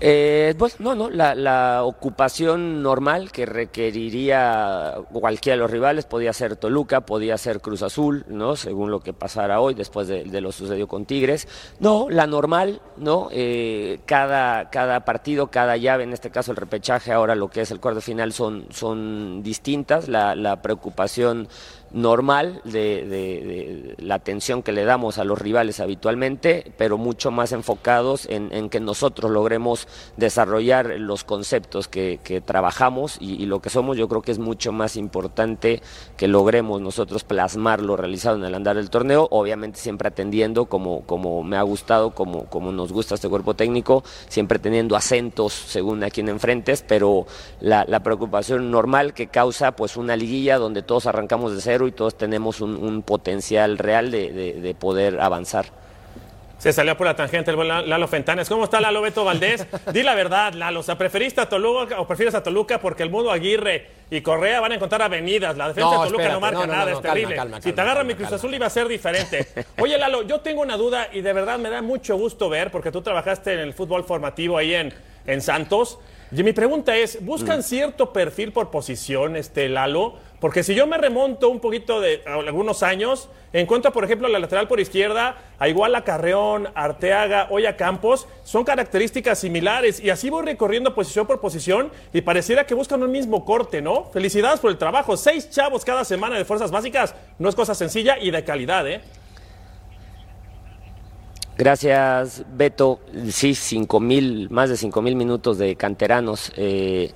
Eh, 0.00 0.54
pues 0.58 0.80
no, 0.80 0.94
no, 0.94 1.08
la, 1.10 1.84
ocupación 1.84 2.82
normal 2.82 3.32
que 3.32 3.46
requeriría 3.46 4.94
cualquiera 5.12 5.56
de 5.56 5.60
los 5.60 5.70
rivales 5.70 6.04
podía 6.04 6.32
ser 6.32 6.56
Toluca, 6.56 7.02
podía 7.02 7.38
ser 7.38 7.60
Cruz 7.60 7.82
Azul, 7.82 8.24
¿no? 8.28 8.56
Según 8.56 8.90
lo 8.90 9.00
que 9.00 9.12
pasara 9.12 9.60
hoy 9.60 9.74
después 9.74 10.08
de, 10.08 10.24
de 10.24 10.40
lo 10.40 10.52
sucedido 10.52 10.86
con 10.86 11.06
Tigres. 11.06 11.48
No, 11.80 12.08
la 12.10 12.26
normal, 12.26 12.80
¿no? 12.96 13.28
Eh, 13.30 14.00
cada, 14.06 14.70
cada 14.70 15.04
partido, 15.04 15.48
cada 15.48 15.76
llave, 15.76 16.04
en 16.04 16.12
este 16.12 16.30
caso 16.30 16.50
el 16.50 16.56
repechaje, 16.56 17.12
ahora 17.12 17.34
lo 17.34 17.48
que 17.48 17.62
es 17.62 17.70
el 17.70 17.80
cuarto 17.80 18.00
final 18.00 18.32
son, 18.32 18.66
son 18.70 19.42
distintas. 19.42 20.08
La, 20.08 20.34
la 20.34 20.60
preocupación 20.62 21.48
normal 21.92 22.60
de, 22.64 23.94
la 23.98 24.16
atención 24.16 24.62
que 24.62 24.72
le 24.72 24.84
damos 24.84 25.18
a 25.18 25.24
los 25.24 25.38
rivales 25.38 25.80
habitualmente, 25.80 26.72
pero 26.76 26.98
mucho 26.98 27.30
más 27.30 27.52
enfocados 27.52 28.26
en, 28.30 28.68
que 28.70 28.80
nosotros 28.80 29.30
logremos 29.30 29.88
desarrollar 30.16 30.98
los 30.98 31.24
conceptos 31.24 31.88
que, 31.88 32.42
trabajamos 32.44 33.16
y, 33.20 33.42
y 33.42 33.46
lo 33.46 33.60
que 33.60 33.70
somos. 33.70 33.96
Yo 33.96 34.08
creo 34.08 34.22
que 34.22 34.32
es 34.32 34.38
mucho 34.38 34.72
más 34.72 34.96
importante 34.96 35.82
que 36.16 36.28
logremos 36.28 36.80
nosotros 36.80 37.24
plasmar 37.24 37.80
lo 37.80 37.96
realizado 37.96 38.36
en 38.36 38.44
el 38.44 38.54
andar 38.54 38.76
del 38.76 38.90
torneo, 38.90 39.28
obviamente 39.30 39.78
siempre 39.78 40.08
atendiendo 40.08 40.66
como, 40.66 41.02
como 41.02 41.42
me 41.42 41.56
ha 41.56 41.62
gustado, 41.62 42.10
como, 42.10 42.44
como 42.46 42.72
nos 42.72 42.92
gusta 42.92 43.14
este 43.14 43.28
cuerpo 43.28 43.54
técnico, 43.54 44.04
siempre 44.28 44.58
teniendo 44.58 44.96
acentos 44.96 45.52
según 45.52 46.02
a 46.04 46.10
quien 46.10 46.28
enfrentes, 46.28 46.84
pero 46.86 47.26
la, 47.60 47.84
la 47.86 48.00
preocupación 48.00 48.70
normal 48.70 49.14
que 49.14 49.28
causa 49.28 49.72
pues 49.72 49.96
una 49.96 50.16
liguilla 50.16 50.58
donde 50.58 50.82
todos 50.82 51.06
arrancamos 51.06 51.54
de 51.54 51.60
cero 51.60 51.75
y 51.86 51.92
todos 51.92 52.16
tenemos 52.16 52.60
un, 52.60 52.76
un 52.76 53.02
potencial 53.02 53.76
real 53.76 54.10
de, 54.10 54.32
de- 54.32 54.52
de 54.54 54.74
poder 54.74 55.20
avanzar. 55.20 55.66
Se 56.58 56.72
salió 56.72 56.96
por 56.96 57.06
la 57.06 57.14
tangente 57.14 57.50
el 57.50 57.56
buen 57.56 57.68
Lalo 57.68 58.08
Fentanes. 58.08 58.48
¿Cómo 58.48 58.64
está 58.64 58.80
Lalo 58.80 59.02
Beto 59.02 59.24
Valdés? 59.26 59.66
Di 59.92 60.02
la 60.02 60.14
verdad, 60.14 60.54
Lalo. 60.54 60.80
O 60.80 60.82
sea, 60.82 60.96
¿preferiste 60.96 61.38
a 61.42 61.48
Toluca 61.50 62.00
o 62.00 62.06
prefieres 62.06 62.34
a 62.34 62.42
Toluca 62.42 62.80
porque 62.80 63.02
el 63.02 63.10
mundo 63.10 63.30
Aguirre 63.30 63.90
y 64.10 64.22
Correa 64.22 64.60
van 64.60 64.72
a 64.72 64.76
encontrar 64.76 65.02
avenidas? 65.02 65.54
La 65.58 65.68
defensa 65.68 65.90
No, 65.90 66.02
de 66.02 66.06
Toluca 66.08 66.22
espérate, 66.22 66.34
no 66.34 66.40
marca 66.40 66.58
no, 66.60 66.66
no, 66.66 66.72
nada, 66.72 66.84
no, 66.92 66.96
es 66.96 67.02
calma, 67.02 67.12
terrible. 67.12 67.36
calma, 67.36 67.60
si 67.60 67.72
te 67.74 67.80
agarra 67.82 67.96
calma, 67.98 68.08
mi 68.08 68.14
Cruz 68.14 68.28
calma. 68.28 68.36
Azul 68.38 68.54
iba 68.54 68.66
a 68.66 68.70
ser 68.70 68.88
diferente. 68.88 69.46
Oye, 69.78 69.98
Lalo, 69.98 70.22
yo 70.22 70.40
tengo 70.40 70.62
una 70.62 70.78
duda 70.78 71.08
y 71.12 71.20
de 71.20 71.32
verdad 71.34 71.58
me 71.58 71.68
da 71.68 71.82
mucho 71.82 72.16
gusto 72.16 72.48
ver 72.48 72.70
porque 72.70 72.90
tú 72.90 73.02
trabajaste 73.02 73.52
en 73.52 73.58
el 73.60 73.74
fútbol 73.74 74.04
formativo 74.04 74.56
ahí 74.56 74.74
en, 74.74 74.94
en 75.26 75.42
Santos. 75.42 75.98
Y 76.32 76.42
mi 76.42 76.52
pregunta 76.52 76.96
es, 76.96 77.24
¿buscan 77.24 77.62
cierto 77.62 78.12
perfil 78.12 78.52
por 78.52 78.70
posición, 78.70 79.36
este 79.36 79.68
Lalo? 79.68 80.14
Porque 80.40 80.64
si 80.64 80.74
yo 80.74 80.86
me 80.86 80.98
remonto 80.98 81.48
un 81.48 81.60
poquito 81.60 82.00
de 82.00 82.22
a 82.26 82.34
algunos 82.34 82.82
años, 82.82 83.28
encuentro, 83.52 83.92
por 83.92 84.04
ejemplo, 84.04 84.26
la 84.26 84.40
lateral 84.40 84.66
por 84.66 84.80
izquierda, 84.80 85.36
a 85.58 85.68
Iguala 85.68 86.02
Carreón, 86.02 86.68
Arteaga, 86.74 87.46
Oya 87.50 87.76
Campos, 87.76 88.26
son 88.42 88.64
características 88.64 89.38
similares. 89.38 90.00
Y 90.00 90.10
así 90.10 90.28
voy 90.28 90.44
recorriendo 90.44 90.96
posición 90.96 91.28
por 91.28 91.40
posición 91.40 91.92
y 92.12 92.22
pareciera 92.22 92.66
que 92.66 92.74
buscan 92.74 93.02
un 93.04 93.12
mismo 93.12 93.44
corte, 93.44 93.80
¿no? 93.80 94.06
Felicidades 94.12 94.58
por 94.58 94.72
el 94.72 94.78
trabajo. 94.78 95.16
Seis 95.16 95.48
chavos 95.48 95.84
cada 95.84 96.04
semana 96.04 96.36
de 96.36 96.44
fuerzas 96.44 96.72
básicas 96.72 97.14
no 97.38 97.48
es 97.48 97.54
cosa 97.54 97.74
sencilla 97.74 98.18
y 98.18 98.32
de 98.32 98.42
calidad, 98.42 98.86
¿eh? 98.88 99.00
Gracias, 101.58 102.44
Beto. 102.54 103.00
Sí, 103.30 103.54
cinco 103.54 103.98
mil, 103.98 104.50
más 104.50 104.68
de 104.68 104.76
cinco 104.76 105.00
mil 105.00 105.16
minutos 105.16 105.56
de 105.58 105.74
canteranos. 105.76 106.52
eh, 106.56 107.12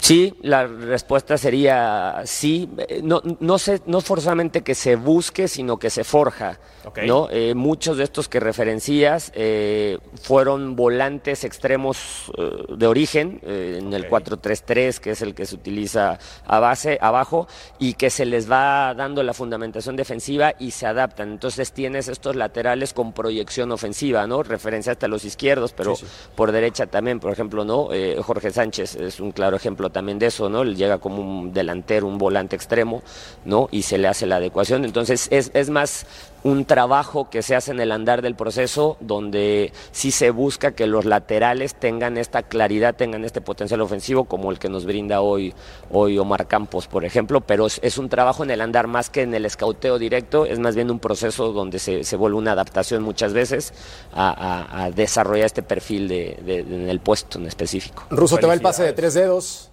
Sí, 0.00 0.34
la 0.42 0.66
respuesta 0.66 1.36
sería 1.36 2.22
sí. 2.24 2.68
Eh, 2.88 3.00
No, 3.02 3.20
no, 3.40 3.58
sé, 3.58 3.80
no 3.86 4.00
forzosamente 4.00 4.62
que 4.62 4.74
se 4.74 4.96
busque, 4.96 5.48
sino 5.48 5.78
que 5.78 5.90
se 5.90 6.04
forja. 6.04 6.58
Ok. 6.84 7.00
¿no? 7.06 7.28
Eh, 7.30 7.54
muchos 7.54 7.98
de 7.98 8.04
estos 8.04 8.28
que 8.28 8.40
referencias 8.40 9.30
eh, 9.34 9.98
fueron 10.22 10.74
volantes 10.76 11.44
extremos 11.44 12.32
eh, 12.38 12.64
de 12.76 12.86
origen 12.86 13.40
en 13.44 13.92
el 13.92 14.08
4-3-3, 14.08 14.98
que 14.98 15.10
es 15.10 15.20
el 15.20 15.34
que 15.34 15.44
se 15.44 15.56
utiliza 15.56 16.18
a 16.46 16.60
base, 16.60 16.96
abajo, 17.00 17.46
y 17.78 17.94
que 17.94 18.08
se 18.08 18.24
les 18.24 18.50
va 18.50 18.94
dando 18.94 19.22
la 19.22 19.34
fundamentación 19.34 19.96
defensiva 19.96 20.54
y 20.58 20.70
se 20.70 20.86
adaptan. 20.86 21.30
Entonces 21.32 21.72
tienes 21.72 22.08
estos 22.08 22.36
laterales 22.36 22.94
con 22.94 23.12
proyección 23.12 23.70
ofensiva, 23.72 24.26
¿no? 24.26 24.42
Referencia 24.42 24.92
hasta 24.92 25.08
los 25.08 25.24
izquierdos, 25.24 25.72
pero 25.74 25.94
Sí, 25.96 26.06
sí. 26.06 26.12
por 26.36 26.52
derecha 26.52 26.86
también, 26.86 27.20
por 27.20 27.32
ejemplo, 27.32 27.64
¿no? 27.64 27.88
Jorge 28.22 28.50
Sánchez 28.50 28.96
es 28.96 29.20
un 29.20 29.32
claro 29.32 29.56
ejemplo 29.56 29.87
también 29.90 30.18
de 30.18 30.26
eso, 30.26 30.48
¿no? 30.48 30.62
Él 30.62 30.76
llega 30.76 30.98
como 30.98 31.20
un 31.22 31.52
delantero, 31.52 32.06
un 32.06 32.18
volante 32.18 32.56
extremo, 32.56 33.02
¿no? 33.44 33.68
Y 33.70 33.82
se 33.82 33.98
le 33.98 34.08
hace 34.08 34.26
la 34.26 34.36
adecuación. 34.36 34.84
Entonces 34.84 35.28
es, 35.30 35.50
es 35.54 35.70
más 35.70 36.06
un 36.44 36.64
trabajo 36.64 37.28
que 37.30 37.42
se 37.42 37.56
hace 37.56 37.72
en 37.72 37.80
el 37.80 37.90
andar 37.90 38.22
del 38.22 38.36
proceso 38.36 38.96
donde 39.00 39.72
sí 39.90 40.12
se 40.12 40.30
busca 40.30 40.70
que 40.72 40.86
los 40.86 41.04
laterales 41.04 41.74
tengan 41.74 42.16
esta 42.16 42.44
claridad, 42.44 42.94
tengan 42.94 43.24
este 43.24 43.40
potencial 43.40 43.80
ofensivo 43.80 44.24
como 44.24 44.52
el 44.52 44.60
que 44.60 44.68
nos 44.68 44.84
brinda 44.84 45.20
hoy, 45.20 45.52
hoy 45.90 46.16
Omar 46.16 46.46
Campos, 46.46 46.86
por 46.86 47.04
ejemplo, 47.04 47.40
pero 47.40 47.66
es, 47.66 47.80
es 47.82 47.98
un 47.98 48.08
trabajo 48.08 48.44
en 48.44 48.52
el 48.52 48.60
andar 48.60 48.86
más 48.86 49.10
que 49.10 49.22
en 49.22 49.34
el 49.34 49.46
escauteo 49.46 49.98
directo, 49.98 50.46
es 50.46 50.60
más 50.60 50.76
bien 50.76 50.92
un 50.92 51.00
proceso 51.00 51.52
donde 51.52 51.80
se, 51.80 52.04
se 52.04 52.14
vuelve 52.16 52.36
una 52.38 52.52
adaptación 52.52 53.02
muchas 53.02 53.32
veces 53.32 53.74
a, 54.12 54.30
a- 54.30 54.84
a 54.84 54.90
desarrollar 54.92 55.46
este 55.46 55.62
perfil 55.64 56.06
de, 56.06 56.38
de- 56.44 56.62
de- 56.62 56.74
en 56.84 56.88
el 56.88 57.00
puesto 57.00 57.38
en 57.38 57.46
específico. 57.46 58.04
Ruso 58.10 58.36
te 58.38 58.46
va 58.46 58.54
el 58.54 58.60
pase 58.60 58.84
de 58.84 58.92
tres 58.92 59.14
dedos. 59.14 59.70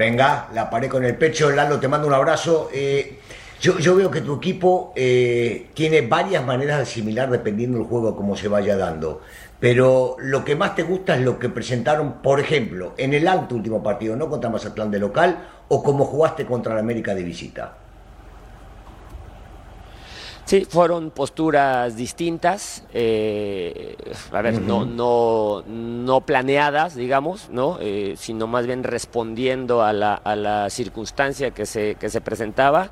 Venga, 0.00 0.48
la 0.54 0.70
paré 0.70 0.88
con 0.88 1.04
el 1.04 1.14
pecho, 1.14 1.50
Lalo, 1.50 1.78
te 1.78 1.86
mando 1.86 2.06
un 2.06 2.14
abrazo. 2.14 2.70
Eh, 2.72 3.18
yo, 3.60 3.78
yo 3.78 3.94
veo 3.94 4.10
que 4.10 4.22
tu 4.22 4.36
equipo 4.36 4.94
eh, 4.96 5.66
tiene 5.74 6.00
varias 6.00 6.42
maneras 6.42 6.78
de 6.78 6.84
asimilar 6.84 7.28
dependiendo 7.28 7.76
del 7.76 7.86
juego 7.86 8.16
como 8.16 8.34
se 8.34 8.48
vaya 8.48 8.78
dando. 8.78 9.20
Pero 9.60 10.16
lo 10.18 10.42
que 10.42 10.56
más 10.56 10.74
te 10.74 10.84
gusta 10.84 11.16
es 11.16 11.20
lo 11.20 11.38
que 11.38 11.50
presentaron, 11.50 12.22
por 12.22 12.40
ejemplo, 12.40 12.94
en 12.96 13.12
el 13.12 13.28
alto 13.28 13.54
último 13.56 13.82
partido, 13.82 14.16
no 14.16 14.30
contra 14.30 14.48
Mazatlán 14.48 14.90
de 14.90 15.00
local, 15.00 15.46
o 15.68 15.82
como 15.82 16.06
jugaste 16.06 16.46
contra 16.46 16.72
la 16.72 16.80
América 16.80 17.14
de 17.14 17.22
visita. 17.22 17.74
Sí, 20.50 20.64
fueron 20.64 21.12
posturas 21.12 21.94
distintas, 21.94 22.82
eh, 22.92 23.94
a 24.32 24.42
ver, 24.42 24.60
no, 24.60 24.84
no, 24.84 25.62
no 25.64 26.22
planeadas, 26.22 26.96
digamos, 26.96 27.50
¿no? 27.50 27.78
Eh, 27.80 28.14
sino 28.18 28.48
más 28.48 28.66
bien 28.66 28.82
respondiendo 28.82 29.84
a 29.84 29.92
la, 29.92 30.14
a 30.14 30.34
la 30.34 30.68
circunstancia 30.68 31.52
que 31.52 31.66
se, 31.66 31.94
que 31.94 32.10
se 32.10 32.20
presentaba. 32.20 32.90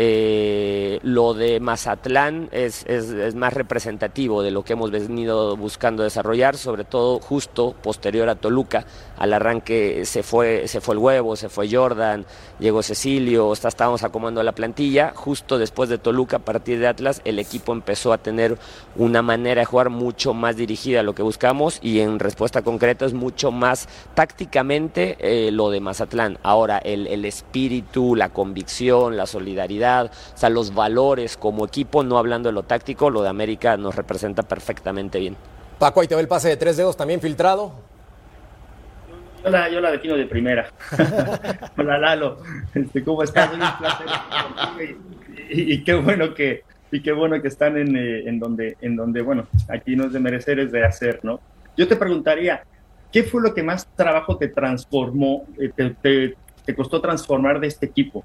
Eh, 0.00 1.00
lo 1.02 1.34
de 1.34 1.58
Mazatlán 1.58 2.48
es, 2.52 2.84
es- 2.86 3.34
más 3.34 3.52
representativo 3.52 4.42
de 4.42 4.52
lo 4.52 4.62
que 4.62 4.74
hemos 4.74 4.92
venido 4.92 5.56
buscando 5.56 6.04
desarrollar, 6.04 6.56
sobre 6.56 6.84
todo 6.84 7.18
justo 7.18 7.74
posterior 7.82 8.28
a 8.28 8.36
Toluca. 8.36 8.86
Al 9.18 9.32
arranque 9.32 10.04
se 10.04 10.22
fue, 10.22 10.68
se 10.68 10.80
fue 10.80 10.94
el 10.94 10.98
huevo, 11.00 11.34
se 11.34 11.48
fue 11.48 11.68
Jordan, 11.68 12.24
llegó 12.60 12.84
Cecilio, 12.84 13.50
hasta 13.50 13.66
estábamos 13.66 14.04
acomodando 14.04 14.40
la 14.44 14.52
plantilla. 14.52 15.12
Justo 15.16 15.58
después 15.58 15.88
de 15.88 15.98
Toluca, 15.98 16.36
a 16.36 16.44
partir 16.44 16.78
de 16.78 16.86
Atlas, 16.86 17.20
el 17.24 17.40
equipo 17.40 17.72
empezó 17.72 18.12
a 18.12 18.18
tener 18.18 18.56
una 18.94 19.20
manera 19.22 19.62
de 19.62 19.64
jugar 19.66 19.90
mucho 19.90 20.32
más 20.32 20.56
dirigida 20.56 21.00
a 21.00 21.02
lo 21.02 21.14
que 21.16 21.22
buscamos 21.24 21.80
y 21.82 21.98
en 21.98 22.20
respuesta 22.20 22.62
concreta 22.62 23.04
es 23.04 23.14
mucho 23.14 23.50
más 23.50 23.88
tácticamente 24.14 25.16
eh, 25.18 25.50
lo 25.50 25.70
de 25.70 25.80
Mazatlán. 25.80 26.38
Ahora, 26.44 26.78
el, 26.78 27.08
el 27.08 27.24
espíritu, 27.24 28.14
la 28.14 28.28
convicción, 28.28 29.16
la 29.16 29.26
solidaridad, 29.26 29.87
o 29.96 30.36
sea, 30.36 30.48
los 30.50 30.74
valores 30.74 31.36
como 31.36 31.64
equipo, 31.66 32.02
no 32.04 32.18
hablando 32.18 32.48
de 32.48 32.52
lo 32.52 32.62
táctico, 32.62 33.10
lo 33.10 33.22
de 33.22 33.28
América 33.28 33.76
nos 33.76 33.94
representa 33.96 34.42
perfectamente 34.42 35.18
bien. 35.18 35.36
Paco, 35.78 36.00
ahí 36.00 36.08
te 36.08 36.14
va 36.14 36.20
el 36.20 36.28
pase 36.28 36.48
de 36.48 36.56
tres 36.56 36.76
dedos 36.76 36.96
también 36.96 37.20
filtrado. 37.20 37.72
Yo 39.44 39.50
la, 39.50 39.68
yo 39.68 39.80
la 39.80 39.90
defino 39.92 40.16
de 40.16 40.26
primera. 40.26 40.68
Hola 41.76 41.98
Lalo, 41.98 42.38
este, 42.74 43.04
¿cómo 43.04 43.22
estás? 43.22 43.52
Un 43.52 43.58
placer 43.78 44.06
estar 44.06 44.72
contigo 44.74 44.98
y, 45.50 45.60
y- 45.60 45.72
y 45.74 45.84
qué 45.84 45.94
bueno 45.94 46.34
que 46.34 46.64
y 46.90 47.02
qué 47.02 47.12
bueno 47.12 47.40
que 47.40 47.48
están 47.48 47.76
en, 47.76 47.96
eh, 47.96 48.28
en 48.28 48.38
donde 48.40 48.76
en 48.80 48.96
donde 48.96 49.22
bueno 49.22 49.46
aquí 49.68 49.94
no 49.94 50.06
es 50.06 50.12
de 50.12 50.20
merecer 50.20 50.58
es 50.58 50.72
de 50.72 50.84
hacer, 50.84 51.20
¿no? 51.22 51.38
Yo 51.76 51.86
te 51.86 51.96
preguntaría 51.96 52.62
¿qué 53.12 53.22
fue 53.22 53.40
lo 53.40 53.54
que 53.54 53.62
más 53.62 53.86
trabajo 53.94 54.36
te 54.36 54.48
transformó, 54.48 55.44
eh, 55.58 55.70
te, 55.74 55.90
te- 55.90 56.34
te 56.64 56.74
costó 56.74 57.00
transformar 57.00 57.60
de 57.60 57.68
este 57.68 57.86
equipo 57.86 58.24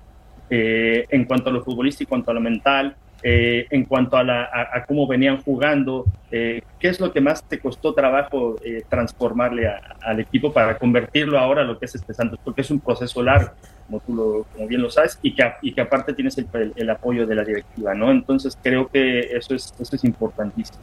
Eh, 0.50 1.06
en 1.10 1.26
cuanto 1.26 1.50
a 1.50 1.54
lo 1.54 1.64
futbolístico, 1.64 2.10
en 2.16 2.22
cuanto 2.22 2.32
a 2.32 2.34
lo 2.36 2.42
mental, 2.42 2.96
eh, 3.26 3.68
en 3.70 3.86
cuanto 3.86 4.18
a, 4.18 4.24
la, 4.24 4.50
a, 4.52 4.84
cómo 4.86 5.08
venían 5.08 5.42
jugando, 5.42 6.06
eh, 6.30 6.62
¿qué 6.78 6.90
es 6.90 7.00
lo 7.00 7.14
que 7.14 7.22
más 7.22 7.42
te 7.48 7.58
costó 7.60 7.94
trabajo 7.94 8.58
eh, 8.66 8.84
transformarle 8.90 9.68
a- 9.68 9.80
al 10.02 10.20
equipo 10.20 10.52
para 10.52 10.78
convertirlo 10.78 11.40
ahora 11.40 11.62
a 11.62 11.64
lo 11.64 11.80
que 11.80 11.86
es 11.86 11.96
este 11.96 12.14
Santos? 12.14 12.38
Porque 12.44 12.62
es 12.62 12.70
un 12.72 12.82
proceso 12.82 13.24
largo, 13.24 13.52
como 13.88 14.00
tú 14.02 14.14
lo, 14.14 14.46
como 14.54 14.68
bien 14.68 14.82
lo 14.82 14.90
sabes, 14.90 15.18
y 15.22 15.34
que, 15.34 15.50
y 15.62 15.72
que 15.72 15.80
aparte 15.82 16.14
tienes 16.14 16.38
el, 16.38 16.48
el- 16.54 16.74
el 16.76 16.90
apoyo 16.90 17.26
de 17.26 17.36
la 17.36 17.46
directiva, 17.46 17.94
¿no? 17.94 18.12
Entonces 18.12 18.58
creo 18.62 18.90
que 18.90 19.22
eso 19.38 19.56
es, 19.56 19.74
eso 19.80 19.96
es 19.96 20.04
importantísimo. 20.04 20.80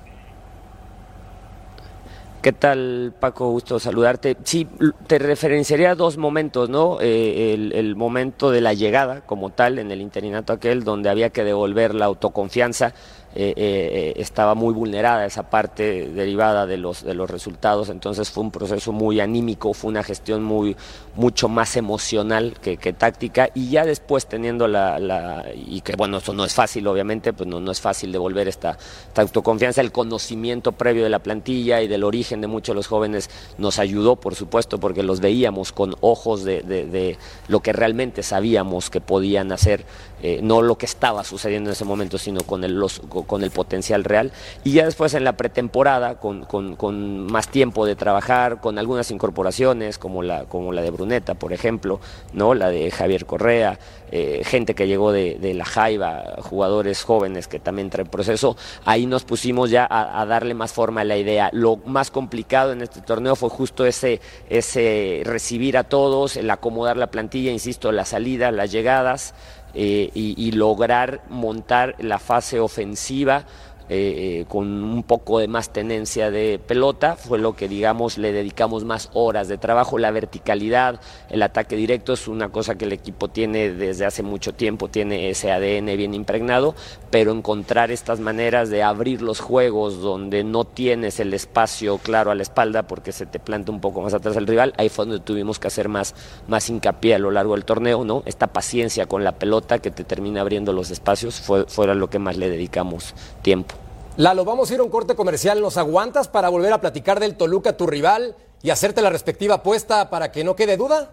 ¿Qué 2.42 2.52
tal, 2.52 3.12
Paco? 3.20 3.50
Gusto 3.50 3.78
saludarte. 3.78 4.34
Sí, 4.44 4.66
te 5.06 5.18
referenciaría 5.18 5.90
a 5.90 5.94
dos 5.94 6.16
momentos, 6.16 6.70
¿no? 6.70 6.96
Eh, 6.98 7.52
el, 7.52 7.96
momento 7.96 8.50
de 8.50 8.62
la 8.62 8.72
llegada, 8.72 9.20
como 9.26 9.50
tal, 9.50 9.78
en 9.78 9.90
el 9.90 10.00
interinato 10.00 10.54
aquel, 10.54 10.82
donde 10.82 11.10
había 11.10 11.28
que 11.28 11.44
devolver 11.44 11.94
la 11.94 12.06
autoconfianza. 12.06 12.94
eh, 13.34 13.52
eh, 13.56 14.12
estaba 14.16 14.54
muy 14.54 14.74
vulnerada 14.74 15.24
esa 15.24 15.50
parte 15.50 16.08
derivada 16.08 16.66
de 16.66 16.78
los, 16.78 17.04
de 17.04 17.14
los 17.14 17.30
resultados, 17.30 17.88
entonces 17.88 18.28
fue 18.28 18.42
un 18.42 18.50
proceso 18.50 18.90
muy 18.90 19.20
anímico, 19.20 19.72
fue 19.72 19.90
una 19.90 20.02
gestión 20.02 20.42
muy, 20.42 20.76
mucho 21.20 21.48
más 21.50 21.76
emocional 21.76 22.54
que, 22.62 22.78
táctica, 22.94 23.50
y 23.54 23.68
ya 23.68 23.84
después 23.84 24.26
teniendo 24.26 24.66
la, 24.68 25.44
y 25.54 25.82
que 25.82 25.94
bueno, 25.94 26.16
eso 26.16 26.32
no 26.32 26.46
es 26.46 26.54
fácil, 26.54 26.86
obviamente, 26.86 27.34
pues 27.34 27.46
no, 27.46 27.60
no 27.60 27.70
es 27.70 27.80
fácil 27.80 28.10
devolver 28.10 28.48
esta, 28.48 28.78
esta 29.08 29.20
autoconfianza, 29.20 29.82
el 29.82 29.92
conocimiento 29.92 30.72
previo 30.72 31.04
de 31.04 31.10
la 31.10 31.18
plantilla 31.18 31.82
y 31.82 31.88
del 31.88 32.04
origen 32.04 32.40
de 32.40 32.46
muchos 32.46 32.72
de 32.72 32.76
los 32.76 32.86
jóvenes 32.86 33.28
nos 33.58 33.78
ayudó, 33.78 34.16
por 34.16 34.34
supuesto, 34.34 34.80
porque 34.80 35.02
los 35.02 35.20
veíamos 35.20 35.72
con 35.72 35.94
ojos 36.00 36.42
de, 36.42 36.62
de- 36.62 37.18
lo 37.48 37.60
que 37.60 37.74
realmente 37.74 38.22
sabíamos 38.22 38.88
que 38.88 39.02
podían 39.02 39.52
hacer, 39.52 39.84
eh, 40.22 40.40
no 40.42 40.62
lo 40.62 40.78
que 40.78 40.86
estaba 40.86 41.22
sucediendo 41.24 41.68
en 41.68 41.72
ese 41.72 41.84
momento, 41.84 42.16
sino 42.16 42.40
con 42.40 42.64
el, 42.64 42.72
los- 42.80 43.00
con 43.26 43.42
el 43.44 43.50
potencial 43.50 44.04
real. 44.04 44.32
Y 44.64 44.72
ya 44.72 44.86
después 44.86 45.12
en 45.12 45.24
la 45.24 45.34
pretemporada, 45.36 46.18
con, 46.18 46.44
con- 46.46 47.26
más 47.26 47.48
tiempo 47.48 47.84
de 47.84 47.94
trabajar, 47.94 48.60
con 48.62 48.78
algunas 48.78 49.10
incorporaciones, 49.10 49.98
como 49.98 50.22
la, 50.22 50.44
como 50.44 50.72
la 50.72 50.80
de 50.80 50.90
Por 51.34 51.52
ejemplo, 51.52 52.00
¿no? 52.32 52.54
la 52.54 52.70
de 52.70 52.90
Javier 52.92 53.26
Correa, 53.26 53.78
eh, 54.12 54.42
gente 54.44 54.74
que 54.74 54.86
llegó 54.86 55.10
de, 55.10 55.38
de 55.40 55.54
la 55.54 55.64
Jaiba, 55.64 56.36
jugadores 56.38 57.02
jóvenes 57.02 57.48
que 57.48 57.58
también 57.58 57.90
traen 57.90 58.08
proceso, 58.08 58.56
ahí 58.84 59.06
nos 59.06 59.24
pusimos 59.24 59.70
ya 59.70 59.86
a, 59.90 60.24
darle 60.26 60.54
más 60.54 60.72
forma 60.72 61.00
a 61.00 61.04
la 61.04 61.16
idea. 61.16 61.50
Lo 61.52 61.76
más 61.78 62.10
complicado 62.10 62.72
en 62.72 62.82
este 62.82 63.00
torneo 63.00 63.34
fue 63.34 63.50
justo 63.50 63.86
ese, 63.86 64.20
ese 64.48 65.22
recibir 65.24 65.76
a 65.76 65.84
todos, 65.84 66.36
el 66.36 66.48
acomodar 66.50 66.96
la 66.96 67.10
plantilla, 67.10 67.50
insisto, 67.50 67.90
la 67.90 68.04
salida, 68.04 68.52
las 68.52 68.70
llegadas 68.70 69.34
eh, 69.74 70.10
y 70.14 70.52
lograr 70.52 71.22
montar 71.28 71.94
la 71.98 72.18
fase 72.18 72.60
ofensiva 72.60 73.44
eh, 73.92 74.38
eh, 74.40 74.44
con 74.48 74.68
un 74.84 75.02
poco 75.02 75.40
de 75.40 75.48
más 75.48 75.72
tenencia 75.72 76.30
de 76.30 76.60
pelota, 76.64 77.16
fue 77.16 77.40
lo 77.40 77.56
que 77.56 77.66
digamos 77.66 78.18
le 78.18 78.32
dedicamos 78.32 78.84
más 78.84 79.10
horas 79.14 79.48
de 79.48 79.58
trabajo, 79.58 79.98
la 79.98 80.12
verticalidad, 80.12 81.00
el 81.28 81.42
ataque 81.42 81.74
directo 81.74 82.12
es 82.12 82.28
una 82.28 82.50
cosa 82.50 82.76
que 82.76 82.84
el 82.84 82.92
equipo 82.92 83.26
tiene 83.26 83.72
desde 83.72 84.06
hace 84.06 84.22
mucho 84.22 84.54
tiempo, 84.54 84.86
tiene 84.86 85.28
ese 85.28 85.50
ADN 85.50 85.96
bien 85.96 86.14
impregnado, 86.14 86.76
pero 87.10 87.32
encontrar 87.32 87.90
estas 87.90 88.20
maneras 88.20 88.70
de 88.70 88.84
abrir 88.84 89.22
los 89.22 89.40
juegos 89.40 90.00
donde 90.00 90.44
no 90.44 90.64
tienes 90.64 91.18
el 91.18 91.34
espacio 91.34 91.98
claro 91.98 92.30
a 92.30 92.36
la 92.36 92.42
espalda 92.42 92.84
porque 92.84 93.10
se 93.10 93.26
te 93.26 93.40
planta 93.40 93.72
un 93.72 93.80
poco 93.80 94.02
más 94.02 94.14
atrás 94.14 94.36
el 94.36 94.46
rival, 94.46 94.72
ahí 94.76 94.88
fue 94.88 95.04
donde 95.04 95.18
tuvimos 95.18 95.58
que 95.58 95.66
hacer 95.66 95.88
más, 95.88 96.14
más 96.46 96.70
hincapié 96.70 97.16
a 97.16 97.18
lo 97.18 97.32
largo 97.32 97.54
del 97.54 97.64
torneo, 97.64 98.04
¿no? 98.04 98.22
Esta 98.24 98.46
paciencia 98.46 99.06
con 99.06 99.24
la 99.24 99.32
pelota 99.32 99.80
que 99.80 99.90
te 99.90 100.04
termina 100.04 100.42
abriendo 100.42 100.72
los 100.72 100.92
espacios 100.92 101.40
fue, 101.40 101.64
fue 101.64 101.92
lo 101.92 102.08
que 102.08 102.20
más 102.20 102.36
le 102.36 102.48
dedicamos 102.48 103.14
tiempo. 103.42 103.79
Lalo, 104.20 104.44
vamos 104.44 104.70
a 104.70 104.74
ir 104.74 104.80
a 104.80 104.82
un 104.82 104.90
corte 104.90 105.14
comercial. 105.14 105.62
¿Nos 105.62 105.78
aguantas 105.78 106.28
para 106.28 106.50
volver 106.50 106.74
a 106.74 106.80
platicar 106.82 107.18
del 107.20 107.38
Toluca, 107.38 107.78
tu 107.78 107.86
rival, 107.86 108.36
y 108.62 108.68
hacerte 108.68 109.00
la 109.00 109.08
respectiva 109.08 109.54
apuesta 109.54 110.10
para 110.10 110.30
que 110.30 110.44
no 110.44 110.54
quede 110.54 110.76
duda? 110.76 111.12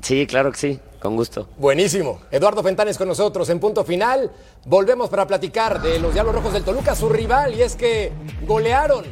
Sí, 0.00 0.26
claro 0.26 0.50
que 0.50 0.58
sí, 0.58 0.80
con 1.00 1.14
gusto. 1.14 1.46
Buenísimo. 1.56 2.22
Eduardo 2.32 2.64
Fentanes 2.64 2.98
con 2.98 3.06
nosotros 3.06 3.48
en 3.50 3.60
punto 3.60 3.84
final. 3.84 4.32
Volvemos 4.64 5.08
para 5.08 5.24
platicar 5.24 5.80
de 5.80 6.00
los 6.00 6.14
Diablos 6.14 6.34
Rojos 6.34 6.52
del 6.52 6.64
Toluca, 6.64 6.96
su 6.96 7.08
rival, 7.08 7.54
y 7.54 7.62
es 7.62 7.76
que 7.76 8.10
golearon 8.44 9.04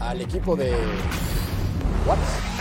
al 0.00 0.20
equipo 0.20 0.56
de 0.56 0.74
Juárez. 2.04 2.59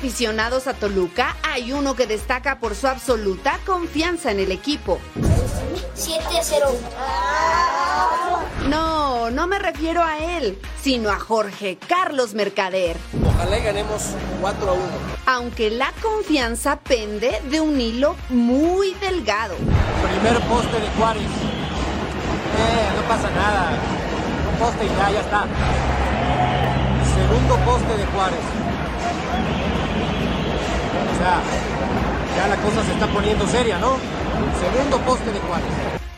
Aficionados 0.00 0.66
a 0.66 0.72
Toluca, 0.72 1.36
hay 1.42 1.72
uno 1.74 1.94
que 1.94 2.06
destaca 2.06 2.58
por 2.58 2.74
su 2.74 2.86
absoluta 2.86 3.60
confianza 3.66 4.30
en 4.30 4.40
el 4.40 4.50
equipo. 4.50 4.98
7-0. 5.94 6.70
No, 8.70 9.30
no 9.30 9.46
me 9.46 9.58
refiero 9.58 10.02
a 10.02 10.16
él, 10.16 10.58
sino 10.82 11.10
a 11.10 11.18
Jorge 11.18 11.76
Carlos 11.86 12.32
Mercader. 12.32 12.96
Ojalá 13.26 13.58
y 13.58 13.62
ganemos 13.62 14.02
4 14.40 14.70
a 14.70 14.72
1. 14.72 14.82
Aunque 15.26 15.68
la 15.68 15.92
confianza 16.00 16.76
pende 16.76 17.38
de 17.50 17.60
un 17.60 17.78
hilo 17.78 18.16
muy 18.30 18.94
delgado. 19.02 19.54
Primer 19.56 20.40
poste 20.48 20.80
de 20.80 20.88
Juárez. 20.96 21.22
Eh, 21.24 22.88
no 22.96 23.02
pasa 23.06 23.30
nada. 23.32 23.72
Un 24.50 24.58
poste 24.58 24.86
y 24.86 24.88
ya, 24.88 25.10
ya 25.10 25.20
está. 25.20 25.44
Segundo 27.14 27.56
poste 27.66 27.98
de 27.98 28.06
Juárez. 28.06 28.69
O 31.00 31.14
sea, 31.18 31.40
ya 32.36 32.48
la 32.48 32.56
cosa 32.56 32.84
se 32.84 32.92
está 32.92 33.06
poniendo 33.06 33.46
seria, 33.46 33.78
¿no? 33.78 33.96
Segundo 34.60 34.98
poste 34.98 35.32
de 35.32 35.38
Juárez. 35.40 35.68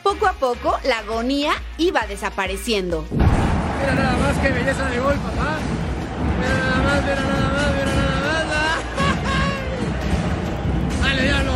Poco 0.02 0.26
a 0.26 0.32
poco, 0.32 0.78
la 0.84 0.98
agonía 0.98 1.52
iba 1.78 2.02
desapareciendo. 2.06 3.04
Mira 3.10 3.94
nada 3.94 4.16
más 4.16 4.36
que 4.38 4.50
belleza 4.50 4.84
de 4.88 4.98
gol, 5.00 5.14
papá. 5.14 5.58
Mira 6.38 6.54
nada 6.58 6.82
más, 6.82 7.02
mira 7.02 7.20
nada 7.20 7.48
más, 7.52 7.72
mira 7.74 7.92
nada 7.94 8.44
más. 8.44 8.80
Dale, 11.02 11.22
diablo. 11.22 11.52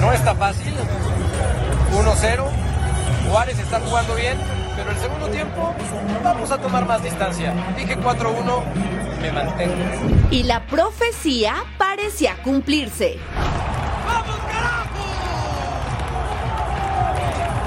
No 0.00 0.12
está 0.12 0.34
fácil. 0.34 0.74
1-0. 1.92 2.44
Juárez 3.30 3.58
está 3.58 3.80
jugando 3.80 4.14
bien, 4.14 4.38
pero 4.76 4.90
el 4.90 4.96
segundo 4.96 5.28
tiempo 5.28 5.74
vamos 6.22 6.50
a 6.50 6.58
tomar 6.58 6.86
más 6.86 7.02
distancia. 7.02 7.52
Dije 7.76 7.96
4-1, 7.98 8.62
me 9.20 9.30
mantengo. 9.32 9.74
Y 10.30 10.42
la 10.44 10.66
profecía 10.66 11.54
parecía 11.78 12.36
cumplirse. 12.42 13.18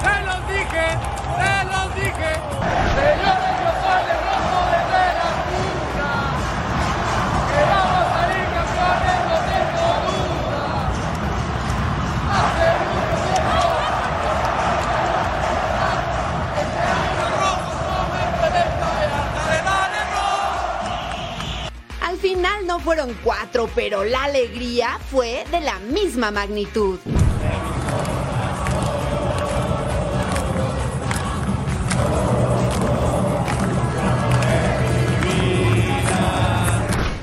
¡Se 0.01 0.21
los 0.25 0.47
dije! 0.47 0.87
¡Se 1.37 1.63
los 1.65 1.95
dije! 1.95 2.31
¡Señores, 2.95 3.42
no 22.73 22.79
fueron 22.79 23.15
cuatro, 23.23 23.69
pero 23.75 24.03
la 24.03 24.23
alegría 24.23 24.97
fue 25.11 25.45
de 25.51 25.61
la 25.61 25.77
misma 25.77 26.31
magnitud. 26.31 26.97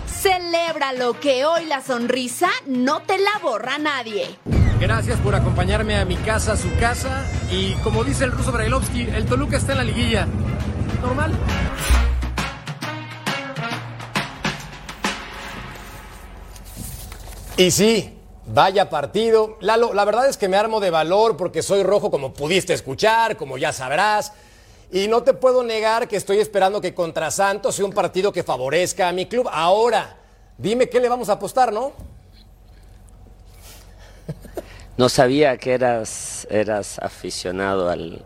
Celebra 0.06 0.92
lo 0.92 1.18
que 1.18 1.44
hoy 1.44 1.64
la 1.64 1.82
sonrisa 1.82 2.48
no 2.68 3.02
te 3.02 3.18
la 3.18 3.40
borra 3.42 3.76
nadie. 3.78 4.38
Gracias 4.78 5.18
por 5.18 5.34
acompañarme 5.34 5.96
a 5.96 6.04
mi 6.04 6.14
casa, 6.14 6.52
a 6.52 6.56
su 6.56 6.72
casa. 6.76 7.26
Y 7.50 7.72
como 7.82 8.04
dice 8.04 8.22
el 8.22 8.30
ruso 8.30 8.52
Brailovsky, 8.52 9.02
el 9.02 9.26
Toluca 9.26 9.56
está 9.56 9.72
en 9.72 9.78
la 9.78 9.84
liguilla. 9.84 10.28
Normal. 11.02 11.36
Y 17.60 17.70
sí, 17.70 18.18
vaya 18.46 18.88
partido. 18.88 19.58
Lalo, 19.60 19.92
la 19.92 20.06
verdad 20.06 20.26
es 20.26 20.38
que 20.38 20.48
me 20.48 20.56
armo 20.56 20.80
de 20.80 20.88
valor 20.88 21.36
porque 21.36 21.62
soy 21.62 21.82
rojo, 21.82 22.10
como 22.10 22.32
pudiste 22.32 22.72
escuchar, 22.72 23.36
como 23.36 23.58
ya 23.58 23.70
sabrás. 23.70 24.32
Y 24.90 25.08
no 25.08 25.24
te 25.24 25.34
puedo 25.34 25.62
negar 25.62 26.08
que 26.08 26.16
estoy 26.16 26.38
esperando 26.38 26.80
que 26.80 26.94
contra 26.94 27.30
Santos 27.30 27.74
sea 27.74 27.84
un 27.84 27.92
partido 27.92 28.32
que 28.32 28.42
favorezca 28.42 29.10
a 29.10 29.12
mi 29.12 29.26
club. 29.26 29.46
Ahora, 29.52 30.16
dime 30.56 30.88
qué 30.88 31.00
le 31.00 31.10
vamos 31.10 31.28
a 31.28 31.32
apostar, 31.32 31.70
¿no? 31.70 31.92
No 34.96 35.10
sabía 35.10 35.58
que 35.58 35.74
eras, 35.74 36.46
eras 36.50 36.98
aficionado 36.98 37.90
al, 37.90 38.24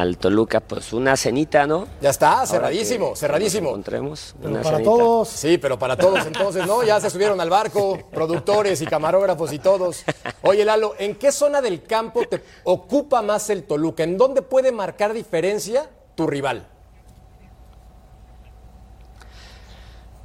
al 0.00 0.18
Toluca. 0.18 0.60
Pues 0.60 0.92
una 0.92 1.16
cenita, 1.16 1.66
¿no? 1.66 1.86
Ya 2.00 2.10
está, 2.10 2.46
cerradísimo, 2.46 3.10
que- 3.12 3.18
cerradísimo. 3.20 3.60
que 3.68 3.72
nos 3.72 3.78
encontremos, 3.78 4.34
Pero 4.38 4.50
una 4.52 4.62
para 4.62 4.76
cenita. 4.78 4.90
todos. 4.90 5.28
Sí, 5.28 5.58
pero 5.58 5.78
para 5.78 5.96
todos 5.96 6.26
entonces, 6.26 6.66
¿no? 6.66 6.82
Ya 6.82 7.00
se 7.00 7.10
subieron 7.10 7.40
al 7.40 7.50
barco, 7.50 7.98
productores 8.12 8.80
y 8.82 8.86
camarógrafos 8.86 9.52
y 9.52 9.58
todos. 9.58 10.04
Oye, 10.42 10.64
Lalo, 10.64 10.94
¿en 10.98 11.14
qué 11.16 11.30
zona 11.32 11.60
del 11.60 11.82
campo 11.82 12.22
te 12.28 12.42
ocupa 12.64 13.22
más 13.22 13.50
el 13.50 13.64
Toluca? 13.64 14.02
¿En 14.02 14.16
dónde 14.16 14.42
puede 14.42 14.72
marcar 14.72 15.12
diferencia 15.12 15.88
tu 16.14 16.26
rival? 16.26 16.66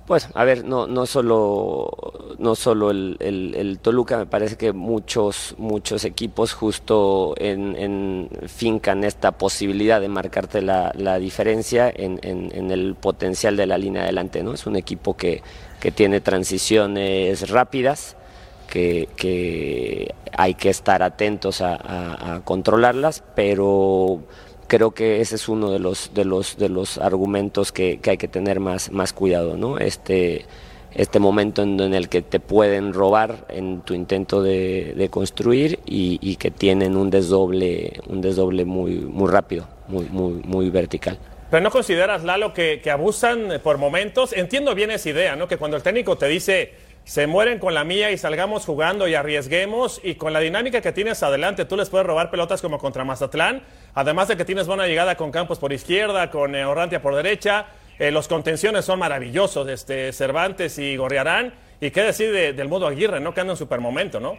Pues, 0.05 0.29
a 0.35 0.43
ver, 0.43 0.65
no, 0.65 0.85
no 0.85 1.07
solo, 1.07 1.89
no 2.37 2.53
solo 2.53 2.91
el, 2.91 3.17
el- 3.19 3.55
el 3.55 3.79
Toluca, 3.79 4.19
me 4.19 4.27
parece 4.27 4.55
que 4.55 4.71
muchos, 4.71 5.55
muchos 5.57 6.05
equipos 6.05 6.53
justo 6.53 7.33
en, 7.37 7.75
en 7.75 8.29
fincan 8.47 9.03
esta 9.03 9.31
posibilidad 9.31 9.99
de 9.99 10.07
marcarte 10.07 10.61
la, 10.61 10.91
la 10.95 11.17
diferencia 11.17 11.89
en, 11.93 12.19
en- 12.21 12.51
en 12.53 12.69
el 12.69 12.93
potencial 12.93 13.57
de 13.57 13.65
la 13.65 13.79
línea 13.79 14.03
adelante, 14.03 14.43
¿no? 14.43 14.53
Es 14.53 14.67
un 14.67 14.75
equipo 14.75 15.17
que, 15.17 15.41
que 15.79 15.91
tiene 15.91 16.21
transiciones 16.21 17.49
rápidas, 17.49 18.15
que, 18.69 19.09
que 19.15 20.13
hay 20.37 20.53
que 20.53 20.69
estar 20.69 21.01
atentos 21.01 21.61
a, 21.61 22.41
controlarlas, 22.43 23.23
pero 23.35 24.21
creo 24.67 24.91
que 24.91 25.21
ese 25.21 25.35
es 25.35 25.47
uno 25.47 25.71
de 25.71 25.79
los 25.79 26.13
de 26.13 26.25
los 26.25 26.57
de 26.57 26.69
los 26.69 26.97
argumentos 26.97 27.71
que, 27.71 27.99
que 27.99 28.11
hay 28.11 28.17
que 28.17 28.27
tener 28.27 28.59
más 28.59 28.91
más 28.91 29.13
cuidado 29.13 29.57
no 29.57 29.77
este 29.77 30.45
este 30.93 31.19
momento 31.19 31.61
en, 31.61 31.93
el 31.93 32.07
que 32.07 32.21
te 32.21 32.39
pueden 32.39 32.93
robar 32.93 33.45
en 33.49 33.81
tu 33.81 33.93
intento 33.93 34.41
de, 34.41 34.93
de 34.95 35.09
construir 35.09 35.79
y, 35.85 36.19
y 36.21 36.37
que 36.37 36.51
tienen 36.51 36.95
un 36.95 37.09
desdoble 37.09 37.99
un 38.07 38.21
desdoble 38.21 38.65
muy 38.65 38.95
muy 38.95 39.29
rápido 39.29 39.67
muy 39.87 40.05
muy 40.05 40.41
muy 40.45 40.69
vertical 40.69 41.19
Pero 41.51 41.61
no 41.63 41.69
consideras, 41.69 42.23
Lalo, 42.23 42.53
que, 42.53 42.81
que 42.81 42.89
abusan 42.89 43.61
por 43.63 43.77
momentos. 43.77 44.33
Entiendo 44.33 44.73
bien 44.73 44.89
esa 44.89 45.09
idea, 45.09 45.35
¿no? 45.35 45.47
Que 45.47 45.57
cuando 45.57 45.77
el 45.77 45.83
técnico 45.83 46.17
te 46.17 46.27
dice, 46.27 46.73
se 47.05 47.27
mueren 47.27 47.59
con 47.59 47.73
la 47.73 47.83
mía 47.83 48.11
y 48.11 48.17
salgamos 48.17 48.65
jugando 48.65 49.07
y 49.07 49.13
arriesguemos, 49.15 50.01
y 50.03 50.15
con 50.15 50.33
la 50.33 50.39
dinámica 50.39 50.81
que 50.81 50.91
tienes 50.91 51.21
adelante, 51.23 51.63
tú 51.65 51.77
les 51.77 51.89
puedes 51.89 52.05
robar 52.05 52.31
pelotas 52.31 52.61
como 52.61 52.79
contra 52.79 53.03
Mazatlán, 53.05 53.61
además 53.93 54.27
de 54.27 54.35
que 54.37 54.43
tienes 54.43 54.65
buena 54.67 54.87
llegada 54.87 55.15
con 55.15 55.31
Campos 55.31 55.59
por 55.59 55.71
izquierda, 55.71 56.29
con 56.31 56.55
eh, 56.55 56.65
Orrantia 56.65 57.01
por 57.01 57.15
derecha, 57.15 57.67
eh, 57.99 58.11
los 58.11 58.27
contenciones 58.27 58.83
son 58.85 58.99
maravillosos, 58.99 59.69
este, 59.69 60.11
Cervantes 60.11 60.77
y 60.79 60.97
Gorriarán, 60.97 61.53
y 61.79 61.91
qué 61.91 62.01
decir 62.01 62.31
de- 62.33 62.53
del 62.53 62.67
modo 62.67 62.87
Aguirre, 62.87 63.19
¿no? 63.19 63.33
Que 63.33 63.41
anda 63.41 63.53
en 63.53 63.57
super 63.57 63.79
momento, 63.79 64.19
¿no? 64.19 64.37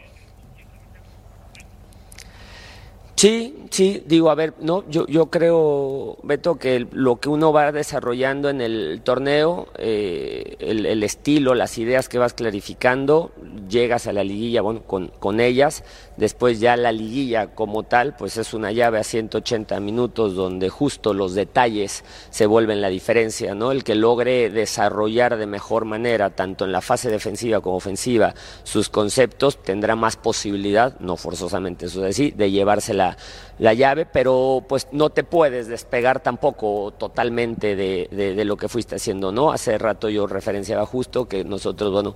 Sí, 3.17 3.65
sí, 3.71 4.03
digo, 4.05 4.29
a 4.29 4.35
ver, 4.35 4.53
no, 4.61 4.85
yo, 4.91 5.07
yo 5.07 5.31
creo, 5.31 6.19
Beto, 6.23 6.57
que 6.59 6.87
lo 6.93 7.17
que 7.17 7.31
uno 7.31 7.51
va 7.51 7.73
desarrollando 7.73 8.51
en 8.51 8.61
el 8.61 9.01
torneo, 9.03 9.69
eh, 9.79 10.57
el, 10.59 10.85
el 10.85 11.03
estilo, 11.03 11.55
las 11.55 11.79
ideas 11.79 12.11
que 12.11 12.19
vas 12.19 12.35
clarificando, 12.35 13.33
llegas 13.71 14.07
a 14.07 14.13
la 14.13 14.23
liguilla, 14.23 14.61
bueno, 14.61 14.83
con, 14.83 15.09
con 15.19 15.41
ellas, 15.41 15.83
después 16.19 16.61
ya 16.61 16.77
la 16.77 16.93
liguilla 16.93 17.55
como 17.55 17.85
tal, 17.85 18.15
pues 18.17 18.37
es 18.37 18.53
una 18.53 18.71
llave 18.71 18.99
a 18.99 19.03
180 19.03 19.81
minutos 19.81 20.35
donde 20.35 20.69
justo 20.69 21.15
los 21.15 21.35
detalles 21.35 22.05
se 22.29 22.45
vuelven 22.45 22.83
la 22.83 22.89
diferencia, 22.89 23.55
¿no? 23.55 23.73
El 23.73 23.83
que 23.83 23.95
logre 23.95 24.51
desarrollar 24.51 25.39
de 25.39 25.47
mejor 25.47 25.87
manera, 25.87 26.29
tanto 26.31 26.67
en 26.67 26.73
la 26.73 26.83
fase 26.83 27.11
defensiva 27.11 27.63
como 27.63 27.77
ofensiva, 27.77 28.35
sus 28.63 28.91
conceptos, 28.91 29.63
tendrá 29.63 29.97
más 29.97 30.17
posibilidad, 30.17 30.99
no 31.01 31.17
forzosamente 31.17 31.87
eso 31.87 32.05
es 32.05 32.11
así, 32.11 32.31
de 32.31 32.51
llevarse 32.51 32.93
la, 33.07 33.17
la 33.59 33.75
llave, 33.75 34.07
pero 34.07 34.65
pues 34.69 34.89
no 34.93 35.11
te 35.11 35.25
puedes 35.25 35.69
despegar 35.69 36.21
tampoco 36.21 36.93
totalmente 36.97 37.77
de, 37.77 38.09
de- 38.11 38.35
de 38.35 38.45
lo 38.45 38.57
que 38.57 38.69
fuiste 38.69 38.97
haciendo, 38.97 39.33
¿no? 39.33 39.53
Hace 39.53 39.79
rato 39.79 40.09
yo 40.09 40.27
referenciaba 40.27 40.85
justo 40.87 41.27
que 41.29 41.45
nosotros, 41.45 41.93
bueno, 41.93 42.15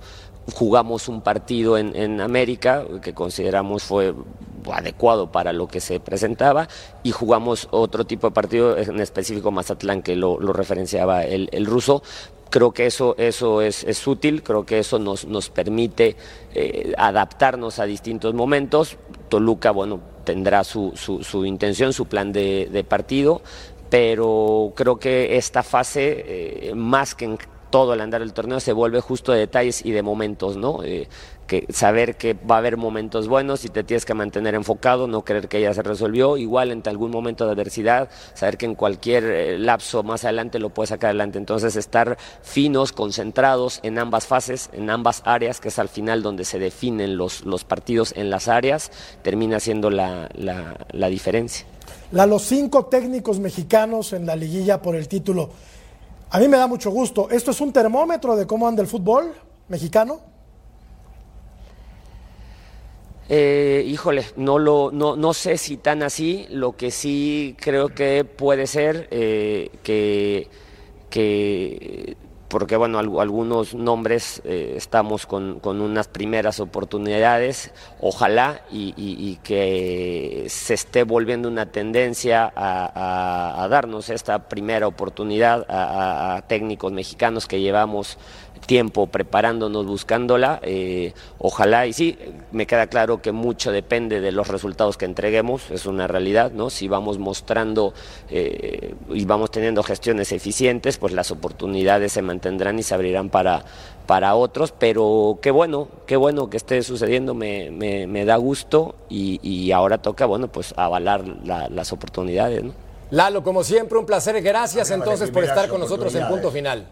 jugamos 0.53 1.07
un 1.07 1.21
partido 1.21 1.77
en, 1.77 1.95
en 1.95 2.19
América 2.21 2.83
que 3.01 3.13
consideramos 3.13 3.83
fue 3.83 4.13
adecuado 4.71 5.31
para 5.31 5.53
lo 5.53 5.67
que 5.67 5.79
se 5.79 5.99
presentaba 5.99 6.67
y 7.03 7.11
jugamos 7.11 7.67
otro 7.71 8.05
tipo 8.05 8.27
de 8.27 8.33
partido, 8.33 8.77
en 8.77 8.99
específico 8.99 9.51
Mazatlán, 9.51 10.01
que 10.01 10.15
lo, 10.15 10.39
lo 10.39 10.53
referenciaba 10.53 11.23
el, 11.23 11.49
el 11.51 11.65
ruso, 11.65 12.03
creo 12.49 12.71
que 12.71 12.85
eso, 12.85 13.15
eso 13.17 13.61
es, 13.61 13.83
es, 13.83 14.05
útil, 14.05 14.43
creo 14.43 14.65
que 14.65 14.79
eso 14.79 14.99
nos, 14.99 15.25
nos 15.25 15.49
permite 15.49 16.15
eh, 16.53 16.93
adaptarnos 16.97 17.79
a 17.79 17.85
distintos 17.85 18.33
momentos. 18.33 18.97
Toluca, 19.29 19.71
bueno, 19.71 19.99
tendrá 20.23 20.63
su, 20.63 20.93
su, 20.95 21.23
su 21.23 21.45
intención, 21.45 21.93
su 21.93 22.05
plan 22.05 22.31
de, 22.31 22.85
partido, 22.87 23.41
pero 23.89 24.73
creo 24.75 24.97
que 24.97 25.37
esta 25.37 25.63
fase, 25.63 26.69
eh, 26.69 26.75
más 26.75 27.15
que 27.15 27.25
en 27.25 27.37
todo 27.71 27.93
el 27.93 28.01
andar 28.01 28.21
del 28.21 28.33
torneo, 28.33 28.59
se 28.59 28.73
vuelve 28.73 29.01
justo 29.01 29.31
de 29.31 29.39
detalles 29.39 29.83
y 29.85 29.91
de 29.91 30.03
momentos, 30.03 30.57
¿no? 30.57 30.83
Eh, 30.83 31.07
saber 31.69 32.15
que 32.15 32.33
va 32.33 32.55
a 32.55 32.57
haber 32.59 32.77
momentos 32.77 33.27
buenos 33.27 33.65
y 33.65 33.69
te 33.69 33.83
tienes 33.83 34.05
que 34.05 34.13
mantener 34.13 34.55
enfocado, 34.55 35.07
no 35.07 35.23
creer 35.23 35.47
que 35.47 35.61
ya 35.61 35.73
se 35.73 35.81
resolvió, 35.81 36.37
igual 36.37 36.71
en 36.71 36.81
algún 36.85 37.11
momento 37.11 37.45
de 37.45 37.51
adversidad, 37.51 38.09
saber 38.33 38.57
que 38.57 38.65
en 38.65 38.75
cualquier 38.75 39.23
eh, 39.25 39.59
lapso 39.59 40.03
más 40.03 40.23
adelante 40.23 40.59
lo 40.59 40.69
puedes 40.69 40.89
sacar 40.89 41.09
adelante. 41.09 41.37
Entonces 41.37 41.75
estar 41.75 42.17
finos, 42.41 42.91
concentrados 42.93 43.79
en 43.83 43.99
ambas 43.99 44.25
fases, 44.27 44.69
en 44.73 44.89
ambas 44.89 45.21
áreas, 45.25 45.59
que 45.59 45.69
es 45.69 45.79
al 45.79 45.89
final 45.89 46.21
donde 46.21 46.45
se 46.45 46.59
definen 46.59 47.17
los, 47.17 47.45
los 47.45 47.63
partidos 47.63 48.13
en 48.15 48.29
las 48.29 48.47
áreas, 48.47 48.91
termina 49.21 49.59
siendo 49.59 49.89
la, 49.89 50.29
la, 50.35 51.09
diferencia. 51.09 51.65
Los 52.11 52.43
cinco 52.43 52.85
técnicos 52.85 53.39
mexicanos 53.39 54.13
en 54.13 54.25
la 54.25 54.35
liguilla 54.35 54.81
por 54.81 54.95
el 54.95 55.07
título. 55.07 55.49
A 56.33 56.39
mí 56.39 56.47
me 56.47 56.57
da 56.57 56.65
mucho 56.65 56.91
gusto. 56.91 57.29
¿Esto 57.29 57.51
es 57.51 57.59
un 57.59 57.73
termómetro 57.73 58.37
de 58.37 58.47
cómo 58.47 58.65
anda 58.65 58.81
el 58.81 58.87
fútbol 58.87 59.33
mexicano? 59.67 60.21
Eh, 63.27 63.83
híjole, 63.85 64.25
no, 64.37 64.57
lo, 64.57 64.91
no, 64.91 65.17
no 65.17 65.33
sé 65.33 65.57
si 65.57 65.75
tan 65.77 66.03
así, 66.03 66.47
lo 66.49 66.75
que 66.77 66.89
sí 66.89 67.55
creo 67.59 67.89
que 67.89 68.23
puede 68.23 68.65
ser 68.65 69.09
eh, 69.11 69.71
que, 69.83 70.47
que, 71.09 72.15
porque 72.51 72.75
bueno, 72.75 72.99
algunos 72.99 73.73
nombres 73.73 74.41
eh, 74.43 74.73
estamos 74.75 75.25
con, 75.25 75.61
con, 75.61 75.79
unas 75.79 76.09
primeras 76.09 76.59
oportunidades, 76.59 77.71
ojalá 78.01 78.61
y, 78.69 79.37
que 79.41 80.45
se 80.49 80.73
esté 80.73 81.03
volviendo 81.03 81.47
una 81.47 81.67
tendencia 81.67 82.51
a, 82.53 83.67
darnos 83.69 84.09
esta 84.09 84.49
primera 84.49 84.85
oportunidad 84.85 85.65
a 85.69 86.43
técnicos 86.47 86.91
mexicanos 86.91 87.47
que 87.47 87.61
llevamos 87.61 88.17
tiempo 88.65 89.07
preparándonos, 89.07 89.85
buscándola. 89.85 90.59
Eh, 90.63 91.13
ojalá, 91.39 91.87
y 91.87 91.93
sí, 91.93 92.17
me 92.51 92.65
queda 92.65 92.87
claro 92.87 93.21
que 93.21 93.31
mucho 93.31 93.71
depende 93.71 94.21
de 94.21 94.31
los 94.31 94.47
resultados 94.47 94.97
que 94.97 95.05
entreguemos, 95.05 95.69
es 95.71 95.85
una 95.85 96.07
realidad, 96.07 96.51
¿no? 96.51 96.69
Si 96.69 96.87
vamos 96.87 97.17
mostrando 97.17 97.93
eh, 98.29 98.95
y 99.13 99.25
vamos 99.25 99.51
teniendo 99.51 99.83
gestiones 99.83 100.31
eficientes, 100.31 100.97
pues 100.97 101.13
las 101.13 101.31
oportunidades 101.31 102.13
se 102.13 102.21
mantendrán 102.21 102.79
y 102.79 102.83
se 102.83 102.93
abrirán 102.93 103.29
para, 103.29 103.63
para 104.05 104.35
otros, 104.35 104.73
pero 104.77 105.39
qué 105.41 105.51
bueno, 105.51 105.87
qué 106.05 106.15
bueno 106.15 106.49
que 106.49 106.57
esté 106.57 106.81
sucediendo, 106.83 107.33
me, 107.33 107.71
me, 107.71 108.07
me 108.07 108.25
da 108.25 108.37
gusto 108.37 108.95
y, 109.09 109.39
y, 109.41 109.71
ahora 109.71 109.97
toca, 109.97 110.25
bueno, 110.25 110.47
pues 110.47 110.73
avalar 110.77 111.23
la, 111.43 111.69
las 111.69 111.91
oportunidades, 111.91 112.63
¿no? 112.63 112.73
Lalo, 113.11 113.43
como 113.43 113.63
siempre, 113.65 113.97
un 113.97 114.05
placer. 114.05 114.41
Gracias 114.41 114.89
entonces 114.89 115.29
por 115.31 115.43
estar 115.43 115.67
con 115.67 115.81
nosotros 115.81 116.15
en 116.15 116.27
punto 116.29 116.49
final. 116.49 116.87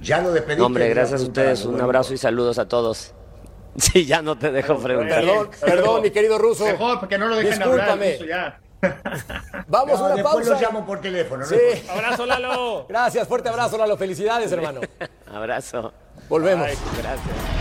Ya 0.00 0.20
lo 0.20 0.32
despediste. 0.32 0.62
Hombre, 0.62 0.88
gracias 0.88 1.20
a 1.22 1.24
ustedes. 1.24 1.64
Un 1.64 1.80
abrazo 1.80 2.14
y 2.14 2.18
saludos 2.18 2.58
a 2.58 2.68
todos. 2.68 3.12
Sí, 3.78 4.06
ya 4.06 4.22
no 4.22 4.38
te 4.38 4.50
dejo 4.50 4.78
preguntar. 4.78 5.20
Perdón, 5.20 5.50
perdón, 5.60 6.00
mi 6.00 6.10
querido 6.10 6.38
ruso. 6.38 6.64
Mejor, 6.64 6.98
porque 6.98 7.18
no 7.18 7.28
lo 7.28 7.36
dejen 7.36 7.58
Discúlpame. 7.58 8.14
hablar. 8.22 8.58
Vamos 9.68 9.98
no, 10.00 10.06
a 10.06 10.08
una 10.08 10.14
después 10.14 10.34
pausa. 10.46 10.50
lo 10.52 10.60
llamo 10.60 10.86
por 10.86 11.02
teléfono. 11.02 11.42
¿no? 11.42 11.46
Sí. 11.46 11.86
Abrazo, 11.90 12.24
Lalo. 12.24 12.86
Gracias, 12.88 13.28
fuerte 13.28 13.50
abrazo, 13.50 13.76
Lalo. 13.76 13.98
Felicidades, 13.98 14.50
hermano. 14.50 14.80
abrazo. 15.30 15.92
Volvemos. 16.26 16.68
Ay, 16.68 16.76
gracias. 16.96 17.55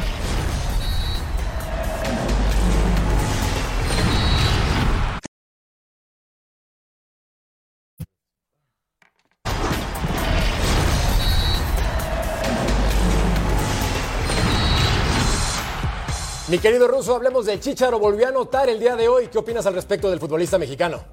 Mi 16.47 16.59
querido 16.59 16.87
Ruso, 16.87 17.15
hablemos 17.15 17.47
del 17.47 17.59
Chicharo. 17.59 17.97
Volvió 17.97 18.27
a 18.27 18.29
anotar 18.29 18.69
el 18.69 18.79
día 18.79 18.95
de 18.95 19.07
hoy. 19.07 19.29
¿Qué 19.31 19.39
opinas 19.39 19.65
al 19.65 19.73
respecto 19.73 20.11
del 20.11 20.19
futbolista 20.19 20.59
mexicano? 20.59 21.03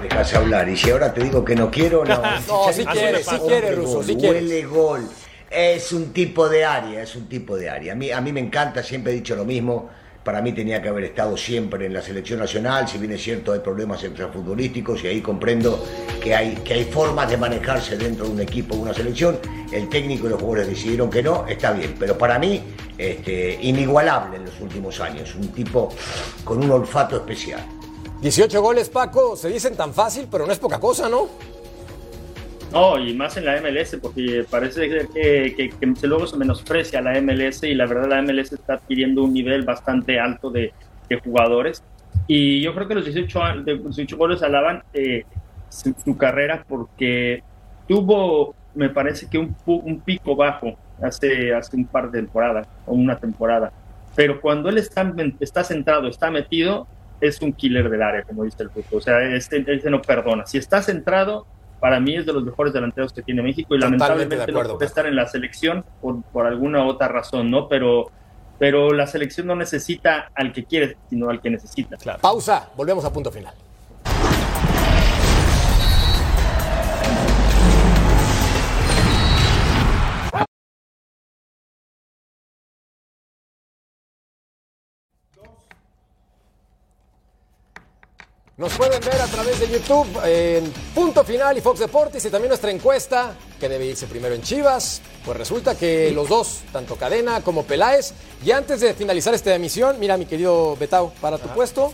Dejas 0.00 0.34
hablar. 0.34 0.66
Y 0.70 0.76
si 0.76 0.90
ahora 0.90 1.12
te 1.12 1.22
digo 1.22 1.44
que 1.44 1.54
no 1.54 1.70
quiero, 1.70 2.02
no. 2.02 2.22
no, 2.48 2.72
si 2.72 2.86
quiere, 2.86 3.22
si 3.22 3.36
quiere, 3.36 3.72
Ruso, 3.72 4.02
si 4.02 4.16
quiere. 4.16 4.38
Huele 4.38 4.64
gol. 4.64 5.06
Es 5.50 5.92
un 5.92 6.14
tipo 6.14 6.48
de 6.48 6.64
área, 6.64 7.02
es 7.02 7.14
un 7.14 7.28
tipo 7.28 7.58
de 7.58 7.68
área. 7.68 7.92
A 7.92 7.96
mí, 7.96 8.10
a 8.10 8.20
mí 8.22 8.32
me 8.32 8.40
encanta, 8.40 8.82
siempre 8.82 9.12
he 9.12 9.16
dicho 9.16 9.36
lo 9.36 9.44
mismo. 9.44 9.90
Para 10.26 10.42
mí 10.42 10.50
tenía 10.50 10.82
que 10.82 10.88
haber 10.88 11.04
estado 11.04 11.36
siempre 11.36 11.86
en 11.86 11.94
la 11.94 12.02
selección 12.02 12.40
nacional, 12.40 12.88
si 12.88 12.98
bien 12.98 13.12
es 13.12 13.22
cierto 13.22 13.52
hay 13.52 13.60
problemas 13.60 14.02
extrafutbolísticos 14.02 15.04
y 15.04 15.06
ahí 15.06 15.20
comprendo 15.20 15.80
que 16.20 16.34
hay, 16.34 16.56
que 16.64 16.74
hay 16.74 16.84
formas 16.84 17.30
de 17.30 17.36
manejarse 17.36 17.96
dentro 17.96 18.26
de 18.26 18.32
un 18.32 18.40
equipo, 18.40 18.74
de 18.74 18.80
una 18.82 18.92
selección. 18.92 19.38
El 19.70 19.88
técnico 19.88 20.26
y 20.26 20.30
los 20.30 20.40
jugadores 20.40 20.66
decidieron 20.66 21.10
que 21.10 21.22
no, 21.22 21.46
está 21.46 21.70
bien. 21.70 21.94
Pero 21.96 22.18
para 22.18 22.40
mí, 22.40 22.60
este, 22.98 23.56
inigualable 23.62 24.38
en 24.38 24.46
los 24.46 24.60
últimos 24.60 24.98
años. 24.98 25.32
Un 25.36 25.46
tipo 25.52 25.90
con 26.42 26.58
un 26.58 26.72
olfato 26.72 27.14
especial. 27.14 27.64
18 28.20 28.60
goles, 28.60 28.88
Paco, 28.88 29.36
se 29.36 29.48
dicen 29.48 29.76
tan 29.76 29.94
fácil, 29.94 30.26
pero 30.28 30.44
no 30.44 30.52
es 30.52 30.58
poca 30.58 30.80
cosa, 30.80 31.08
¿no? 31.08 31.28
No, 32.72 32.98
y 32.98 33.14
más 33.14 33.36
en 33.36 33.44
la 33.44 33.60
MLS, 33.60 33.96
porque 34.02 34.44
parece 34.50 34.88
que, 34.88 35.54
que, 35.56 35.70
que, 35.70 36.06
luego 36.06 36.26
se 36.26 36.36
menosprecia 36.36 37.00
la 37.00 37.20
MLS 37.20 37.62
y 37.62 37.74
la 37.74 37.86
verdad 37.86 38.08
la 38.08 38.22
MLS 38.22 38.52
está 38.52 38.74
adquiriendo 38.74 39.22
un 39.22 39.32
nivel 39.32 39.62
bastante 39.62 40.18
alto 40.18 40.50
de, 40.50 40.72
de 41.08 41.20
jugadores. 41.20 41.82
Y 42.26 42.60
yo 42.60 42.74
creo 42.74 42.88
que 42.88 42.94
los 42.94 43.04
18, 43.04 43.62
de 43.64 43.78
18 43.78 44.16
goles 44.16 44.42
alaban 44.42 44.82
eh, 44.92 45.24
su, 45.68 45.94
su, 46.04 46.16
carrera 46.16 46.64
porque 46.68 47.42
tuvo, 47.86 48.54
me 48.74 48.88
parece 48.88 49.28
que 49.28 49.38
un, 49.38 49.56
un 49.66 50.00
pico 50.00 50.34
bajo 50.34 50.76
hace, 51.00 51.54
hace 51.54 51.76
un 51.76 51.86
par 51.86 52.10
de 52.10 52.20
temporadas 52.20 52.68
o 52.84 52.94
una 52.94 53.16
temporada. 53.18 53.72
Pero 54.14 54.40
cuando 54.40 54.68
él 54.68 54.78
está, 54.78 55.12
está 55.40 55.62
centrado, 55.62 56.08
está 56.08 56.30
metido, 56.30 56.86
es 57.20 57.40
un 57.42 57.52
killer 57.52 57.88
del 57.90 58.02
área, 58.02 58.22
como 58.22 58.44
dice 58.44 58.62
el 58.62 58.70
fútbol. 58.70 58.98
O 58.98 59.00
sea, 59.00 59.22
este, 59.22 59.64
este 59.66 59.90
no 59.90 60.00
perdona. 60.02 60.46
Si 60.46 60.58
está 60.58 60.82
centrado, 60.82 61.46
para 61.80 62.00
mí 62.00 62.16
es 62.16 62.26
de 62.26 62.32
los 62.32 62.44
mejores 62.44 62.72
delanteros 62.72 63.12
que 63.12 63.22
tiene 63.22 63.42
México 63.42 63.74
y 63.74 63.78
lamentablemente 63.78 64.42
acuerdo, 64.42 64.72
no 64.72 64.78
puede 64.78 64.86
estar 64.86 65.06
en 65.06 65.16
la 65.16 65.26
selección 65.26 65.84
por, 66.00 66.22
por 66.22 66.46
alguna 66.46 66.84
otra 66.84 67.08
razón, 67.08 67.50
¿no? 67.50 67.68
Pero, 67.68 68.10
pero 68.58 68.92
la 68.92 69.06
selección 69.06 69.46
no 69.46 69.56
necesita 69.56 70.30
al 70.34 70.52
que 70.52 70.64
quiere, 70.64 70.96
sino 71.10 71.28
al 71.28 71.40
que 71.40 71.50
necesita. 71.50 71.96
Claro. 71.96 72.20
Pausa, 72.20 72.70
volvemos 72.76 73.04
a 73.04 73.12
punto 73.12 73.30
final. 73.30 73.54
Nos 88.58 88.72
pueden 88.72 89.00
ver 89.02 89.20
a 89.20 89.26
través 89.26 89.60
de 89.60 89.68
YouTube 89.68 90.06
en 90.24 90.72
Punto 90.94 91.22
Final 91.24 91.58
y 91.58 91.60
Fox 91.60 91.78
Deportes 91.78 92.24
y 92.24 92.30
también 92.30 92.48
nuestra 92.48 92.70
encuesta 92.70 93.34
que 93.60 93.68
debe 93.68 93.84
irse 93.84 94.06
primero 94.06 94.34
en 94.34 94.40
Chivas. 94.40 95.02
Pues 95.26 95.36
resulta 95.36 95.74
que 95.74 96.10
los 96.12 96.26
dos, 96.26 96.60
tanto 96.72 96.96
Cadena 96.96 97.42
como 97.42 97.64
Peláez, 97.64 98.14
y 98.42 98.52
antes 98.52 98.80
de 98.80 98.94
finalizar 98.94 99.34
esta 99.34 99.54
emisión, 99.54 100.00
mira 100.00 100.16
mi 100.16 100.24
querido 100.24 100.74
Betao, 100.76 101.12
para 101.20 101.36
tu 101.36 101.44
Ajá. 101.48 101.54
puesto, 101.54 101.92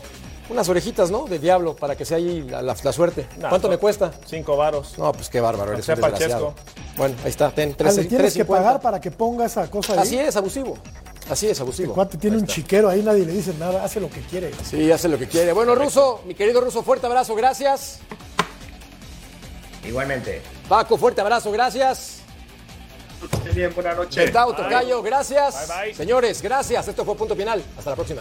unas 0.50 0.68
orejitas, 0.68 1.10
¿no? 1.10 1.24
De 1.26 1.40
diablo, 1.40 1.74
para 1.74 1.96
que 1.96 2.04
sea 2.04 2.18
ahí 2.18 2.42
la, 2.42 2.62
la, 2.62 2.76
la 2.80 2.92
suerte. 2.92 3.26
¿Cuánto 3.48 3.68
me 3.68 3.78
cuesta? 3.78 4.12
Cinco 4.24 4.56
varos. 4.56 4.96
No, 4.98 5.10
pues 5.10 5.28
qué 5.30 5.40
bárbaro, 5.40 5.72
eres 5.72 5.88
un 5.88 5.96
desgraciado. 5.96 6.54
Bueno, 6.96 7.16
ahí 7.24 7.30
está, 7.30 7.50
ten, 7.50 7.74
tres, 7.74 7.94
ah, 7.98 8.02
¿Le 8.02 8.06
tienes 8.06 8.34
3, 8.34 8.34
que 8.34 8.44
pagar 8.44 8.80
para 8.80 9.00
que 9.00 9.10
ponga 9.10 9.46
esa 9.46 9.68
cosa 9.68 9.94
ahí? 9.94 9.98
Así 9.98 10.16
es, 10.16 10.36
abusivo. 10.36 10.78
Así 11.32 11.48
es, 11.48 11.58
abusivo. 11.62 11.92
Este 11.92 11.94
cuate 11.94 12.18
tiene 12.18 12.36
un 12.36 12.46
chiquero 12.46 12.90
ahí, 12.90 13.02
nadie 13.02 13.24
le 13.24 13.32
dice 13.32 13.54
nada, 13.58 13.82
hace 13.82 13.98
lo 14.00 14.10
que 14.10 14.20
quiere. 14.20 14.50
Sí, 14.62 14.92
hace 14.92 15.08
lo 15.08 15.18
que 15.18 15.26
quiere. 15.26 15.54
Bueno, 15.54 15.74
Ruso, 15.74 16.20
mi 16.26 16.34
querido 16.34 16.60
Ruso, 16.60 16.82
fuerte 16.82 17.06
abrazo, 17.06 17.34
gracias. 17.34 18.00
Igualmente. 19.82 20.42
Paco, 20.68 20.98
fuerte 20.98 21.22
abrazo, 21.22 21.50
gracias. 21.50 22.20
Bien, 23.54 23.72
buenas 23.74 23.96
noches. 23.96 24.26
Betao, 24.26 24.54
Tocayo, 24.54 25.00
gracias. 25.00 25.68
Bye, 25.68 25.86
bye. 25.86 25.94
Señores, 25.94 26.42
gracias. 26.42 26.88
Esto 26.88 27.02
fue 27.02 27.16
Punto 27.16 27.34
Final. 27.34 27.64
Hasta 27.78 27.90
la 27.90 27.96
próxima. 27.96 28.20